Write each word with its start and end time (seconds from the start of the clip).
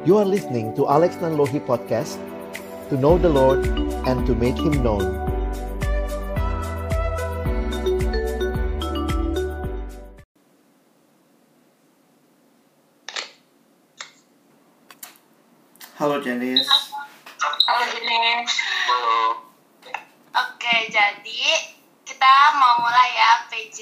You 0.00 0.16
are 0.16 0.24
listening 0.24 0.72
to 0.80 0.88
Alex 0.88 1.20
Nanlohi 1.20 1.60
Podcast 1.60 2.16
To 2.88 2.96
know 2.96 3.20
the 3.20 3.28
Lord 3.28 3.60
and 4.08 4.24
to 4.24 4.32
make 4.32 4.56
Him 4.56 4.80
known 4.80 5.04
Halo 16.00 16.16
Janice. 16.24 16.64
Halo 17.68 17.84
Jenis. 17.92 18.48
Halo. 18.88 19.52
Oke, 20.32 20.74
jadi 20.88 21.42
kita 22.08 22.32
mau 22.56 22.80
mulai 22.80 23.20
ya 23.20 23.44
PJ 23.52 23.78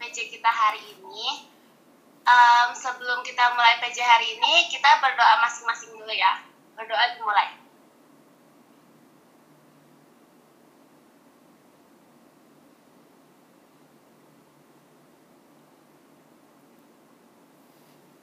PJ 0.00 0.32
kita 0.32 0.48
hari 0.48 0.80
ini. 0.96 1.55
Em, 2.26 2.74
sebelum 2.74 3.22
kita 3.22 3.54
mulai 3.54 3.78
PJ 3.78 4.02
hari 4.02 4.34
ini, 4.34 4.66
kita 4.66 4.98
berdoa 4.98 5.38
masing-masing 5.46 5.94
dulu 5.94 6.10
ya. 6.10 6.42
Berdoa 6.74 7.14
dimulai. 7.14 7.54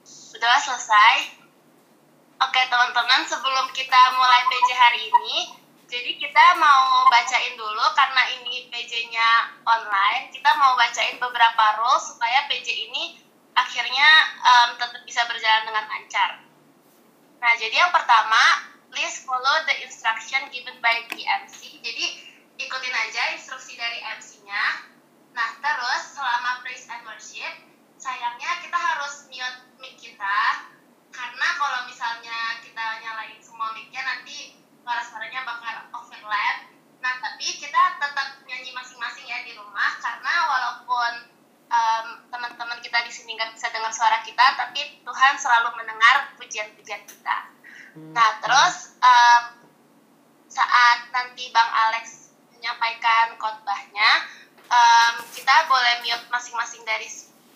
Sudah 0.04 0.60
selesai? 0.60 1.40
Oke 2.44 2.60
teman-teman, 2.68 3.24
sebelum 3.24 3.72
kita 3.72 4.00
mulai 4.20 4.44
PJ 4.52 4.68
hari 4.76 5.00
ini, 5.08 5.64
jadi 5.88 6.12
kita 6.20 6.60
mau 6.60 7.08
bacain 7.08 7.56
dulu 7.56 7.88
karena 7.96 8.28
ini 8.36 8.68
PJ-nya 8.68 9.56
online, 9.64 10.28
kita 10.28 10.52
mau 10.60 10.76
bacain 10.76 11.16
beberapa 11.16 11.80
rules 11.80 12.04
supaya 12.12 12.44
PJ 12.52 12.68
ini 12.68 13.23
akhirnya 13.54 14.08
em, 14.42 14.70
tetap 14.78 15.02
bisa 15.06 15.22
berjalan 15.30 15.62
dengan 15.66 15.84
lancar. 15.86 16.30
Nah, 17.38 17.52
jadi 17.60 17.76
yang 17.76 17.92
pertama, 17.94 18.74
please 18.90 19.22
follow 19.26 19.56
the 19.66 19.74
instruction 19.86 20.42
given 20.50 20.78
by 20.82 20.94
the 21.10 21.22
MC. 21.44 21.82
Jadi 21.82 22.04
ikutin 22.58 22.94
aja 22.94 23.34
instruksi 23.34 23.74
dari 23.74 23.98
MC-nya. 24.00 24.64
Nah, 25.34 25.48
terus 25.58 26.14
selama 26.14 26.62
praise 26.62 26.86
and 26.86 27.02
worship, 27.02 27.52
sayangnya 27.98 28.62
kita 28.62 28.78
harus 28.78 29.26
mute 29.26 29.60
mic 29.82 29.98
kita 29.98 30.38
karena 31.14 31.48
kalau 31.58 31.80
misalnya 31.90 32.58
kita 32.62 32.86
nyalain 33.02 33.38
semua 33.42 33.74
mic-nya 33.74 34.02
nanti 34.02 34.58
suara-suaranya 34.82 35.42
bakal 35.42 35.74
overlap. 36.00 36.70
Nah, 37.02 37.14
tapi 37.20 37.60
kita 37.60 37.98
tetap 37.98 38.40
nyanyi 38.46 38.70
masing-masing 38.72 39.26
ya 39.26 39.42
di 39.42 39.52
rumah 39.58 39.98
karena 39.98 40.34
walaupun 40.48 41.33
em, 41.68 42.06
teman-teman 42.30 42.78
kita 42.80 43.00
di 43.04 43.12
sini 43.12 43.34
nggak 43.36 43.56
bisa 43.56 43.70
dengar 43.72 43.90
suara 43.90 44.20
kita, 44.22 44.44
tapi 44.56 45.00
Tuhan 45.02 45.34
selalu 45.38 45.74
mendengar 45.78 46.32
pujian-pujian 46.36 47.02
kita. 47.08 47.36
Nah, 47.94 48.30
terus 48.42 48.98
em, 48.98 49.42
saat 50.50 51.10
nanti 51.14 51.50
Bang 51.54 51.70
Alex 51.70 52.34
menyampaikan 52.54 53.38
khotbahnya, 53.38 54.10
em, 54.66 55.14
kita 55.34 55.54
boleh 55.70 56.02
mute 56.02 56.26
masing-masing 56.30 56.82
dari 56.82 57.06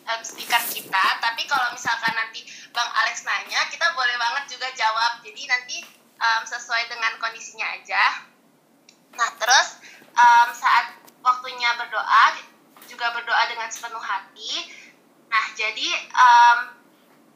em, 0.06 0.20
speaker 0.22 0.62
kita. 0.70 1.04
Tapi 1.18 1.42
kalau 1.50 1.74
misalkan 1.74 2.14
nanti 2.14 2.46
Bang 2.70 2.90
Alex 3.02 3.26
nanya, 3.26 3.66
kita 3.66 3.90
boleh 3.98 4.14
banget 4.14 4.54
juga 4.54 4.70
jawab. 4.78 5.22
Jadi 5.26 5.42
nanti 5.50 5.76
em, 6.18 6.42
sesuai 6.46 6.86
dengan 6.86 7.18
kondisinya 7.18 7.66
aja. 7.74 8.26
Nah, 9.18 9.30
terus 9.42 9.82
em, 10.14 10.48
saat 10.54 10.94
waktunya 11.18 11.74
berdoa 11.74 12.24
juga 12.88 13.12
berdoa 13.12 13.44
dengan 13.52 13.68
sepenuh 13.68 14.00
hati. 14.00 14.72
Nah, 15.28 15.44
jadi 15.52 15.88
em, 16.08 16.58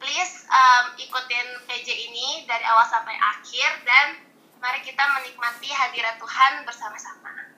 please 0.00 0.48
em, 0.48 0.84
ikutin 0.96 1.48
PJ 1.68 1.88
ini 1.92 2.48
dari 2.48 2.64
awal 2.64 2.88
sampai 2.88 3.14
akhir 3.14 3.84
dan 3.84 4.16
mari 4.58 4.80
kita 4.80 5.04
menikmati 5.20 5.68
hadirat 5.68 6.16
Tuhan 6.16 6.64
bersama-sama. 6.64 7.52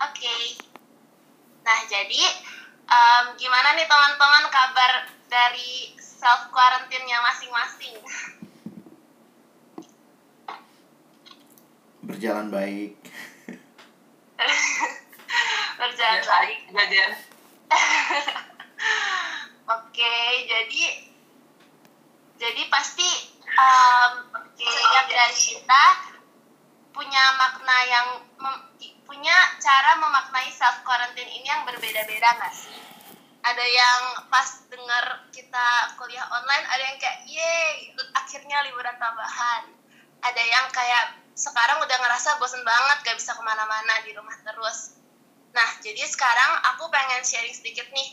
Oke. 0.00 0.64
Nah, 1.60 1.78
jadi 1.86 2.22
em, 2.88 3.24
gimana 3.36 3.76
nih 3.76 3.84
teman-teman 3.84 4.48
kabar 4.48 4.92
dari 5.28 5.94
self 6.00 6.48
quarantine-nya 6.48 7.20
masing-masing? 7.20 7.94
Berjalan 12.00 12.48
baik. 12.48 13.09
Berjalan 16.10 16.42
baik. 16.42 16.58
Kejadian. 16.66 17.12
Oke, 19.78 20.16
jadi 20.50 20.84
jadi 22.40 22.62
pasti 22.72 23.08
em, 23.46 24.12
setiap 24.58 25.06
dari 25.06 25.38
kita 25.38 25.84
punya 26.90 27.24
makna 27.38 27.78
yang 27.86 28.08
mem- 28.42 28.66
punya 29.06 29.36
cara 29.62 29.94
memaknai 30.02 30.50
self 30.50 30.82
quarantine 30.82 31.30
ini 31.30 31.46
yang 31.46 31.62
berbeda-beda 31.62 32.28
nggak 32.34 32.54
sih? 32.54 32.74
Ada 33.40 33.64
yang 33.64 34.02
pas 34.28 34.66
dengar 34.68 35.30
kita 35.32 35.96
kuliah 35.96 36.26
online, 36.28 36.66
ada 36.66 36.82
yang 36.82 36.98
kayak 36.98 37.24
yeay 37.30 37.94
akhirnya 38.18 38.66
liburan 38.66 38.98
tambahan. 38.98 39.70
Ada 40.20 40.42
yang 40.42 40.66
kayak 40.74 41.16
sekarang 41.32 41.80
udah 41.80 41.96
ngerasa 42.04 42.36
bosen 42.36 42.60
banget 42.60 43.00
gak 43.00 43.16
bisa 43.16 43.32
ke 43.32 43.40
mana-mana 43.40 44.04
di 44.04 44.12
rumah 44.12 44.36
terus. 44.44 44.99
Nah, 45.50 45.70
jadi 45.82 46.02
sekarang 46.06 46.52
aku 46.74 46.86
pengen 46.90 47.26
sharing 47.26 47.54
sedikit 47.54 47.86
nih. 47.90 48.10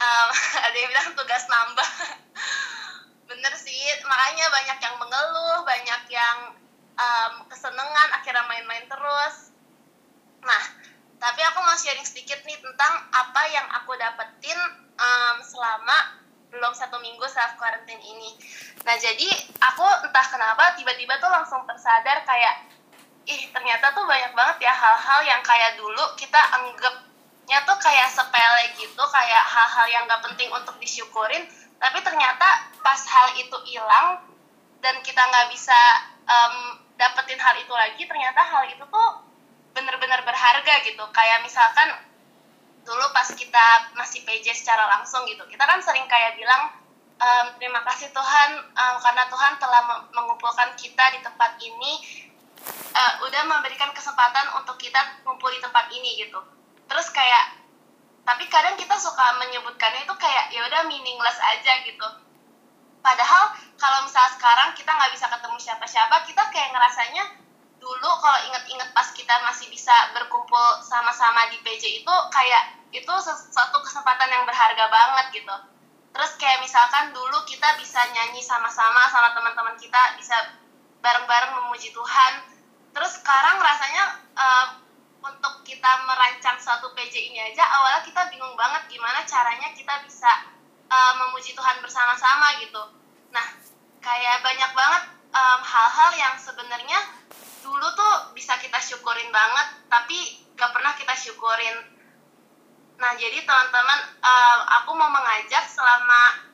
Em, 0.00 0.28
ada 0.66 0.76
yang 0.76 0.90
bilang 0.92 1.16
tugas 1.16 1.44
nambah. 1.48 1.90
Bener 3.30 3.54
sih, 3.56 3.80
makanya 4.04 4.46
banyak 4.50 4.78
yang 4.82 4.96
mengeluh, 5.00 5.64
banyak 5.64 6.02
yang 6.12 6.38
em, 6.96 7.34
kesenengan, 7.48 8.08
akhirnya 8.20 8.44
main-main 8.44 8.84
terus. 8.88 9.54
Nah, 10.44 10.64
tapi 11.20 11.40
aku 11.44 11.58
mau 11.64 11.76
sharing 11.76 12.04
sedikit 12.04 12.40
nih 12.44 12.56
tentang 12.60 12.94
apa 13.12 13.42
yang 13.52 13.66
aku 13.80 13.96
dapetin 13.96 14.58
em, 15.00 15.36
selama 15.44 16.20
belum 16.50 16.74
satu 16.74 16.98
minggu 16.98 17.22
self 17.30 17.54
quarantine 17.56 18.02
ini. 18.02 18.34
Nah, 18.82 18.98
jadi 18.98 19.28
aku 19.62 19.86
entah 20.04 20.26
kenapa 20.28 20.74
tiba-tiba 20.74 21.16
tuh 21.22 21.30
langsung 21.30 21.62
tersadar 21.64 22.26
kayak 22.26 22.69
ih 23.28 23.42
ternyata 23.52 23.92
tuh 23.92 24.04
banyak 24.08 24.32
banget 24.32 24.56
ya 24.64 24.72
hal-hal 24.72 25.20
yang 25.24 25.40
kayak 25.44 25.76
dulu 25.76 26.02
kita 26.16 26.40
anggapnya 26.56 27.58
tuh 27.68 27.76
kayak 27.80 28.08
sepele 28.08 28.64
gitu 28.80 29.02
kayak 29.12 29.44
hal-hal 29.44 29.86
yang 29.92 30.02
gak 30.08 30.24
penting 30.24 30.48
untuk 30.52 30.76
disyukurin 30.80 31.44
tapi 31.80 31.98
ternyata 32.04 32.68
pas 32.84 33.00
hal 33.08 33.28
itu 33.40 33.56
hilang 33.68 34.20
dan 34.84 35.00
kita 35.04 35.20
nggak 35.20 35.48
bisa 35.52 35.76
em, 36.28 36.54
dapetin 36.96 37.40
hal 37.40 37.56
itu 37.56 37.72
lagi 37.72 38.02
ternyata 38.04 38.40
hal 38.44 38.68
itu 38.68 38.84
tuh 38.84 39.08
bener-bener 39.72 40.20
berharga 40.26 40.74
gitu. 40.84 41.04
Kayak 41.14 41.40
misalkan 41.40 41.88
dulu 42.84 43.04
pas 43.12 43.28
kita 43.32 43.92
masih 43.96 44.24
PJ 44.24 44.56
secara 44.56 44.88
langsung 44.88 45.22
gitu 45.28 45.44
kita 45.46 45.62
kan 45.68 45.78
sering 45.84 46.08
kayak 46.08 46.36
bilang 46.40 46.72
em, 47.20 47.46
terima 47.60 47.84
kasih 47.84 48.08
Tuhan 48.12 48.50
em, 48.72 48.96
karena 49.04 49.24
Tuhan 49.28 49.52
telah 49.60 49.82
me- 49.84 50.04
mengumpulkan 50.16 50.72
kita 50.80 51.04
di 51.12 51.20
tempat 51.20 51.60
ini 51.60 51.92
eh, 52.68 53.12
udah 53.24 53.42
memberikan 53.48 53.90
kesempatan 53.96 54.52
untuk 54.60 54.76
kita 54.76 55.20
kumpul 55.24 55.48
di 55.52 55.60
tempat 55.62 55.88
ini 55.92 56.20
gitu. 56.20 56.40
Terus 56.90 57.08
kayak 57.14 57.60
tapi 58.26 58.46
kadang 58.46 58.76
kita 58.76 58.94
suka 59.00 59.40
menyebutkannya 59.40 60.04
itu 60.06 60.14
kayak 60.20 60.52
ya 60.52 60.62
udah 60.68 60.82
meaningless 60.86 61.40
aja 61.40 61.82
gitu. 61.82 62.08
Padahal 63.00 63.56
kalau 63.80 64.04
misal 64.04 64.28
sekarang 64.36 64.76
kita 64.76 64.92
nggak 64.92 65.12
bisa 65.16 65.26
ketemu 65.26 65.56
siapa-siapa 65.56 66.16
kita 66.28 66.42
kayak 66.52 66.68
ngerasanya 66.76 67.24
dulu 67.80 68.10
kalau 68.20 68.38
inget-inget 68.44 68.92
pas 68.92 69.08
kita 69.16 69.32
masih 69.48 69.72
bisa 69.72 69.92
berkumpul 70.12 70.84
sama-sama 70.84 71.48
di 71.48 71.56
PJ 71.64 72.04
itu 72.04 72.14
kayak 72.28 72.76
itu 72.92 73.14
sesuatu 73.24 73.80
kesempatan 73.80 74.28
yang 74.28 74.44
berharga 74.44 74.84
banget 74.92 75.40
gitu. 75.40 75.56
Terus 76.10 76.36
kayak 76.36 76.60
misalkan 76.60 77.16
dulu 77.16 77.40
kita 77.48 77.78
bisa 77.80 78.04
nyanyi 78.12 78.44
sama-sama 78.44 79.08
sama 79.08 79.32
teman-teman 79.32 79.78
kita 79.80 80.18
bisa 80.20 80.36
bareng-bareng 81.00 81.56
memuji 81.56 81.94
Tuhan 81.96 82.32
terus 82.90 83.12
sekarang 83.20 83.62
rasanya 83.62 84.04
eh, 84.34 84.66
untuk 85.20 85.62
kita 85.62 85.90
merancang 86.08 86.56
suatu 86.56 86.90
PJ 86.96 87.14
ini 87.30 87.38
aja 87.52 87.62
awalnya 87.62 88.02
kita 88.02 88.26
bingung 88.32 88.56
banget 88.56 88.88
gimana 88.88 89.22
caranya 89.28 89.70
kita 89.76 90.00
bisa 90.04 90.30
eh, 90.90 91.12
memuji 91.18 91.52
Tuhan 91.54 91.78
bersama-sama 91.84 92.58
gitu. 92.62 92.82
Nah 93.30 93.46
kayak 94.00 94.40
banyak 94.40 94.70
banget 94.72 95.02
em, 95.30 95.60
hal-hal 95.62 96.10
yang 96.16 96.34
sebenarnya 96.40 96.98
dulu 97.60 97.86
tuh 97.94 98.34
bisa 98.34 98.56
kita 98.58 98.80
syukurin 98.80 99.28
banget 99.30 99.68
tapi 99.92 100.40
gak 100.56 100.72
pernah 100.72 100.96
kita 100.96 101.14
syukurin. 101.14 101.76
Nah 102.98 103.12
jadi 103.16 103.44
teman-teman 103.44 104.00
em, 104.24 104.60
aku 104.82 104.90
mau 104.96 105.12
mengajak 105.12 105.64
selama 105.68 106.48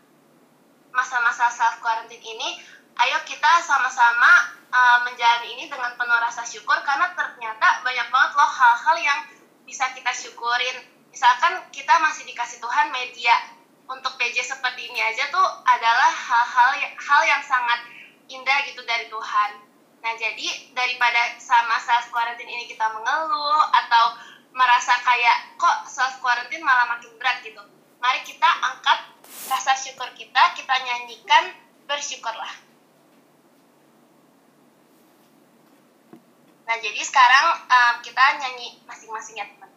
masa-masa 0.92 1.52
self 1.52 1.78
quarantine 1.84 2.24
ini 2.24 2.48
ayo 2.96 3.18
kita 3.28 3.52
sama-sama 3.60 4.56
uh, 4.72 4.98
menjalani 5.04 5.56
ini 5.58 5.64
dengan 5.68 5.92
penuh 5.96 6.18
rasa 6.20 6.42
syukur 6.48 6.76
karena 6.80 7.12
ternyata 7.12 7.84
banyak 7.84 8.08
banget 8.08 8.32
loh 8.32 8.50
hal-hal 8.50 8.96
yang 9.00 9.20
bisa 9.68 9.90
kita 9.92 10.12
syukurin 10.16 10.76
misalkan 11.12 11.60
kita 11.72 11.96
masih 12.00 12.24
dikasih 12.28 12.60
Tuhan 12.60 12.88
media 12.92 13.56
untuk 13.86 14.18
PJ 14.18 14.42
seperti 14.42 14.90
ini 14.90 14.98
aja 14.98 15.30
tuh 15.30 15.46
adalah 15.62 16.10
hal-hal 16.10 16.70
hal 16.98 17.20
yang 17.22 17.42
sangat 17.46 17.80
indah 18.26 18.58
gitu 18.66 18.82
dari 18.82 19.06
Tuhan. 19.06 19.50
Nah, 20.02 20.12
jadi 20.18 20.46
daripada 20.74 21.38
sama 21.38 21.78
self 21.78 22.10
quarantine 22.10 22.50
ini 22.50 22.66
kita 22.66 22.86
mengeluh 22.90 23.62
atau 23.70 24.18
merasa 24.54 24.98
kayak 25.02 25.58
kok 25.58 25.86
self 25.86 26.18
quarantine 26.18 26.62
malah 26.62 26.98
makin 26.98 27.14
berat 27.18 27.42
gitu. 27.46 27.62
Mari 28.02 28.22
kita 28.26 28.46
angkat 28.46 28.98
rasa 29.50 29.72
syukur 29.78 30.10
kita, 30.18 30.42
kita 30.58 30.74
nyanyikan 30.82 31.54
bersyukurlah. 31.86 32.65
Nah, 36.66 36.76
jadi 36.82 36.98
sekarang 36.98 37.46
um, 37.70 37.94
kita 38.02 38.42
nyanyi 38.42 38.82
masing-masing 38.90 39.38
ya 39.38 39.46
teman-teman. 39.46 39.75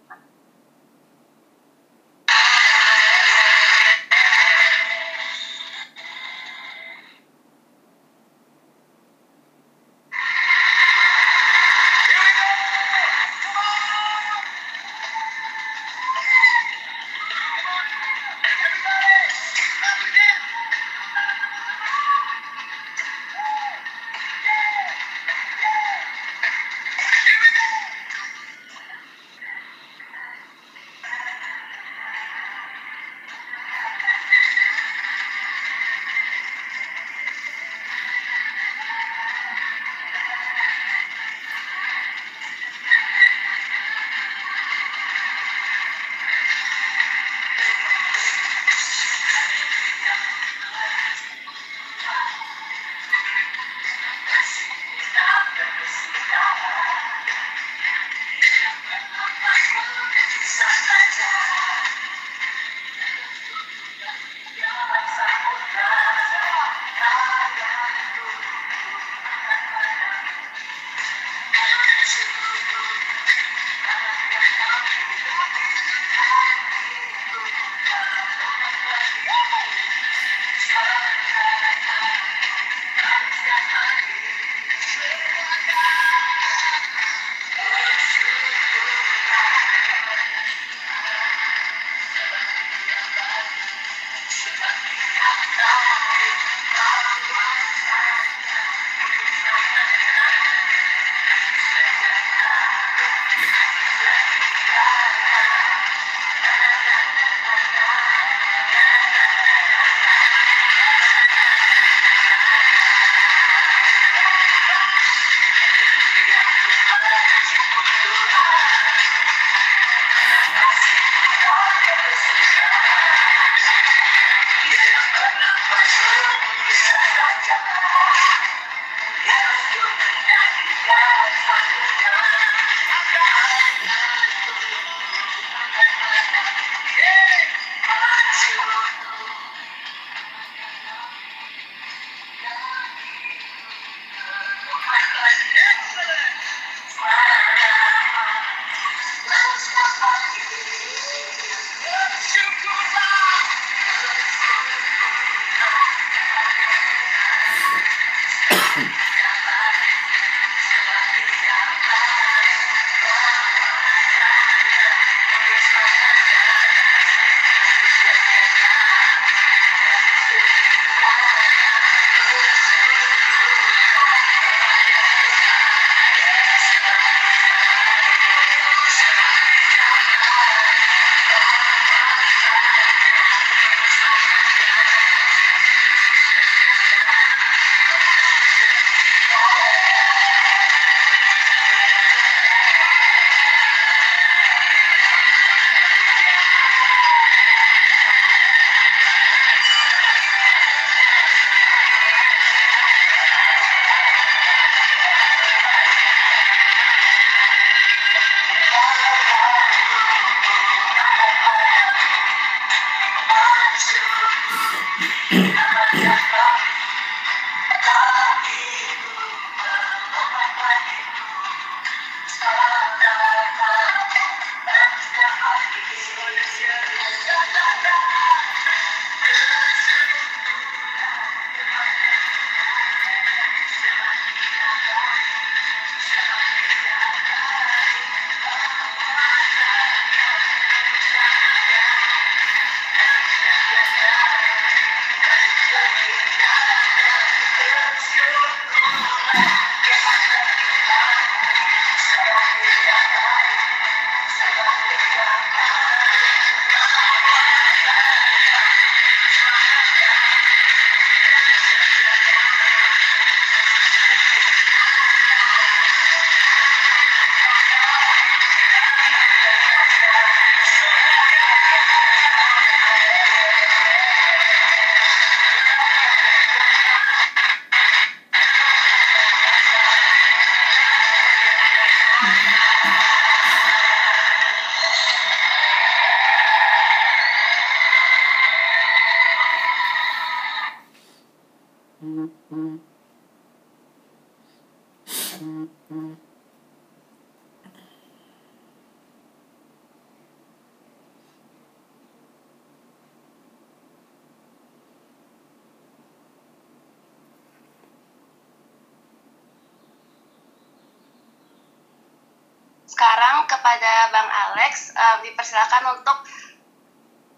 Dipersilakan 315.40 316.04
untuk 316.04 316.20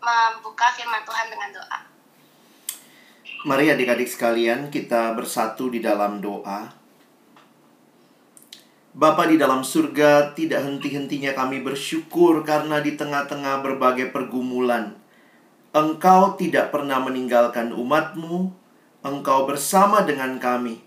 membuka 0.02 0.74
firman 0.74 1.06
Tuhan 1.06 1.30
dengan 1.30 1.50
doa. 1.54 1.80
Mari 3.46 3.70
adik-adik 3.70 4.10
sekalian 4.10 4.74
kita 4.74 5.14
bersatu 5.14 5.70
di 5.70 5.86
dalam 5.86 6.18
doa. 6.18 6.74
Bapa 8.98 9.30
di 9.30 9.38
dalam 9.38 9.62
surga, 9.62 10.34
tidak 10.34 10.66
henti-hentinya 10.66 11.38
kami 11.38 11.62
bersyukur 11.62 12.42
karena 12.42 12.82
di 12.82 12.98
tengah-tengah 12.98 13.62
berbagai 13.62 14.10
pergumulan, 14.10 14.98
Engkau 15.72 16.34
tidak 16.42 16.74
pernah 16.74 16.98
meninggalkan 17.06 17.70
umatmu, 17.70 18.50
Engkau 19.06 19.46
bersama 19.46 20.02
dengan 20.02 20.42
kami. 20.42 20.82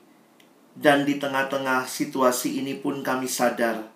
Dan 0.74 1.06
di 1.06 1.22
tengah-tengah 1.22 1.86
situasi 1.86 2.58
ini 2.58 2.74
pun 2.74 3.06
kami 3.06 3.30
sadar, 3.30 3.86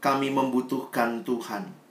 kami 0.00 0.32
membutuhkan 0.32 1.20
Tuhan. 1.20 1.83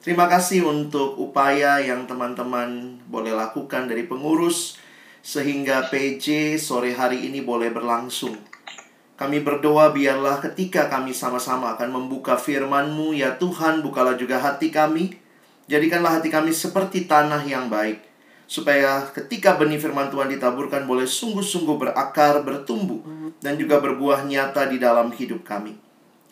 Terima 0.00 0.32
kasih 0.32 0.64
untuk 0.64 1.20
upaya 1.20 1.76
yang 1.76 2.08
teman-teman 2.08 2.96
boleh 3.04 3.36
lakukan 3.36 3.84
dari 3.84 4.08
pengurus, 4.08 4.80
sehingga 5.20 5.92
PJ 5.92 6.56
sore 6.56 6.96
hari 6.96 7.28
ini 7.28 7.44
boleh 7.44 7.68
berlangsung. 7.68 8.32
Kami 9.20 9.44
berdoa 9.44 9.92
biarlah 9.92 10.40
ketika 10.40 10.88
kami 10.88 11.12
sama-sama 11.12 11.76
akan 11.76 11.92
membuka 11.92 12.40
firman-Mu, 12.40 13.12
ya 13.12 13.36
Tuhan, 13.36 13.84
bukalah 13.84 14.16
juga 14.16 14.40
hati 14.40 14.72
kami. 14.72 15.20
Jadikanlah 15.68 16.16
hati 16.16 16.32
kami 16.32 16.56
seperti 16.56 17.04
tanah 17.04 17.44
yang 17.44 17.68
baik. 17.68 18.00
Supaya 18.48 19.04
ketika 19.12 19.60
benih 19.60 19.76
firman 19.76 20.08
Tuhan 20.08 20.32
ditaburkan 20.32 20.88
boleh 20.88 21.04
sungguh-sungguh 21.04 21.76
berakar, 21.76 22.40
bertumbuh, 22.40 23.04
dan 23.44 23.60
juga 23.60 23.76
berbuah 23.84 24.24
nyata 24.24 24.64
di 24.64 24.80
dalam 24.80 25.12
hidup 25.12 25.44
kami. 25.44 25.89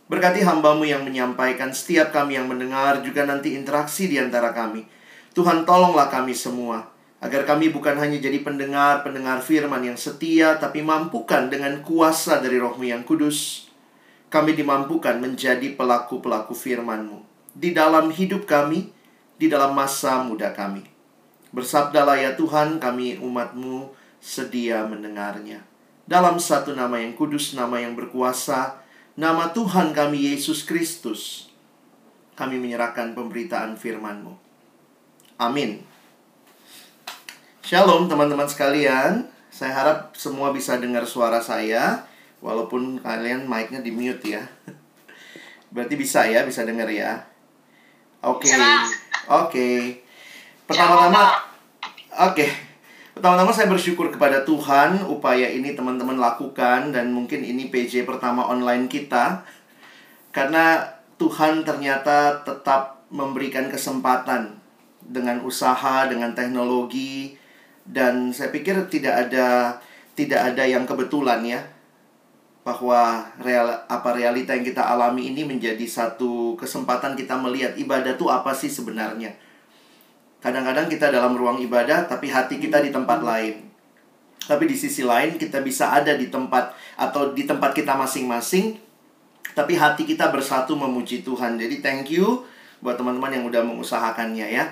Berkati 0.08 0.40
hambamu 0.40 0.88
yang 0.88 1.04
menyampaikan, 1.04 1.68
setiap 1.68 2.10
kami 2.16 2.40
yang 2.40 2.48
mendengar, 2.48 3.04
juga 3.04 3.28
nanti 3.28 3.52
interaksi 3.52 4.08
di 4.08 4.16
antara 4.16 4.56
kami. 4.56 4.88
Tuhan 5.36 5.68
tolonglah 5.68 6.08
kami 6.08 6.32
semua 6.32 6.88
agar 7.20 7.44
kami 7.44 7.68
bukan 7.74 7.98
hanya 7.98 8.16
jadi 8.16 8.40
pendengar-pendengar 8.40 9.44
firman 9.44 9.84
yang 9.84 9.98
setia, 10.00 10.56
tapi 10.56 10.80
mampukan 10.80 11.52
dengan 11.52 11.84
kuasa 11.84 12.40
dari 12.40 12.56
rohmu 12.56 12.88
yang 12.88 13.02
kudus, 13.02 13.68
kami 14.32 14.54
dimampukan 14.54 15.18
menjadi 15.18 15.76
pelaku-pelaku 15.76 16.54
firman-Mu 16.56 17.20
di 17.58 17.74
dalam 17.74 18.08
hidup 18.14 18.46
kami, 18.46 18.94
di 19.34 19.50
dalam 19.50 19.74
masa 19.74 20.22
muda 20.22 20.54
kami. 20.54 20.86
Bersabdalah 21.50 22.16
ya 22.16 22.30
Tuhan, 22.38 22.78
kami 22.78 23.18
umat-Mu 23.18 23.90
sedia 24.22 24.86
mendengarnya. 24.86 25.64
Dalam 26.06 26.38
satu 26.38 26.72
nama 26.72 27.02
yang 27.02 27.18
kudus, 27.18 27.52
nama 27.58 27.82
yang 27.82 27.98
berkuasa, 27.98 28.78
nama 29.18 29.50
Tuhan 29.50 29.90
kami 29.90 30.30
Yesus 30.30 30.62
Kristus, 30.62 31.50
kami 32.38 32.62
menyerahkan 32.62 33.18
pemberitaan 33.18 33.74
firman-Mu. 33.74 34.30
Amin. 35.42 35.82
Shalom 37.66 38.06
teman-teman 38.06 38.46
sekalian. 38.46 39.26
Saya 39.50 39.74
harap 39.74 40.14
semua 40.14 40.54
bisa 40.54 40.78
dengar 40.78 41.02
suara 41.02 41.42
saya 41.42 42.06
walaupun 42.38 43.02
kalian 43.02 43.50
mic-nya 43.50 43.82
di 43.82 43.90
mute 43.90 44.38
ya. 44.38 44.46
Berarti 45.74 45.98
bisa 45.98 46.22
ya, 46.30 46.46
bisa 46.46 46.62
dengar 46.62 46.86
ya. 46.86 47.26
Oke. 48.22 48.46
Okay. 48.46 48.54
Oke. 48.54 48.86
Okay. 49.26 49.78
Pertama-tama 50.62 51.34
Oke. 52.22 52.46
Okay. 52.46 52.67
Pertama-tama 53.18 53.50
saya 53.50 53.66
bersyukur 53.66 54.14
kepada 54.14 54.46
Tuhan 54.46 55.02
upaya 55.10 55.50
ini 55.50 55.74
teman-teman 55.74 56.22
lakukan 56.22 56.94
dan 56.94 57.10
mungkin 57.10 57.42
ini 57.42 57.66
PJ 57.66 58.06
pertama 58.06 58.46
online 58.46 58.86
kita. 58.86 59.42
Karena 60.30 60.86
Tuhan 61.18 61.66
ternyata 61.66 62.46
tetap 62.46 63.02
memberikan 63.10 63.66
kesempatan 63.74 64.62
dengan 65.02 65.42
usaha, 65.42 66.06
dengan 66.06 66.30
teknologi, 66.30 67.34
dan 67.82 68.30
saya 68.30 68.54
pikir 68.54 68.86
tidak 68.86 69.26
ada 69.26 69.82
tidak 70.14 70.54
ada 70.54 70.62
yang 70.62 70.86
kebetulan 70.86 71.42
ya 71.42 71.66
bahwa 72.62 73.34
real 73.42 73.82
apa 73.90 74.14
realita 74.14 74.54
yang 74.54 74.62
kita 74.62 74.94
alami 74.94 75.34
ini 75.34 75.42
menjadi 75.42 75.82
satu 75.90 76.54
kesempatan 76.54 77.18
kita 77.18 77.34
melihat 77.34 77.74
ibadah 77.74 78.14
itu 78.14 78.30
apa 78.30 78.54
sih 78.54 78.70
sebenarnya. 78.70 79.47
Kadang-kadang 80.38 80.86
kita 80.86 81.10
dalam 81.10 81.34
ruang 81.34 81.58
ibadah 81.58 82.06
tapi 82.06 82.30
hati 82.30 82.62
kita 82.62 82.78
di 82.78 82.94
tempat 82.94 83.22
lain. 83.22 83.66
Tapi 84.48 84.64
di 84.64 84.76
sisi 84.78 85.04
lain 85.04 85.36
kita 85.36 85.60
bisa 85.60 85.92
ada 85.92 86.14
di 86.14 86.30
tempat 86.30 86.72
atau 86.96 87.34
di 87.34 87.44
tempat 87.44 87.74
kita 87.74 87.98
masing-masing 87.98 88.88
tapi 89.58 89.74
hati 89.74 90.06
kita 90.06 90.30
bersatu 90.30 90.78
memuji 90.78 91.26
Tuhan. 91.26 91.58
Jadi 91.58 91.82
thank 91.82 92.14
you 92.14 92.46
buat 92.78 92.94
teman-teman 92.94 93.34
yang 93.34 93.44
udah 93.50 93.66
mengusahakannya 93.66 94.46
ya. 94.46 94.70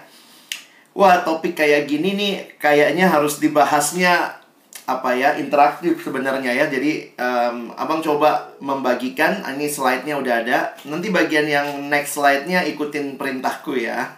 Wah, 0.94 1.26
topik 1.26 1.58
kayak 1.58 1.90
gini 1.90 2.14
nih 2.14 2.35
kayaknya 2.62 3.11
harus 3.11 3.42
dibahasnya 3.42 4.38
apa 4.87 5.11
ya 5.18 5.35
interaktif 5.35 5.99
sebenarnya 5.99 6.54
ya. 6.54 6.70
Jadi 6.70 7.12
um, 7.18 7.75
abang 7.75 7.99
coba 7.99 8.54
membagikan. 8.62 9.42
Ini 9.42 9.66
slide-nya 9.66 10.14
udah 10.23 10.35
ada. 10.46 10.58
Nanti 10.87 11.11
bagian 11.11 11.50
yang 11.50 11.90
next 11.90 12.14
slide-nya 12.14 12.62
ikutin 12.70 13.18
perintahku 13.18 13.75
ya. 13.76 14.08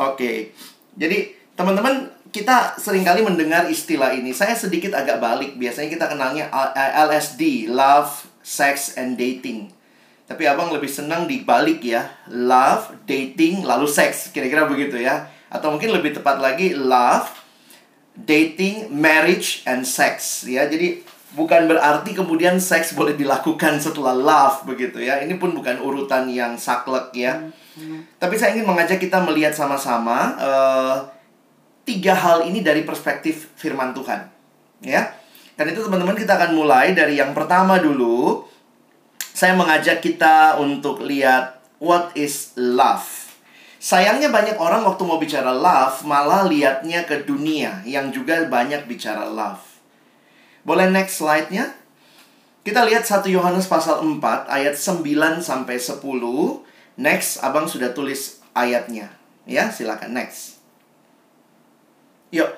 Oke, 0.00 0.56
jadi 0.96 1.36
teman-teman 1.52 2.08
kita 2.32 2.80
sering 2.80 3.04
kali 3.04 3.20
mendengar 3.20 3.68
istilah 3.68 4.16
ini. 4.16 4.32
Saya 4.32 4.56
sedikit 4.56 4.96
agak 4.96 5.20
balik. 5.20 5.60
Biasanya 5.60 5.92
kita 5.92 6.08
kenalnya 6.08 6.48
LSD, 7.04 7.68
Love, 7.68 8.24
Sex, 8.40 8.96
and 8.96 9.20
Dating. 9.20 9.68
Tapi 10.24 10.48
abang 10.48 10.72
lebih 10.72 10.88
senang 10.88 11.28
dibalik 11.28 11.84
ya. 11.84 12.08
Love, 12.32 13.04
dating, 13.04 13.68
lalu 13.68 13.84
seks 13.84 14.32
Kira-kira 14.32 14.64
begitu 14.64 14.96
ya. 14.96 15.28
Atau 15.52 15.68
mungkin 15.76 15.92
lebih 15.92 16.16
tepat 16.16 16.40
lagi 16.40 16.72
Love, 16.72 17.28
dating, 18.16 18.88
marriage, 18.88 19.60
and 19.68 19.84
sex. 19.84 20.48
Ya 20.48 20.64
Jadi 20.64 21.04
bukan 21.36 21.68
berarti 21.68 22.16
kemudian 22.16 22.56
seks 22.56 22.96
boleh 22.96 23.12
dilakukan 23.12 23.76
setelah 23.76 24.16
love 24.16 24.64
begitu 24.64 25.04
ya. 25.04 25.20
Ini 25.20 25.36
pun 25.36 25.52
bukan 25.52 25.84
urutan 25.84 26.32
yang 26.32 26.56
saklek 26.56 27.12
ya 27.12 27.52
Tapi 28.20 28.34
saya 28.36 28.52
ingin 28.52 28.68
mengajak 28.68 29.00
kita 29.00 29.24
melihat 29.24 29.56
sama-sama 29.56 30.36
uh, 30.36 30.96
Tiga 31.82 32.14
hal 32.14 32.46
ini 32.46 32.60
dari 32.60 32.84
perspektif 32.84 33.50
firman 33.56 33.96
Tuhan 33.96 34.28
Ya 34.84 35.22
dan 35.52 35.68
itu 35.68 35.84
teman-teman 35.84 36.16
kita 36.16 36.40
akan 36.40 36.56
mulai 36.56 36.96
dari 36.96 37.20
yang 37.20 37.36
pertama 37.36 37.76
dulu 37.76 38.48
saya 39.32 39.56
mengajak 39.56 40.00
kita 40.04 40.60
untuk 40.60 41.02
lihat 41.04 41.60
what 41.82 42.12
is 42.18 42.54
love. 42.54 43.06
Sayangnya 43.82 44.30
banyak 44.30 44.58
orang 44.58 44.86
waktu 44.86 45.02
mau 45.02 45.18
bicara 45.18 45.50
love 45.50 46.06
malah 46.06 46.46
lihatnya 46.46 47.02
ke 47.02 47.26
dunia 47.26 47.82
yang 47.82 48.14
juga 48.14 48.42
banyak 48.46 48.86
bicara 48.86 49.26
love. 49.26 49.62
Boleh 50.62 50.86
next 50.90 51.18
slide-nya? 51.18 51.74
Kita 52.62 52.86
lihat 52.86 53.02
1 53.02 53.26
Yohanes 53.26 53.66
pasal 53.66 53.98
4 54.06 54.22
ayat 54.46 54.78
9 54.78 55.42
sampai 55.42 55.74
10. 55.82 55.98
Next, 57.00 57.40
Abang 57.40 57.64
sudah 57.64 57.96
tulis 57.96 58.44
ayatnya. 58.52 59.12
Ya, 59.48 59.72
silakan 59.72 60.14
next. 60.14 60.60
Yuk, 62.32 62.48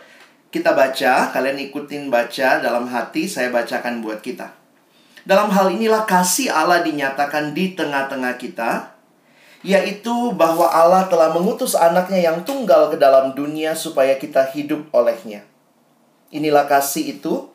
kita 0.55 0.75
baca, 0.75 1.35
kalian 1.35 1.59
ikutin 1.71 2.11
baca 2.11 2.63
dalam 2.63 2.87
hati, 2.87 3.27
saya 3.27 3.51
bacakan 3.51 4.03
buat 4.03 4.23
kita. 4.23 4.55
Dalam 5.25 5.49
hal 5.51 5.73
inilah 5.73 6.05
kasih 6.05 6.53
Allah 6.53 6.85
dinyatakan 6.85 7.57
di 7.57 7.73
tengah-tengah 7.73 8.37
kita, 8.37 8.93
yaitu 9.65 10.37
bahwa 10.37 10.69
Allah 10.69 11.09
telah 11.09 11.33
mengutus 11.33 11.73
anaknya 11.73 12.21
yang 12.21 12.45
tunggal 12.45 12.93
ke 12.93 13.01
dalam 13.01 13.33
dunia 13.33 13.73
supaya 13.73 14.21
kita 14.21 14.45
hidup 14.53 14.93
olehnya. 14.93 15.41
Inilah 16.29 16.69
kasih 16.69 17.17
itu, 17.17 17.49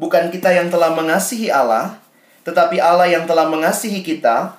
bukan 0.00 0.32
kita 0.32 0.48
yang 0.48 0.72
telah 0.72 0.96
mengasihi 0.96 1.52
Allah, 1.52 2.00
tetapi 2.48 2.80
Allah 2.80 3.06
yang 3.06 3.28
telah 3.28 3.44
mengasihi 3.46 4.00
kita 4.00 4.56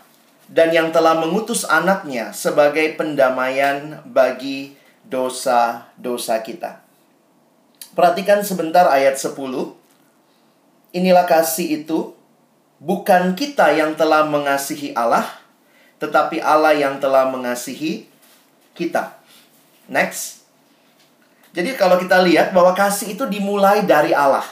dan 0.54 0.70
yang 0.70 0.94
telah 0.94 1.18
mengutus 1.18 1.66
anaknya 1.66 2.30
sebagai 2.30 2.94
pendamaian 2.94 4.06
bagi 4.06 4.78
dosa-dosa 5.10 6.46
kita. 6.46 6.86
Perhatikan 7.98 8.46
sebentar 8.46 8.86
ayat 8.86 9.18
10. 9.18 9.34
Inilah 10.94 11.26
kasih 11.26 11.82
itu, 11.82 12.14
Bukan 12.84 13.40
kita 13.40 13.72
yang 13.72 13.96
telah 13.96 14.28
mengasihi 14.28 14.92
Allah, 14.92 15.24
tetapi 16.04 16.44
Allah 16.44 16.76
yang 16.76 17.00
telah 17.00 17.32
mengasihi 17.32 18.12
kita. 18.76 19.16
Next. 19.88 20.44
Jadi 21.56 21.80
kalau 21.80 21.96
kita 21.96 22.20
lihat 22.20 22.52
bahwa 22.52 22.76
kasih 22.76 23.16
itu 23.16 23.24
dimulai 23.32 23.88
dari 23.88 24.12
Allah. 24.12 24.44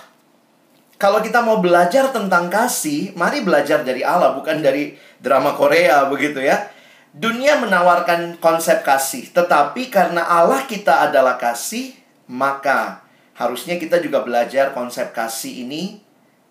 kalau 1.01 1.17
kita 1.17 1.41
mau 1.41 1.57
belajar 1.57 2.13
tentang 2.13 2.45
kasih, 2.45 3.17
mari 3.17 3.41
belajar 3.41 3.81
dari 3.81 4.05
Allah, 4.05 4.37
bukan 4.37 4.61
dari 4.61 4.93
drama 5.21 5.53
Korea 5.55 6.09
begitu 6.09 6.41
ya. 6.41 6.67
Dunia 7.11 7.59
menawarkan 7.59 8.39
konsep 8.39 8.81
kasih, 8.87 9.29
tetapi 9.35 9.91
karena 9.91 10.23
Allah 10.23 10.63
kita 10.63 11.11
adalah 11.11 11.35
kasih, 11.35 11.91
maka 12.31 13.03
harusnya 13.35 13.75
kita 13.75 13.99
juga 13.99 14.23
belajar 14.23 14.71
konsep 14.71 15.11
kasih 15.11 15.67
ini 15.67 15.99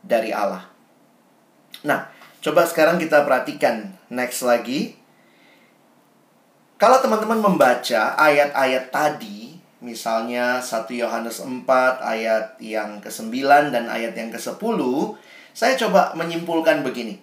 dari 0.05 0.37
Allah. 0.37 0.69
Nah, 1.81 2.13
coba 2.45 2.69
sekarang 2.69 3.01
kita 3.01 3.25
perhatikan 3.25 3.97
next 4.13 4.45
lagi. 4.45 5.01
Kalau 6.77 7.01
teman-teman 7.01 7.41
membaca 7.41 8.17
ayat-ayat 8.21 8.93
tadi, 8.93 9.41
Misalnya 9.81 10.61
1 10.61 10.93
Yohanes 10.93 11.41
4 11.41 11.65
ayat 12.05 12.61
yang 12.61 13.01
ke-9 13.01 13.33
dan 13.73 13.89
ayat 13.89 14.13
yang 14.13 14.29
ke-10, 14.29 14.61
saya 15.57 15.73
coba 15.81 16.13
menyimpulkan 16.13 16.85
begini. 16.85 17.17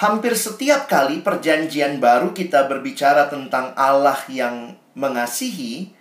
Hampir 0.00 0.32
setiap 0.32 0.88
kali 0.88 1.20
perjanjian 1.20 2.00
baru 2.00 2.32
kita 2.32 2.64
berbicara 2.72 3.28
tentang 3.28 3.76
Allah 3.76 4.16
yang 4.32 4.72
mengasihi, 4.96 5.92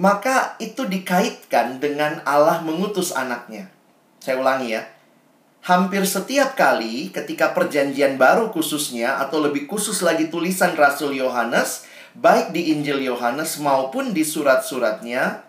maka 0.00 0.56
itu 0.56 0.88
dikaitkan 0.88 1.76
dengan 1.76 2.24
Allah 2.24 2.64
mengutus 2.64 3.12
anaknya. 3.12 3.68
Saya 4.16 4.40
ulangi 4.40 4.72
ya. 4.72 4.88
Hampir 5.60 6.08
setiap 6.08 6.56
kali 6.56 7.12
ketika 7.12 7.52
perjanjian 7.52 8.16
baru 8.16 8.48
khususnya 8.48 9.20
atau 9.20 9.44
lebih 9.44 9.68
khusus 9.68 10.00
lagi 10.00 10.32
tulisan 10.32 10.72
Rasul 10.72 11.12
Yohanes 11.12 11.84
baik 12.16 12.56
di 12.56 12.72
Injil 12.72 13.04
Yohanes 13.04 13.60
maupun 13.60 14.16
di 14.16 14.24
surat-suratnya, 14.24 15.44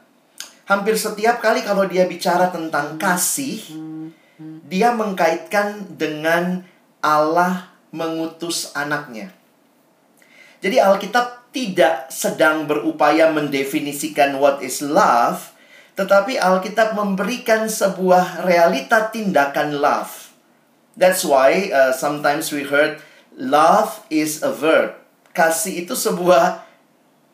hampir 0.67 0.99
setiap 0.99 1.39
kali 1.39 1.63
kalau 1.63 1.87
dia 1.87 2.03
bicara 2.03 2.51
tentang 2.51 2.99
kasih, 2.99 3.63
dia 4.67 4.91
mengkaitkan 4.91 5.95
dengan 5.95 6.67
Allah 6.99 7.71
mengutus 7.89 8.71
anaknya. 8.75 9.33
Jadi 10.59 10.77
Alkitab 10.77 11.51
tidak 11.55 12.11
sedang 12.11 12.67
berupaya 12.67 13.31
mendefinisikan 13.31 14.37
what 14.37 14.59
is 14.59 14.83
love, 14.83 15.55
tetapi 15.95 16.37
Alkitab 16.37 16.93
memberikan 16.93 17.65
sebuah 17.65 18.45
realita 18.45 19.09
tindakan 19.09 19.79
love. 19.79 20.35
That's 20.99 21.23
why 21.23 21.71
uh, 21.71 21.95
sometimes 21.95 22.51
we 22.51 22.67
heard 22.67 22.99
love 23.39 24.03
is 24.11 24.43
a 24.43 24.51
verb 24.51 24.99
kasih 25.39 25.87
itu 25.87 25.95
sebuah 25.95 26.65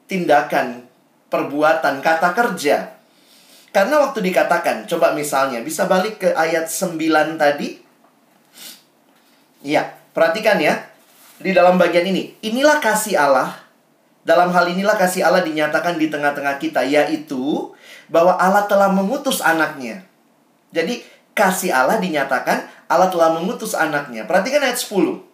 tindakan, 0.06 0.86
perbuatan, 1.34 2.06
kata 2.06 2.38
kerja. 2.38 2.94
Karena 3.74 4.08
waktu 4.08 4.24
dikatakan, 4.24 4.88
coba 4.88 5.12
misalnya, 5.18 5.60
bisa 5.60 5.90
balik 5.90 6.24
ke 6.24 6.30
ayat 6.32 6.70
9 6.70 7.36
tadi. 7.36 7.84
Ya, 9.66 9.98
perhatikan 10.14 10.62
ya. 10.62 10.86
Di 11.42 11.52
dalam 11.52 11.82
bagian 11.82 12.06
ini, 12.06 12.38
inilah 12.46 12.78
kasih 12.78 13.18
Allah. 13.18 13.58
Dalam 14.22 14.54
hal 14.54 14.70
inilah 14.70 14.94
kasih 14.94 15.26
Allah 15.26 15.42
dinyatakan 15.42 15.98
di 15.98 16.14
tengah-tengah 16.14 16.62
kita, 16.62 16.86
yaitu 16.86 17.74
bahwa 18.06 18.38
Allah 18.38 18.70
telah 18.70 18.94
mengutus 18.94 19.42
anaknya. 19.42 20.06
Jadi, 20.70 21.01
kasih 21.34 21.74
Allah 21.74 21.98
dinyatakan, 21.98 22.70
Allah 22.86 23.10
telah 23.10 23.34
mengutus 23.34 23.74
anaknya. 23.74 24.30
Perhatikan 24.30 24.62
ayat 24.62 24.78
10. 24.78 25.25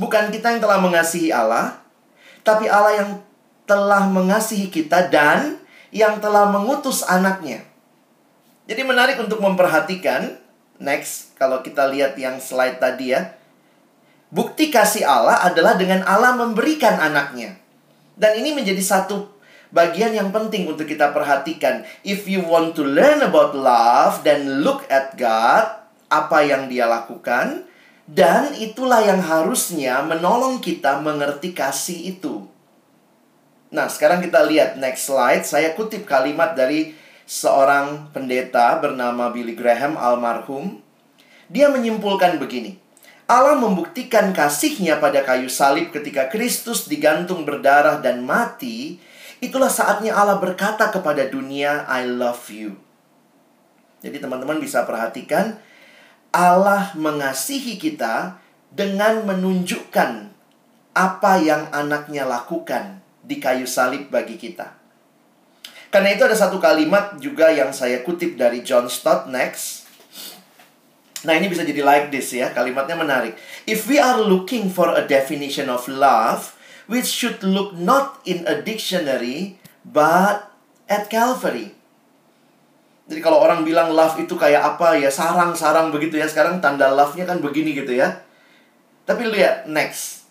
Bukan 0.00 0.32
kita 0.32 0.56
yang 0.56 0.60
telah 0.64 0.80
mengasihi 0.80 1.28
Allah, 1.28 1.76
tapi 2.40 2.72
Allah 2.72 2.96
yang 2.96 3.10
telah 3.68 4.08
mengasihi 4.08 4.72
kita 4.72 5.12
dan 5.12 5.60
yang 5.92 6.18
telah 6.18 6.48
mengutus 6.48 7.04
anaknya. 7.04 7.60
Jadi 8.66 8.82
menarik 8.82 9.20
untuk 9.20 9.38
memperhatikan. 9.44 10.40
Next, 10.82 11.36
kalau 11.38 11.62
kita 11.62 11.86
lihat 11.92 12.18
yang 12.18 12.40
slide 12.40 12.80
tadi 12.80 13.14
ya. 13.14 13.41
Bukti 14.32 14.72
kasih 14.72 15.04
Allah 15.04 15.44
adalah 15.44 15.76
dengan 15.76 16.00
Allah 16.08 16.32
memberikan 16.32 16.96
anaknya. 16.96 17.60
Dan 18.16 18.40
ini 18.40 18.56
menjadi 18.56 18.80
satu 18.80 19.28
bagian 19.68 20.16
yang 20.16 20.32
penting 20.32 20.64
untuk 20.64 20.88
kita 20.88 21.12
perhatikan. 21.12 21.84
If 22.00 22.24
you 22.24 22.40
want 22.40 22.72
to 22.80 22.84
learn 22.84 23.20
about 23.20 23.52
love, 23.52 24.24
then 24.24 24.64
look 24.64 24.88
at 24.88 25.20
God, 25.20 25.84
apa 26.08 26.38
yang 26.48 26.72
dia 26.72 26.88
lakukan, 26.88 27.68
dan 28.08 28.56
itulah 28.56 29.04
yang 29.04 29.20
harusnya 29.20 30.00
menolong 30.00 30.64
kita 30.64 31.04
mengerti 31.04 31.52
kasih 31.52 32.16
itu. 32.16 32.48
Nah, 33.72 33.88
sekarang 33.88 34.20
kita 34.20 34.44
lihat 34.48 34.76
next 34.76 35.08
slide. 35.08 35.44
Saya 35.48 35.76
kutip 35.76 36.04
kalimat 36.04 36.52
dari 36.52 36.92
seorang 37.24 38.12
pendeta 38.12 38.76
bernama 38.76 39.32
Billy 39.32 39.56
Graham 39.56 39.96
almarhum. 39.96 40.84
Dia 41.48 41.72
menyimpulkan 41.72 42.36
begini. 42.36 42.81
Allah 43.32 43.56
membuktikan 43.56 44.36
kasihnya 44.36 45.00
pada 45.00 45.24
kayu 45.24 45.48
salib 45.48 45.88
ketika 45.88 46.28
Kristus 46.28 46.84
digantung 46.84 47.48
berdarah 47.48 48.04
dan 48.04 48.20
mati. 48.28 49.00
Itulah 49.40 49.72
saatnya 49.72 50.12
Allah 50.12 50.36
berkata 50.36 50.92
kepada 50.92 51.24
dunia, 51.32 51.88
I 51.88 52.04
love 52.04 52.44
you. 52.52 52.76
Jadi 54.04 54.20
teman-teman 54.20 54.60
bisa 54.60 54.84
perhatikan, 54.84 55.56
Allah 56.28 56.92
mengasihi 56.92 57.80
kita 57.80 58.36
dengan 58.68 59.24
menunjukkan 59.24 60.28
apa 60.92 61.32
yang 61.40 61.72
anaknya 61.72 62.28
lakukan 62.28 63.00
di 63.24 63.40
kayu 63.40 63.64
salib 63.64 64.12
bagi 64.12 64.36
kita. 64.36 64.76
Karena 65.88 66.12
itu 66.12 66.20
ada 66.28 66.36
satu 66.36 66.60
kalimat 66.60 67.16
juga 67.16 67.48
yang 67.48 67.72
saya 67.72 68.04
kutip 68.04 68.36
dari 68.36 68.60
John 68.60 68.92
Stott 68.92 69.24
next. 69.32 69.81
Nah 71.22 71.38
ini 71.38 71.46
bisa 71.46 71.62
jadi 71.62 71.86
like 71.86 72.10
this 72.10 72.34
ya, 72.34 72.50
kalimatnya 72.50 72.98
menarik. 72.98 73.38
If 73.64 73.86
we 73.86 74.02
are 74.02 74.18
looking 74.18 74.66
for 74.66 74.90
a 74.90 75.06
definition 75.06 75.70
of 75.70 75.86
love, 75.86 76.58
we 76.90 77.02
should 77.06 77.38
look 77.46 77.78
not 77.78 78.18
in 78.26 78.42
a 78.50 78.58
dictionary, 78.58 79.62
but 79.86 80.50
at 80.90 81.06
Calvary. 81.06 81.78
Jadi 83.06 83.20
kalau 83.22 83.38
orang 83.38 83.62
bilang 83.62 83.94
love 83.94 84.18
itu 84.18 84.34
kayak 84.34 84.62
apa 84.74 84.98
ya 84.98 85.10
sarang-sarang 85.10 85.94
begitu 85.94 86.18
ya 86.18 86.26
sekarang 86.26 86.58
tanda 86.58 86.90
love-nya 86.90 87.26
kan 87.26 87.38
begini 87.38 87.74
gitu 87.74 87.94
ya. 87.94 88.22
Tapi 89.06 89.26
lihat 89.30 89.70
next. 89.70 90.26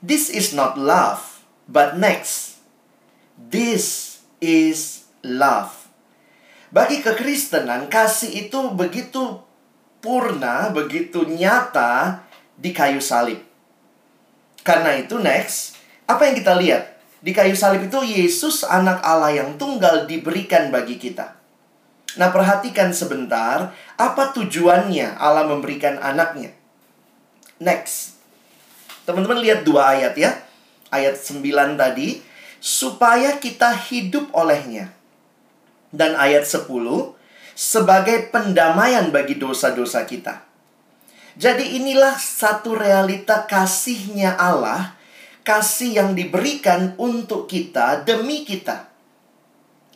This 0.00 0.32
is 0.32 0.56
not 0.56 0.80
love, 0.80 1.44
but 1.68 1.96
next. 1.96 2.60
This 3.36 4.16
is 4.40 5.08
love. 5.20 5.75
Bagi 6.74 7.02
kekristenan 7.02 7.86
kasih 7.86 8.46
itu 8.46 8.74
begitu 8.74 9.42
purna, 10.02 10.70
begitu 10.74 11.26
nyata 11.26 12.22
di 12.58 12.70
kayu 12.74 12.98
salib. 12.98 13.38
Karena 14.66 14.98
itu 14.98 15.18
next, 15.22 15.78
apa 16.10 16.26
yang 16.26 16.34
kita 16.34 16.58
lihat? 16.58 16.82
Di 17.22 17.30
kayu 17.30 17.54
salib 17.54 17.86
itu 17.86 18.02
Yesus 18.02 18.66
anak 18.66 19.02
Allah 19.02 19.34
yang 19.34 19.54
tunggal 19.54 20.10
diberikan 20.10 20.74
bagi 20.74 20.98
kita. 20.98 21.38
Nah, 22.16 22.32
perhatikan 22.32 22.96
sebentar, 22.96 23.76
apa 24.00 24.32
tujuannya 24.32 25.20
Allah 25.20 25.44
memberikan 25.44 26.00
anaknya? 26.00 26.48
Next. 27.60 28.16
Teman-teman 29.04 29.44
lihat 29.44 29.68
dua 29.68 29.94
ayat 29.94 30.16
ya. 30.16 30.32
Ayat 30.88 31.18
9 31.20 31.76
tadi, 31.76 32.24
supaya 32.62 33.36
kita 33.36 33.74
hidup 33.90 34.32
olehnya. 34.32 34.95
Dan 35.96 36.12
ayat 36.12 36.44
10, 36.44 36.68
sebagai 37.56 38.28
pendamaian 38.28 39.08
bagi 39.08 39.40
dosa-dosa 39.40 40.04
kita. 40.04 40.44
Jadi 41.36 41.80
inilah 41.80 42.16
satu 42.16 42.76
realita 42.76 43.48
kasihnya 43.48 44.36
Allah 44.36 44.96
kasih 45.44 46.00
yang 46.00 46.10
diberikan 46.12 46.96
untuk 47.00 47.48
kita 47.48 48.04
demi 48.04 48.44
kita. 48.44 48.88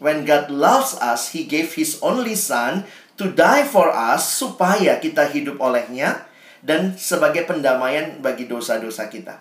When 0.01 0.25
God 0.25 0.49
loves 0.49 0.97
us, 1.01 1.37
He 1.37 1.45
gave 1.45 1.77
His 1.77 2.01
only 2.01 2.37
Son 2.37 2.89
to 3.21 3.33
die 3.33 3.69
for 3.69 3.93
us 3.93 4.25
supaya 4.33 4.97
kita 4.97 5.29
hidup 5.29 5.61
olehnya 5.61 6.25
dan 6.65 6.97
sebagai 6.97 7.45
pendamaian 7.45 8.21
bagi 8.21 8.49
dosa-dosa 8.49 9.09
kita. 9.13 9.41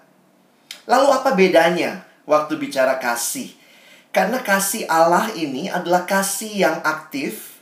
Lalu 0.87 1.07
apa 1.15 1.31
bedanya 1.35 2.03
waktu 2.27 2.55
bicara 2.59 2.99
kasih? 2.99 3.58
Karena 4.09 4.41
kasih 4.41 4.89
Allah 4.89 5.29
ini 5.37 5.69
adalah 5.69 6.09
kasih 6.09 6.49
yang 6.49 6.77
aktif, 6.81 7.61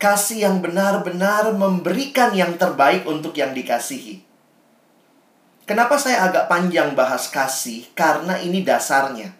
kasih 0.00 0.48
yang 0.48 0.64
benar-benar 0.64 1.52
memberikan 1.52 2.32
yang 2.32 2.56
terbaik 2.56 3.04
untuk 3.04 3.36
yang 3.36 3.52
dikasihi. 3.52 4.24
Kenapa 5.68 6.00
saya 6.00 6.26
agak 6.26 6.48
panjang 6.48 6.96
bahas 6.96 7.28
kasih? 7.28 7.86
Karena 7.92 8.40
ini 8.40 8.64
dasarnya. 8.64 9.30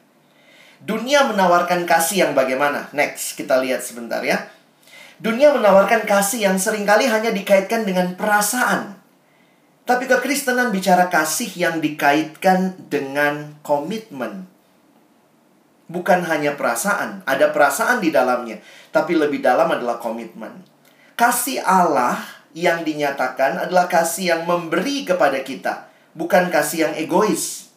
Dunia 0.83 1.27
menawarkan 1.27 1.89
kasih 1.89 2.29
yang 2.29 2.33
bagaimana? 2.37 2.93
Next, 2.93 3.35
kita 3.35 3.59
lihat 3.59 3.81
sebentar 3.83 4.23
ya. 4.23 4.51
Dunia 5.23 5.55
menawarkan 5.55 6.05
kasih 6.05 6.51
yang 6.51 6.59
sering 6.59 6.83
kali 6.83 7.07
hanya 7.07 7.31
dikaitkan 7.31 7.87
dengan 7.87 8.19
perasaan. 8.19 8.99
Tapi 9.83 10.07
kekristenan 10.07 10.71
bicara 10.71 11.11
kasih 11.11 11.51
yang 11.59 11.83
dikaitkan 11.83 12.77
dengan 12.87 13.59
komitmen. 13.67 14.52
Bukan 15.93 16.25
hanya 16.25 16.57
perasaan, 16.57 17.21
ada 17.29 17.53
perasaan 17.53 18.01
di 18.01 18.09
dalamnya, 18.09 18.57
tapi 18.89 19.13
lebih 19.13 19.45
dalam 19.45 19.69
adalah 19.69 20.01
komitmen. 20.01 20.65
Kasih 21.13 21.61
Allah 21.61 22.17
yang 22.57 22.81
dinyatakan 22.81 23.69
adalah 23.69 23.93
kasih 23.93 24.33
yang 24.33 24.43
memberi 24.49 25.05
kepada 25.05 25.45
kita, 25.45 25.93
bukan 26.17 26.49
kasih 26.49 26.89
yang 26.89 26.95
egois. 26.97 27.69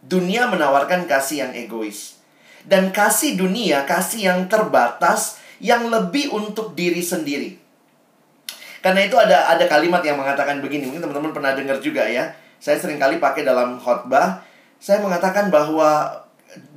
Dunia 0.00 0.48
menawarkan 0.48 1.04
kasih 1.04 1.44
yang 1.48 1.52
egois. 1.52 2.16
Dan 2.64 2.96
kasih 2.96 3.36
dunia, 3.36 3.84
kasih 3.84 4.32
yang 4.32 4.40
terbatas, 4.48 5.36
yang 5.60 5.92
lebih 5.92 6.32
untuk 6.32 6.72
diri 6.72 7.04
sendiri. 7.04 7.60
Karena 8.80 9.04
itu 9.04 9.20
ada 9.20 9.52
ada 9.52 9.64
kalimat 9.68 10.00
yang 10.00 10.16
mengatakan 10.16 10.64
begini, 10.64 10.88
mungkin 10.88 11.04
teman-teman 11.04 11.32
pernah 11.36 11.52
dengar 11.52 11.76
juga 11.84 12.08
ya. 12.08 12.32
Saya 12.56 12.80
sering 12.80 12.96
kali 12.96 13.20
pakai 13.20 13.44
dalam 13.44 13.76
khotbah, 13.76 14.40
saya 14.80 15.04
mengatakan 15.04 15.52
bahwa 15.52 16.23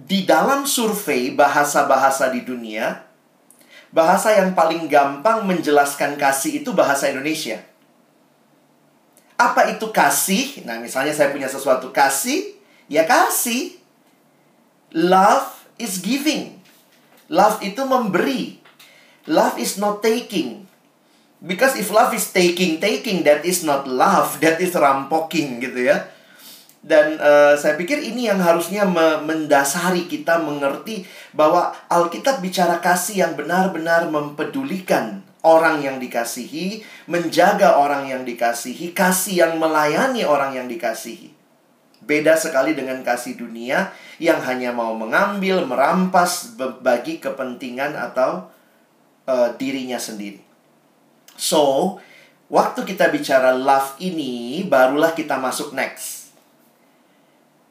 di 0.08 0.24
dalam 0.24 0.64
survei 0.64 1.36
bahasa-bahasa 1.36 2.32
di 2.32 2.42
dunia, 2.48 3.04
bahasa 3.92 4.36
yang 4.36 4.56
paling 4.56 4.88
gampang 4.88 5.44
menjelaskan 5.44 6.16
kasih 6.16 6.64
itu 6.64 6.72
bahasa 6.72 7.12
Indonesia. 7.12 7.64
Apa 9.38 9.70
itu 9.70 9.94
kasih? 9.94 10.66
Nah, 10.66 10.82
misalnya 10.82 11.14
saya 11.14 11.30
punya 11.30 11.46
sesuatu 11.46 11.94
kasih, 11.94 12.58
ya 12.90 13.06
kasih. 13.06 13.78
Love 14.96 15.68
is 15.78 16.02
giving. 16.02 16.58
Love 17.30 17.62
itu 17.62 17.84
memberi. 17.86 18.58
Love 19.28 19.60
is 19.62 19.78
not 19.78 20.02
taking. 20.02 20.66
Because 21.38 21.78
if 21.78 21.94
love 21.94 22.18
is 22.18 22.34
taking, 22.34 22.82
taking, 22.82 23.22
that 23.22 23.46
is 23.46 23.62
not 23.62 23.86
love, 23.86 24.42
that 24.42 24.58
is 24.58 24.74
rampoking 24.74 25.62
gitu 25.62 25.86
ya. 25.86 26.10
Dan 26.82 27.20
uh, 27.20 27.58
saya 27.58 27.76
pikir 27.76 28.00
ini 28.00 28.30
yang 28.30 28.40
harusnya 28.40 28.88
me 28.88 29.20
mendasari 29.26 30.08
kita 30.08 30.40
mengerti 30.40 31.04
bahwa 31.36 31.74
Alkitab 31.92 32.40
bicara 32.40 32.80
kasih 32.80 33.28
yang 33.28 33.34
benar-benar 33.34 34.08
mempedulikan 34.08 35.26
orang 35.48 35.80
yang 35.84 35.98
dikasihi, 35.98 36.84
menjaga 37.08 37.80
orang 37.80 38.08
yang 38.08 38.24
dikasihi, 38.28 38.92
kasih 38.92 39.48
yang 39.48 39.54
melayani 39.60 40.28
orang 40.28 40.56
yang 40.56 40.68
dikasihi. 40.68 41.34
Beda 42.08 42.40
sekali 42.40 42.72
dengan 42.72 43.04
kasih 43.04 43.36
dunia 43.36 43.92
yang 44.22 44.40
hanya 44.44 44.72
mau 44.72 44.96
mengambil, 44.96 45.68
merampas 45.68 46.56
bagi 46.80 47.20
kepentingan 47.20 48.00
atau 48.00 48.48
uh, 49.28 49.50
dirinya 49.60 50.00
sendiri. 50.00 50.40
So, 51.36 51.98
waktu 52.48 52.88
kita 52.88 53.12
bicara 53.12 53.52
love 53.52 54.00
ini, 54.00 54.64
barulah 54.64 55.12
kita 55.12 55.36
masuk 55.36 55.76
next. 55.76 56.27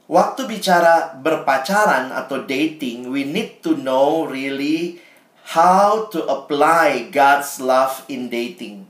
Waktu 0.06 0.46
bicara 0.46 1.18
berpacaran 1.18 2.14
atau 2.14 2.46
dating, 2.46 3.10
we 3.10 3.26
need 3.26 3.58
to 3.66 3.74
know 3.74 4.22
really 4.22 5.02
how 5.50 6.06
to 6.14 6.22
apply 6.30 7.10
God's 7.10 7.58
love 7.58 8.06
in 8.06 8.30
dating. 8.30 8.86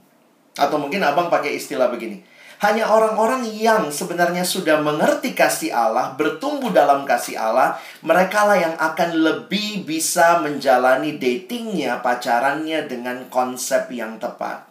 Atau 0.61 0.77
mungkin 0.77 1.01
abang 1.01 1.33
pakai 1.33 1.57
istilah 1.57 1.89
begini. 1.89 2.21
Hanya 2.57 2.89
orang-orang 2.89 3.45
yang 3.53 3.93
sebenarnya 3.93 4.41
sudah 4.41 4.81
mengerti 4.81 5.37
kasih 5.37 5.77
Allah, 5.77 6.17
bertumbuh 6.17 6.73
dalam 6.73 7.05
kasih 7.05 7.37
Allah, 7.37 7.77
mereka 8.01 8.49
lah 8.49 8.57
yang 8.57 8.75
akan 8.81 9.11
lebih 9.13 9.85
bisa 9.85 10.41
menjalani 10.41 11.21
datingnya, 11.21 12.01
pacarannya 12.01 12.89
dengan 12.89 13.29
konsep 13.29 13.93
yang 13.93 14.17
tepat. 14.17 14.65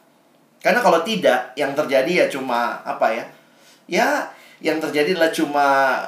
Karena 0.65 0.81
kalau 0.81 1.05
tidak, 1.05 1.53
yang 1.53 1.77
terjadi 1.77 2.25
ya 2.25 2.27
cuma 2.29 2.81
apa 2.81 3.13
ya? 3.13 3.25
Ya, 3.85 4.09
yang 4.65 4.81
terjadi 4.81 5.13
adalah 5.13 5.29
cuma 5.29 5.67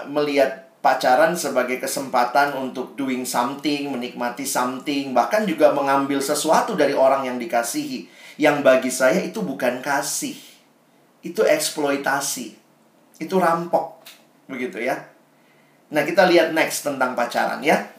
melihat 0.09 0.65
pacaran 0.81 1.37
sebagai 1.37 1.77
kesempatan 1.77 2.57
untuk 2.57 2.97
doing 2.97 3.21
something, 3.21 3.93
menikmati 3.93 4.49
something, 4.49 5.13
bahkan 5.13 5.45
juga 5.45 5.77
mengambil 5.77 6.17
sesuatu 6.17 6.73
dari 6.73 6.97
orang 6.97 7.29
yang 7.29 7.37
dikasihi. 7.37 8.09
Yang 8.41 8.57
bagi 8.65 8.89
saya 8.89 9.21
itu 9.21 9.45
bukan 9.45 9.77
kasih. 9.85 10.33
Itu 11.21 11.45
eksploitasi. 11.45 12.57
Itu 13.21 13.37
rampok. 13.37 14.01
Begitu 14.49 14.89
ya. 14.89 15.05
Nah, 15.93 16.01
kita 16.01 16.25
lihat 16.25 16.57
next 16.57 16.81
tentang 16.81 17.13
pacaran 17.13 17.61
ya. 17.61 17.93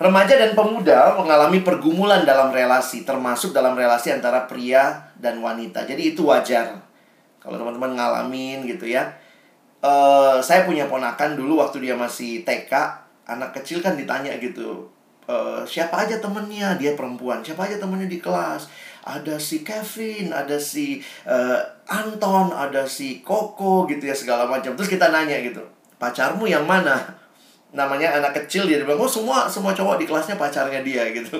Remaja 0.00 0.32
dan 0.32 0.56
pemuda 0.56 1.12
mengalami 1.20 1.60
pergumulan 1.60 2.24
dalam 2.24 2.56
relasi, 2.56 3.04
termasuk 3.04 3.52
dalam 3.52 3.76
relasi 3.76 4.16
antara 4.16 4.48
pria 4.48 5.12
dan 5.20 5.44
wanita. 5.44 5.84
Jadi 5.84 6.16
itu 6.16 6.24
wajar. 6.24 6.88
Kalau 7.40 7.56
teman-teman 7.56 7.96
ngalamin 7.96 8.68
gitu 8.68 8.86
ya. 8.86 9.08
Uh, 9.80 10.36
saya 10.44 10.68
punya 10.68 10.84
ponakan 10.86 11.40
dulu 11.40 11.56
waktu 11.56 11.80
dia 11.88 11.96
masih 11.96 12.44
TK, 12.44 12.72
anak 13.24 13.56
kecil 13.56 13.80
kan 13.80 13.96
ditanya 13.96 14.36
gitu. 14.36 14.86
Uh, 15.24 15.64
siapa 15.64 16.04
aja 16.04 16.20
temennya? 16.20 16.76
Dia 16.76 16.92
perempuan. 16.92 17.40
Siapa 17.40 17.64
aja 17.64 17.80
temennya 17.80 18.06
di 18.06 18.20
kelas? 18.20 18.68
Ada 19.08 19.40
si 19.40 19.64
Kevin, 19.64 20.36
ada 20.36 20.60
si 20.60 21.00
uh, 21.24 21.58
Anton, 21.88 22.52
ada 22.52 22.84
si 22.84 23.24
Koko 23.24 23.88
gitu 23.88 24.04
ya 24.04 24.12
segala 24.12 24.44
macam. 24.44 24.76
Terus 24.76 24.92
kita 24.92 25.08
nanya 25.08 25.40
gitu, 25.40 25.64
pacarmu 25.96 26.44
yang 26.44 26.68
mana? 26.68 27.20
namanya 27.70 28.18
anak 28.18 28.34
kecil 28.34 28.66
dia 28.66 28.82
bilang 28.82 28.98
oh 28.98 29.10
semua 29.10 29.46
semua 29.46 29.70
cowok 29.70 30.02
di 30.02 30.06
kelasnya 30.06 30.34
pacarnya 30.34 30.82
dia 30.82 31.06
gitu 31.14 31.38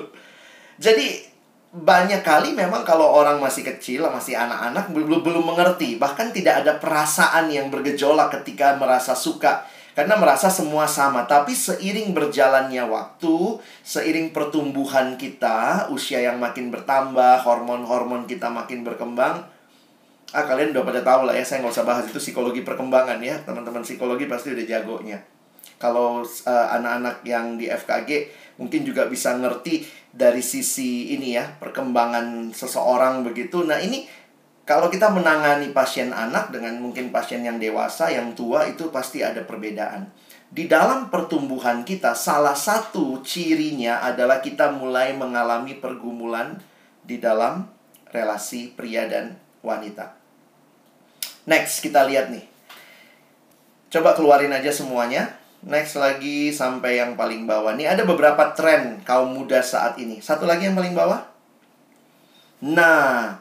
jadi 0.79 1.27
banyak 1.71 2.27
kali 2.27 2.51
memang 2.51 2.83
kalau 2.83 3.07
orang 3.15 3.39
masih 3.39 3.63
kecil 3.63 4.03
masih 4.11 4.35
anak-anak 4.35 4.91
belum 4.91 5.23
belum 5.23 5.45
mengerti. 5.55 6.03
Bahkan 6.03 6.35
tidak 6.35 6.67
ada 6.67 6.83
perasaan 6.83 7.47
yang 7.47 7.71
bergejolak 7.71 8.35
ketika 8.43 8.75
merasa 8.75 9.15
suka. 9.15 9.63
Karena 9.95 10.19
merasa 10.19 10.51
semua 10.51 10.91
sama. 10.91 11.31
Tapi 11.31 11.55
seiring 11.55 12.11
berjalannya 12.11 12.83
waktu 12.91 13.63
seiring 13.87 14.35
pertumbuhan 14.35 15.15
kita 15.15 15.87
usia 15.95 16.19
yang 16.19 16.43
makin 16.43 16.75
bertambah 16.75 17.47
hormon-hormon 17.47 18.27
kita 18.27 18.51
makin 18.51 18.83
berkembang. 18.83 19.47
Ah 20.31 20.47
kalian 20.47 20.75
udah 20.75 20.87
pada 20.87 21.03
tahu 21.03 21.27
lah 21.27 21.35
ya 21.35 21.43
saya 21.43 21.63
nggak 21.63 21.75
usah 21.75 21.87
bahas 21.87 22.07
itu 22.07 22.19
psikologi 22.19 22.67
perkembangan 22.67 23.23
ya. 23.23 23.39
Teman-teman 23.47 23.87
psikologi 23.87 24.27
pasti 24.27 24.51
udah 24.51 24.67
jagonya. 24.67 25.23
Kalau 25.79 26.27
uh, 26.27 26.67
anak-anak 26.77 27.23
yang 27.23 27.55
di 27.57 27.71
FKG 27.71 28.27
mungkin 28.61 28.85
juga 28.85 29.09
bisa 29.09 29.33
ngerti 29.41 29.89
dari 30.13 30.45
sisi 30.45 31.17
ini 31.17 31.35
ya, 31.35 31.49
perkembangan 31.57 32.53
seseorang 32.53 33.25
begitu. 33.25 33.65
Nah, 33.65 33.81
ini 33.81 34.05
kalau 34.69 34.93
kita 34.93 35.09
menangani 35.09 35.73
pasien 35.73 36.13
anak 36.13 36.53
dengan 36.53 36.79
mungkin 36.79 37.09
pasien 37.09 37.43
yang 37.43 37.57
dewasa, 37.57 38.13
yang 38.13 38.37
tua 38.37 38.69
itu 38.69 38.93
pasti 38.93 39.25
ada 39.25 39.43
perbedaan. 39.43 40.13
Di 40.51 40.69
dalam 40.69 41.09
pertumbuhan 41.09 41.83
kita, 41.83 42.13
salah 42.13 42.55
satu 42.55 43.25
cirinya 43.25 44.05
adalah 44.05 44.45
kita 44.45 44.71
mulai 44.71 45.17
mengalami 45.17 45.79
pergumulan 45.79 46.61
di 47.03 47.19
dalam 47.19 47.65
relasi 48.13 48.71
pria 48.75 49.09
dan 49.09 49.39
wanita. 49.65 50.15
Next, 51.49 51.81
kita 51.81 52.05
lihat 52.05 52.29
nih. 52.29 52.45
Coba 53.91 54.15
keluarin 54.15 54.55
aja 54.55 54.71
semuanya. 54.71 55.40
Next 55.61 56.01
lagi 56.01 56.49
sampai 56.49 56.97
yang 56.97 57.21
paling 57.21 57.45
bawah. 57.45 57.77
Nih 57.77 57.85
ada 57.85 58.09
beberapa 58.09 58.57
tren 58.57 59.05
kaum 59.05 59.37
muda 59.37 59.61
saat 59.61 60.01
ini. 60.01 60.17
Satu 60.25 60.49
lagi 60.49 60.65
yang 60.65 60.77
paling 60.77 60.97
bawah. 60.97 61.21
Nah, 62.65 63.37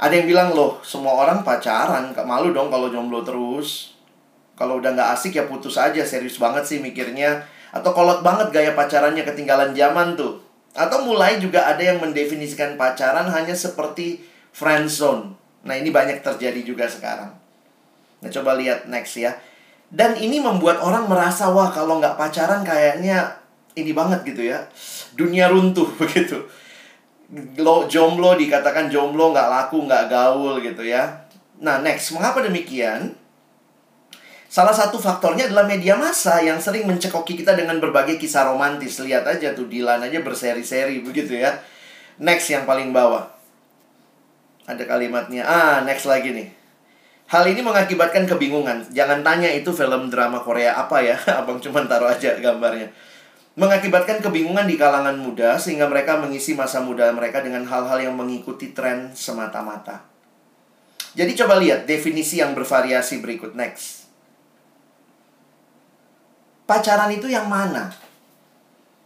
ada 0.00 0.14
yang 0.16 0.24
bilang 0.28 0.56
loh, 0.56 0.80
semua 0.80 1.12
orang 1.12 1.44
pacaran, 1.44 2.12
malu 2.24 2.56
dong 2.56 2.72
kalau 2.72 2.88
jomblo 2.88 3.20
terus. 3.20 3.98
Kalau 4.56 4.80
udah 4.80 4.96
gak 4.96 5.10
asik 5.14 5.36
ya 5.36 5.44
putus 5.44 5.76
aja, 5.76 6.00
serius 6.02 6.40
banget 6.40 6.64
sih 6.64 6.78
mikirnya. 6.80 7.44
Atau 7.68 7.92
kolot 7.92 8.24
banget 8.24 8.48
gaya 8.48 8.72
pacarannya 8.72 9.22
ketinggalan 9.28 9.76
zaman 9.76 10.16
tuh. 10.16 10.40
Atau 10.72 11.04
mulai 11.04 11.36
juga 11.36 11.68
ada 11.68 11.84
yang 11.84 12.00
mendefinisikan 12.00 12.80
pacaran 12.80 13.28
hanya 13.28 13.52
seperti 13.52 14.24
friend 14.56 14.88
zone. 14.88 15.36
Nah 15.68 15.76
ini 15.76 15.92
banyak 15.92 16.24
terjadi 16.24 16.64
juga 16.64 16.88
sekarang. 16.88 17.34
Nah 18.24 18.30
coba 18.32 18.56
lihat 18.56 18.88
next 18.88 19.20
ya. 19.20 19.36
Dan 19.88 20.20
ini 20.20 20.36
membuat 20.36 20.84
orang 20.84 21.08
merasa, 21.08 21.48
wah 21.48 21.72
kalau 21.72 21.96
nggak 21.96 22.20
pacaran 22.20 22.60
kayaknya 22.60 23.32
ini 23.72 23.96
banget 23.96 24.20
gitu 24.28 24.52
ya. 24.52 24.60
Dunia 25.16 25.48
runtuh 25.48 25.88
begitu. 26.00 26.44
Lo 27.60 27.84
jomblo 27.88 28.36
dikatakan 28.36 28.92
jomblo 28.92 29.32
nggak 29.32 29.48
laku, 29.48 29.84
nggak 29.88 30.12
gaul 30.12 30.60
gitu 30.60 30.84
ya. 30.84 31.24
Nah 31.60 31.80
next, 31.80 32.12
mengapa 32.12 32.44
demikian? 32.44 33.16
Salah 34.48 34.72
satu 34.72 34.96
faktornya 34.96 35.44
adalah 35.44 35.68
media 35.68 35.92
massa 35.92 36.40
yang 36.40 36.56
sering 36.56 36.88
mencekoki 36.88 37.36
kita 37.36 37.52
dengan 37.52 37.76
berbagai 37.84 38.16
kisah 38.16 38.48
romantis. 38.48 38.96
Lihat 38.96 39.28
aja 39.28 39.52
tuh 39.52 39.68
Dilan 39.68 40.00
aja 40.00 40.24
berseri-seri 40.24 41.04
begitu 41.04 41.36
ya. 41.36 41.52
Next 42.16 42.48
yang 42.48 42.64
paling 42.64 42.96
bawah. 42.96 43.28
Ada 44.64 44.88
kalimatnya. 44.88 45.44
Ah, 45.44 45.84
next 45.84 46.08
lagi 46.08 46.32
nih. 46.32 46.57
Hal 47.28 47.44
ini 47.44 47.60
mengakibatkan 47.60 48.24
kebingungan. 48.24 48.88
Jangan 48.88 49.20
tanya 49.20 49.52
itu 49.52 49.68
film 49.68 50.08
drama 50.08 50.40
Korea 50.40 50.80
apa 50.80 51.04
ya. 51.04 51.12
Abang 51.44 51.60
cuma 51.60 51.84
taruh 51.84 52.08
aja 52.08 52.40
gambarnya. 52.40 52.88
Mengakibatkan 53.52 54.24
kebingungan 54.24 54.64
di 54.64 54.80
kalangan 54.80 55.12
muda 55.20 55.60
sehingga 55.60 55.84
mereka 55.92 56.16
mengisi 56.16 56.56
masa 56.56 56.80
muda 56.80 57.12
mereka 57.12 57.44
dengan 57.44 57.68
hal-hal 57.68 58.00
yang 58.00 58.16
mengikuti 58.16 58.72
tren 58.72 59.12
semata-mata. 59.12 60.08
Jadi 61.12 61.36
coba 61.36 61.60
lihat 61.60 61.84
definisi 61.84 62.40
yang 62.40 62.56
bervariasi 62.56 63.20
berikut 63.20 63.52
next. 63.52 64.08
Pacaran 66.64 67.12
itu 67.12 67.28
yang 67.28 67.50
mana? 67.50 67.92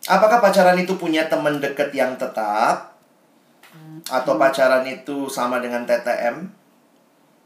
Apakah 0.07 0.39
pacaran 0.39 0.79
itu 0.79 0.95
punya 0.95 1.27
teman 1.27 1.59
dekat 1.59 1.91
yang 1.91 2.15
tetap? 2.15 2.95
Atau 4.07 4.39
pacaran 4.39 4.87
itu 4.87 5.27
sama 5.27 5.59
dengan 5.59 5.83
TTM? 5.89 6.62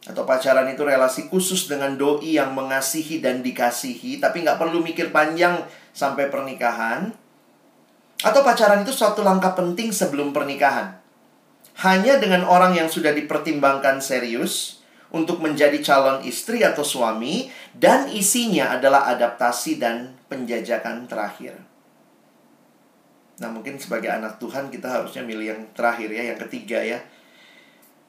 Atau 0.07 0.23
pacaran 0.23 0.71
itu 0.71 0.87
relasi 0.87 1.27
khusus 1.27 1.67
dengan 1.67 1.99
doi 1.99 2.39
yang 2.39 2.55
mengasihi 2.55 3.19
dan 3.19 3.43
dikasihi, 3.43 4.23
tapi 4.23 4.47
nggak 4.47 4.55
perlu 4.55 4.79
mikir 4.79 5.11
panjang 5.11 5.67
sampai 5.91 6.31
pernikahan? 6.31 7.11
Atau 8.23 8.47
pacaran 8.47 8.87
itu 8.87 8.95
suatu 8.95 9.27
langkah 9.27 9.59
penting 9.59 9.91
sebelum 9.91 10.31
pernikahan? 10.31 11.03
Hanya 11.83 12.23
dengan 12.23 12.47
orang 12.47 12.79
yang 12.79 12.89
sudah 12.89 13.13
dipertimbangkan 13.13 13.99
serius 14.01 14.81
untuk 15.11 15.43
menjadi 15.43 15.83
calon 15.83 16.23
istri 16.23 16.63
atau 16.63 16.87
suami, 16.87 17.51
dan 17.75 18.07
isinya 18.07 18.79
adalah 18.79 19.11
adaptasi 19.11 19.79
dan 19.83 20.15
penjajakan 20.31 21.11
terakhir. 21.11 21.59
Nah, 23.37 23.53
mungkin 23.53 23.77
sebagai 23.77 24.09
anak 24.09 24.41
Tuhan 24.41 24.73
kita 24.73 24.89
harusnya 24.89 25.21
milih 25.21 25.47
yang 25.53 25.63
terakhir 25.77 26.09
ya, 26.09 26.33
yang 26.33 26.39
ketiga 26.49 26.81
ya. 26.81 26.99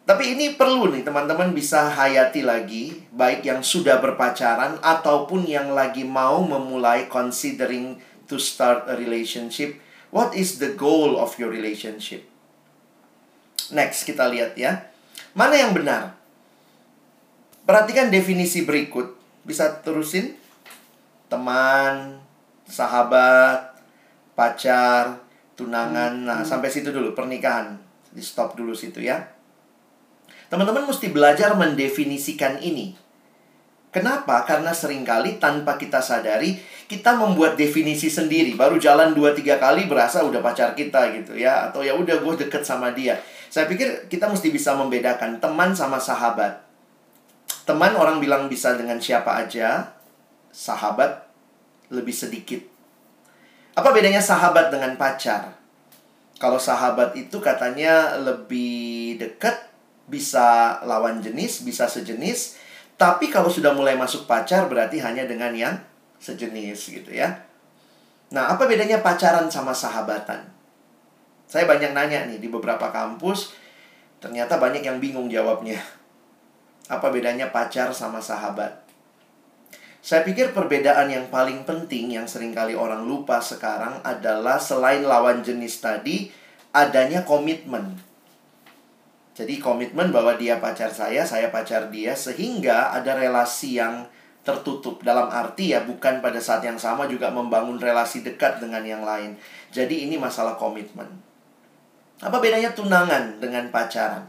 Tapi 0.08 0.39
ini 0.39 0.56
perlu 0.56 0.88
nih 0.88 1.04
teman-teman 1.04 1.52
bisa 1.52 1.91
hayati 1.91 2.39
lagi 2.39 2.96
baik 3.12 3.43
yang 3.43 3.60
sudah 3.60 4.00
berpacaran 4.00 4.80
ataupun 4.80 5.43
yang 5.43 5.76
lagi 5.76 6.08
mau 6.08 6.39
memulai 6.39 7.12
considering 7.12 8.00
to 8.24 8.39
start 8.39 8.88
a 8.88 8.96
relationship. 8.96 9.76
What 10.15 10.32
is 10.32 10.63
the 10.63 10.80
goal 10.80 11.20
of 11.20 11.36
your 11.36 11.52
relationship? 11.52 12.24
Next 13.76 14.08
kita 14.08 14.32
lihat 14.32 14.56
ya. 14.56 14.88
Mana 15.36 15.60
yang 15.60 15.76
benar? 15.76 16.15
Perhatikan 17.67 18.08
definisi 18.08 18.63
berikut. 18.63 19.12
Bisa 19.43 19.84
terusin? 19.84 20.39
Teman, 21.28 22.24
sahabat, 22.63 23.76
pacar, 24.39 25.20
tunangan. 25.60 26.15
Nah, 26.24 26.41
sampai 26.48 26.72
situ 26.72 26.96
dulu 26.96 27.12
pernikahan. 27.12 27.76
Di 28.15 28.24
stop 28.24 28.56
dulu 28.56 28.72
situ 28.72 29.04
ya. 29.04 29.37
Teman-teman 30.48 30.88
mesti 30.88 31.12
belajar 31.12 31.56
mendefinisikan 31.56 32.60
ini. 32.64 32.96
Kenapa? 33.92 34.44
Karena 34.46 34.76
sering 34.76 35.02
kali 35.08 35.42
tanpa 35.42 35.76
kita 35.76 36.04
sadari, 36.04 36.60
kita 36.86 37.16
membuat 37.18 37.58
definisi 37.58 38.08
sendiri. 38.08 38.54
Baru 38.54 38.78
jalan 38.78 39.16
2-3 39.16 39.58
kali 39.58 39.90
berasa 39.90 40.24
udah 40.24 40.40
pacar 40.44 40.78
kita 40.78 41.12
gitu 41.18 41.36
ya. 41.36 41.72
Atau 41.72 41.84
ya 41.84 41.96
udah 41.96 42.20
gue 42.22 42.34
deket 42.48 42.64
sama 42.64 42.94
dia. 42.94 43.20
Saya 43.48 43.66
pikir 43.66 44.12
kita 44.12 44.28
mesti 44.28 44.52
bisa 44.52 44.76
membedakan 44.76 45.40
teman 45.40 45.74
sama 45.74 45.98
sahabat. 45.98 46.64
Teman 47.64 47.96
orang 47.96 48.20
bilang 48.24 48.48
bisa 48.48 48.76
dengan 48.76 49.00
siapa 49.00 49.44
aja. 49.44 49.96
Sahabat 50.52 51.28
lebih 51.92 52.16
sedikit 52.16 52.78
apa 53.78 53.94
bedanya 53.94 54.18
sahabat 54.18 54.74
dengan 54.74 54.98
pacar? 54.98 55.54
Kalau 56.42 56.58
sahabat 56.58 57.14
itu 57.14 57.38
katanya 57.38 58.18
lebih 58.18 59.22
dekat, 59.22 59.54
bisa 60.08 60.80
lawan 60.88 61.20
jenis, 61.20 61.67
bisa 61.67 61.86
sejenis. 61.86 62.58
Tapi 62.98 63.30
kalau 63.30 63.52
sudah 63.52 63.76
mulai 63.76 63.93
masuk 63.93 64.26
pacar 64.26 64.65
berarti 64.65 64.98
hanya 65.04 65.28
dengan 65.30 65.54
yang 65.54 65.76
sejenis 66.17 66.80
gitu 66.98 67.13
ya. 67.13 67.46
Nah, 68.34 68.52
apa 68.52 68.65
bedanya 68.65 69.00
pacaran 69.06 69.48
sama 69.48 69.72
sahabatan? 69.72 70.43
Saya 71.48 71.63
banyak 71.63 71.96
nanya 71.96 72.28
nih 72.28 72.43
di 72.43 72.52
beberapa 72.52 72.91
kampus, 72.91 73.56
ternyata 74.20 74.60
banyak 74.60 74.84
yang 74.84 75.00
bingung 75.00 75.32
jawabnya. 75.32 75.80
Apa 76.91 77.08
bedanya 77.12 77.52
pacar 77.52 77.96
sama 77.96 78.20
sahabat? 78.20 78.84
Saya 80.04 80.24
pikir 80.24 80.56
perbedaan 80.56 81.12
yang 81.12 81.28
paling 81.28 81.67
penting 81.67 82.15
yang 82.15 82.28
sering 82.28 82.56
kali 82.56 82.76
orang 82.76 83.04
lupa 83.04 83.43
sekarang 83.43 84.00
adalah 84.08 84.56
selain 84.56 85.04
lawan 85.04 85.43
jenis 85.43 85.84
tadi, 85.84 86.32
adanya 86.72 87.28
komitmen. 87.28 88.00
Jadi 89.38 89.62
komitmen 89.62 90.10
bahwa 90.10 90.34
dia 90.34 90.58
pacar 90.58 90.89
saya, 90.89 91.21
saya 91.21 91.54
pacar 91.54 91.93
dia, 91.93 92.17
sehingga 92.17 92.89
ada 92.89 93.13
relasi 93.13 93.78
yang 93.78 94.10
tertutup. 94.41 95.06
Dalam 95.06 95.30
arti 95.30 95.78
ya 95.78 95.86
bukan 95.86 96.26
pada 96.26 96.41
saat 96.41 96.65
yang 96.65 96.82
sama 96.82 97.06
juga 97.06 97.30
membangun 97.30 97.78
relasi 97.78 98.26
dekat 98.26 98.58
dengan 98.58 98.82
yang 98.82 99.06
lain. 99.06 99.38
Jadi 99.69 100.10
ini 100.10 100.17
masalah 100.17 100.58
komitmen. 100.58 101.06
Apa 102.17 102.41
bedanya 102.41 102.73
tunangan 102.73 103.38
dengan 103.38 103.69
pacaran? 103.69 104.26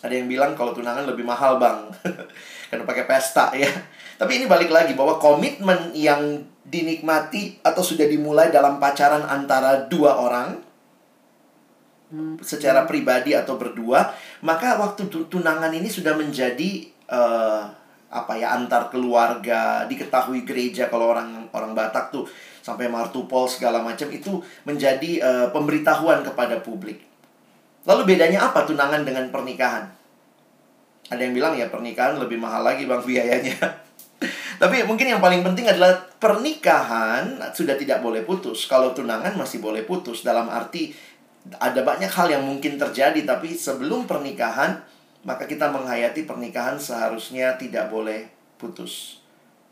Ada 0.00 0.16
yang 0.16 0.32
bilang 0.32 0.56
kalau 0.56 0.72
tunangan 0.72 1.04
lebih 1.04 1.28
mahal 1.28 1.60
bang 1.60 1.92
karena 2.72 2.88
pakai 2.88 3.04
pesta 3.04 3.52
ya. 3.52 3.68
Tapi 4.16 4.40
ini 4.40 4.48
balik 4.48 4.72
lagi 4.72 4.96
bahwa 4.96 5.20
komitmen 5.20 5.92
yang 5.92 6.40
dinikmati 6.64 7.60
atau 7.60 7.84
sudah 7.84 8.08
dimulai 8.08 8.48
dalam 8.48 8.80
pacaran 8.80 9.28
antara 9.28 9.84
dua 9.92 10.16
orang 10.16 10.69
secara 12.42 12.90
pribadi 12.90 13.32
atau 13.38 13.54
berdua, 13.54 14.10
maka 14.42 14.78
waktu 14.82 15.06
tunangan 15.30 15.70
ini 15.70 15.86
sudah 15.86 16.18
menjadi 16.18 16.90
uh, 17.06 17.62
apa 18.10 18.34
ya 18.34 18.58
antar 18.58 18.90
keluarga, 18.90 19.86
diketahui 19.86 20.42
gereja 20.42 20.90
kalau 20.90 21.14
orang 21.14 21.46
orang 21.54 21.72
Batak 21.78 22.10
tuh 22.10 22.26
sampai 22.60 22.90
martupol 22.90 23.46
segala 23.46 23.78
macam 23.78 24.10
itu 24.10 24.42
menjadi 24.66 25.22
uh, 25.22 25.46
pemberitahuan 25.54 26.26
kepada 26.26 26.58
publik. 26.58 26.98
Lalu 27.86 28.14
bedanya 28.14 28.50
apa 28.50 28.66
tunangan 28.66 29.06
dengan 29.06 29.30
pernikahan? 29.30 29.86
Ada 31.10 31.22
yang 31.26 31.34
bilang 31.34 31.54
ya 31.54 31.70
pernikahan 31.70 32.18
lebih 32.18 32.36
mahal 32.36 32.66
lagi 32.66 32.84
bang 32.84 33.00
biayanya. 33.00 33.56
Tapi 34.60 34.84
mungkin 34.84 35.08
yang 35.08 35.22
paling 35.24 35.40
penting 35.40 35.64
adalah 35.64 35.96
pernikahan 36.20 37.40
sudah 37.56 37.80
tidak 37.80 38.04
boleh 38.04 38.20
putus. 38.28 38.68
Kalau 38.68 38.92
tunangan 38.92 39.32
masih 39.32 39.64
boleh 39.64 39.88
putus 39.88 40.20
dalam 40.20 40.52
arti 40.52 40.92
ada 41.56 41.80
banyak 41.80 42.10
hal 42.10 42.28
yang 42.28 42.44
mungkin 42.44 42.76
terjadi 42.76 43.24
tapi 43.24 43.56
sebelum 43.56 44.04
pernikahan 44.04 44.80
maka 45.24 45.44
kita 45.44 45.68
menghayati 45.68 46.24
pernikahan 46.24 46.80
seharusnya 46.80 47.56
tidak 47.60 47.92
boleh 47.92 48.28
putus. 48.56 49.20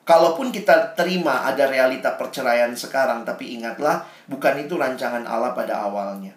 Kalaupun 0.05 0.49
kita 0.49 0.97
terima 0.97 1.45
ada 1.45 1.69
realita 1.69 2.17
perceraian 2.17 2.73
sekarang 2.73 3.29
tapi 3.29 3.57
ingatlah 3.61 4.09
bukan 4.25 4.65
itu 4.65 4.77
rancangan 4.81 5.29
Allah 5.29 5.53
pada 5.53 5.85
awalnya. 5.85 6.33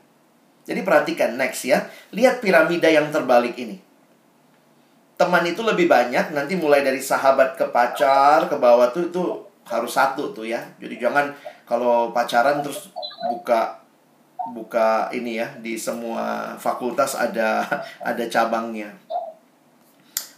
Jadi 0.67 0.83
perhatikan 0.83 1.39
next 1.39 1.67
ya. 1.67 1.87
Lihat 2.11 2.43
piramida 2.43 2.91
yang 2.91 3.07
terbalik 3.11 3.55
ini 3.55 3.91
teman 5.21 5.45
itu 5.45 5.61
lebih 5.61 5.85
banyak 5.85 6.33
nanti 6.33 6.57
mulai 6.57 6.81
dari 6.81 6.97
sahabat 6.97 7.53
ke 7.53 7.69
pacar 7.69 8.49
ke 8.49 8.57
bawah 8.57 8.89
tuh 8.89 9.13
itu 9.13 9.21
harus 9.69 9.93
satu 9.93 10.33
tuh 10.33 10.49
ya 10.49 10.57
jadi 10.81 10.97
jangan 10.97 11.29
kalau 11.69 12.09
pacaran 12.09 12.65
terus 12.65 12.89
buka 13.29 13.80
buka 14.49 15.13
ini 15.13 15.37
ya 15.37 15.53
di 15.61 15.77
semua 15.77 16.57
fakultas 16.57 17.13
ada 17.13 17.61
ada 18.09 18.23
cabangnya 18.25 18.89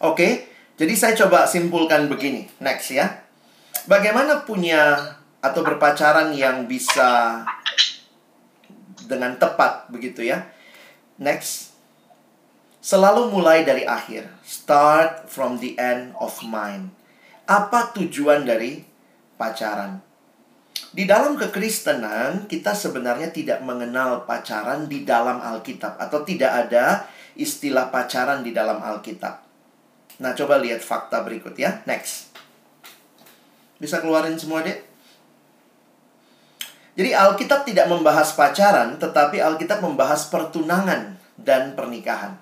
oke 0.03 0.51
jadi 0.75 0.93
saya 0.97 1.13
coba 1.25 1.47
simpulkan 1.47 2.11
begini 2.11 2.51
next 2.59 2.91
ya 2.91 3.07
bagaimana 3.87 4.43
punya 4.43 5.15
atau 5.39 5.63
berpacaran 5.63 6.35
yang 6.35 6.67
bisa 6.67 7.43
dengan 9.07 9.39
tepat 9.39 9.87
begitu 9.87 10.23
ya 10.23 10.43
next 11.19 11.73
Selalu 12.83 13.31
mulai 13.31 13.63
dari 13.63 13.87
akhir. 13.87 14.27
Start 14.43 15.31
from 15.31 15.55
the 15.63 15.71
end 15.79 16.11
of 16.19 16.35
mind. 16.43 16.91
Apa 17.47 17.95
tujuan 17.95 18.43
dari 18.43 18.83
pacaran? 19.39 20.03
Di 20.93 21.09
dalam 21.09 21.33
kekristenan, 21.33 22.45
kita 22.45 22.77
sebenarnya 22.77 23.33
tidak 23.33 23.65
mengenal 23.65 24.29
pacaran 24.29 24.85
di 24.85 25.01
dalam 25.01 25.41
Alkitab, 25.41 25.97
atau 25.97 26.21
tidak 26.21 26.53
ada 26.53 27.09
istilah 27.33 27.89
pacaran 27.89 28.45
di 28.45 28.53
dalam 28.53 28.77
Alkitab. 28.77 29.41
Nah, 30.21 30.37
coba 30.37 30.61
lihat 30.61 30.85
fakta 30.85 31.25
berikut 31.25 31.57
ya. 31.57 31.81
Next. 31.89 32.29
Bisa 33.81 34.05
keluarin 34.05 34.37
semua, 34.37 34.61
deh. 34.61 34.77
Jadi, 36.93 37.09
Alkitab 37.09 37.65
tidak 37.65 37.89
membahas 37.89 38.37
pacaran, 38.37 39.01
tetapi 39.01 39.41
Alkitab 39.41 39.81
membahas 39.81 40.29
pertunangan 40.29 41.17
dan 41.41 41.73
pernikahan. 41.73 42.37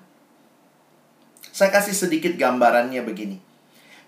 Saya 1.48 1.72
kasih 1.72 1.96
sedikit 1.96 2.36
gambarannya 2.36 3.00
begini. 3.00 3.51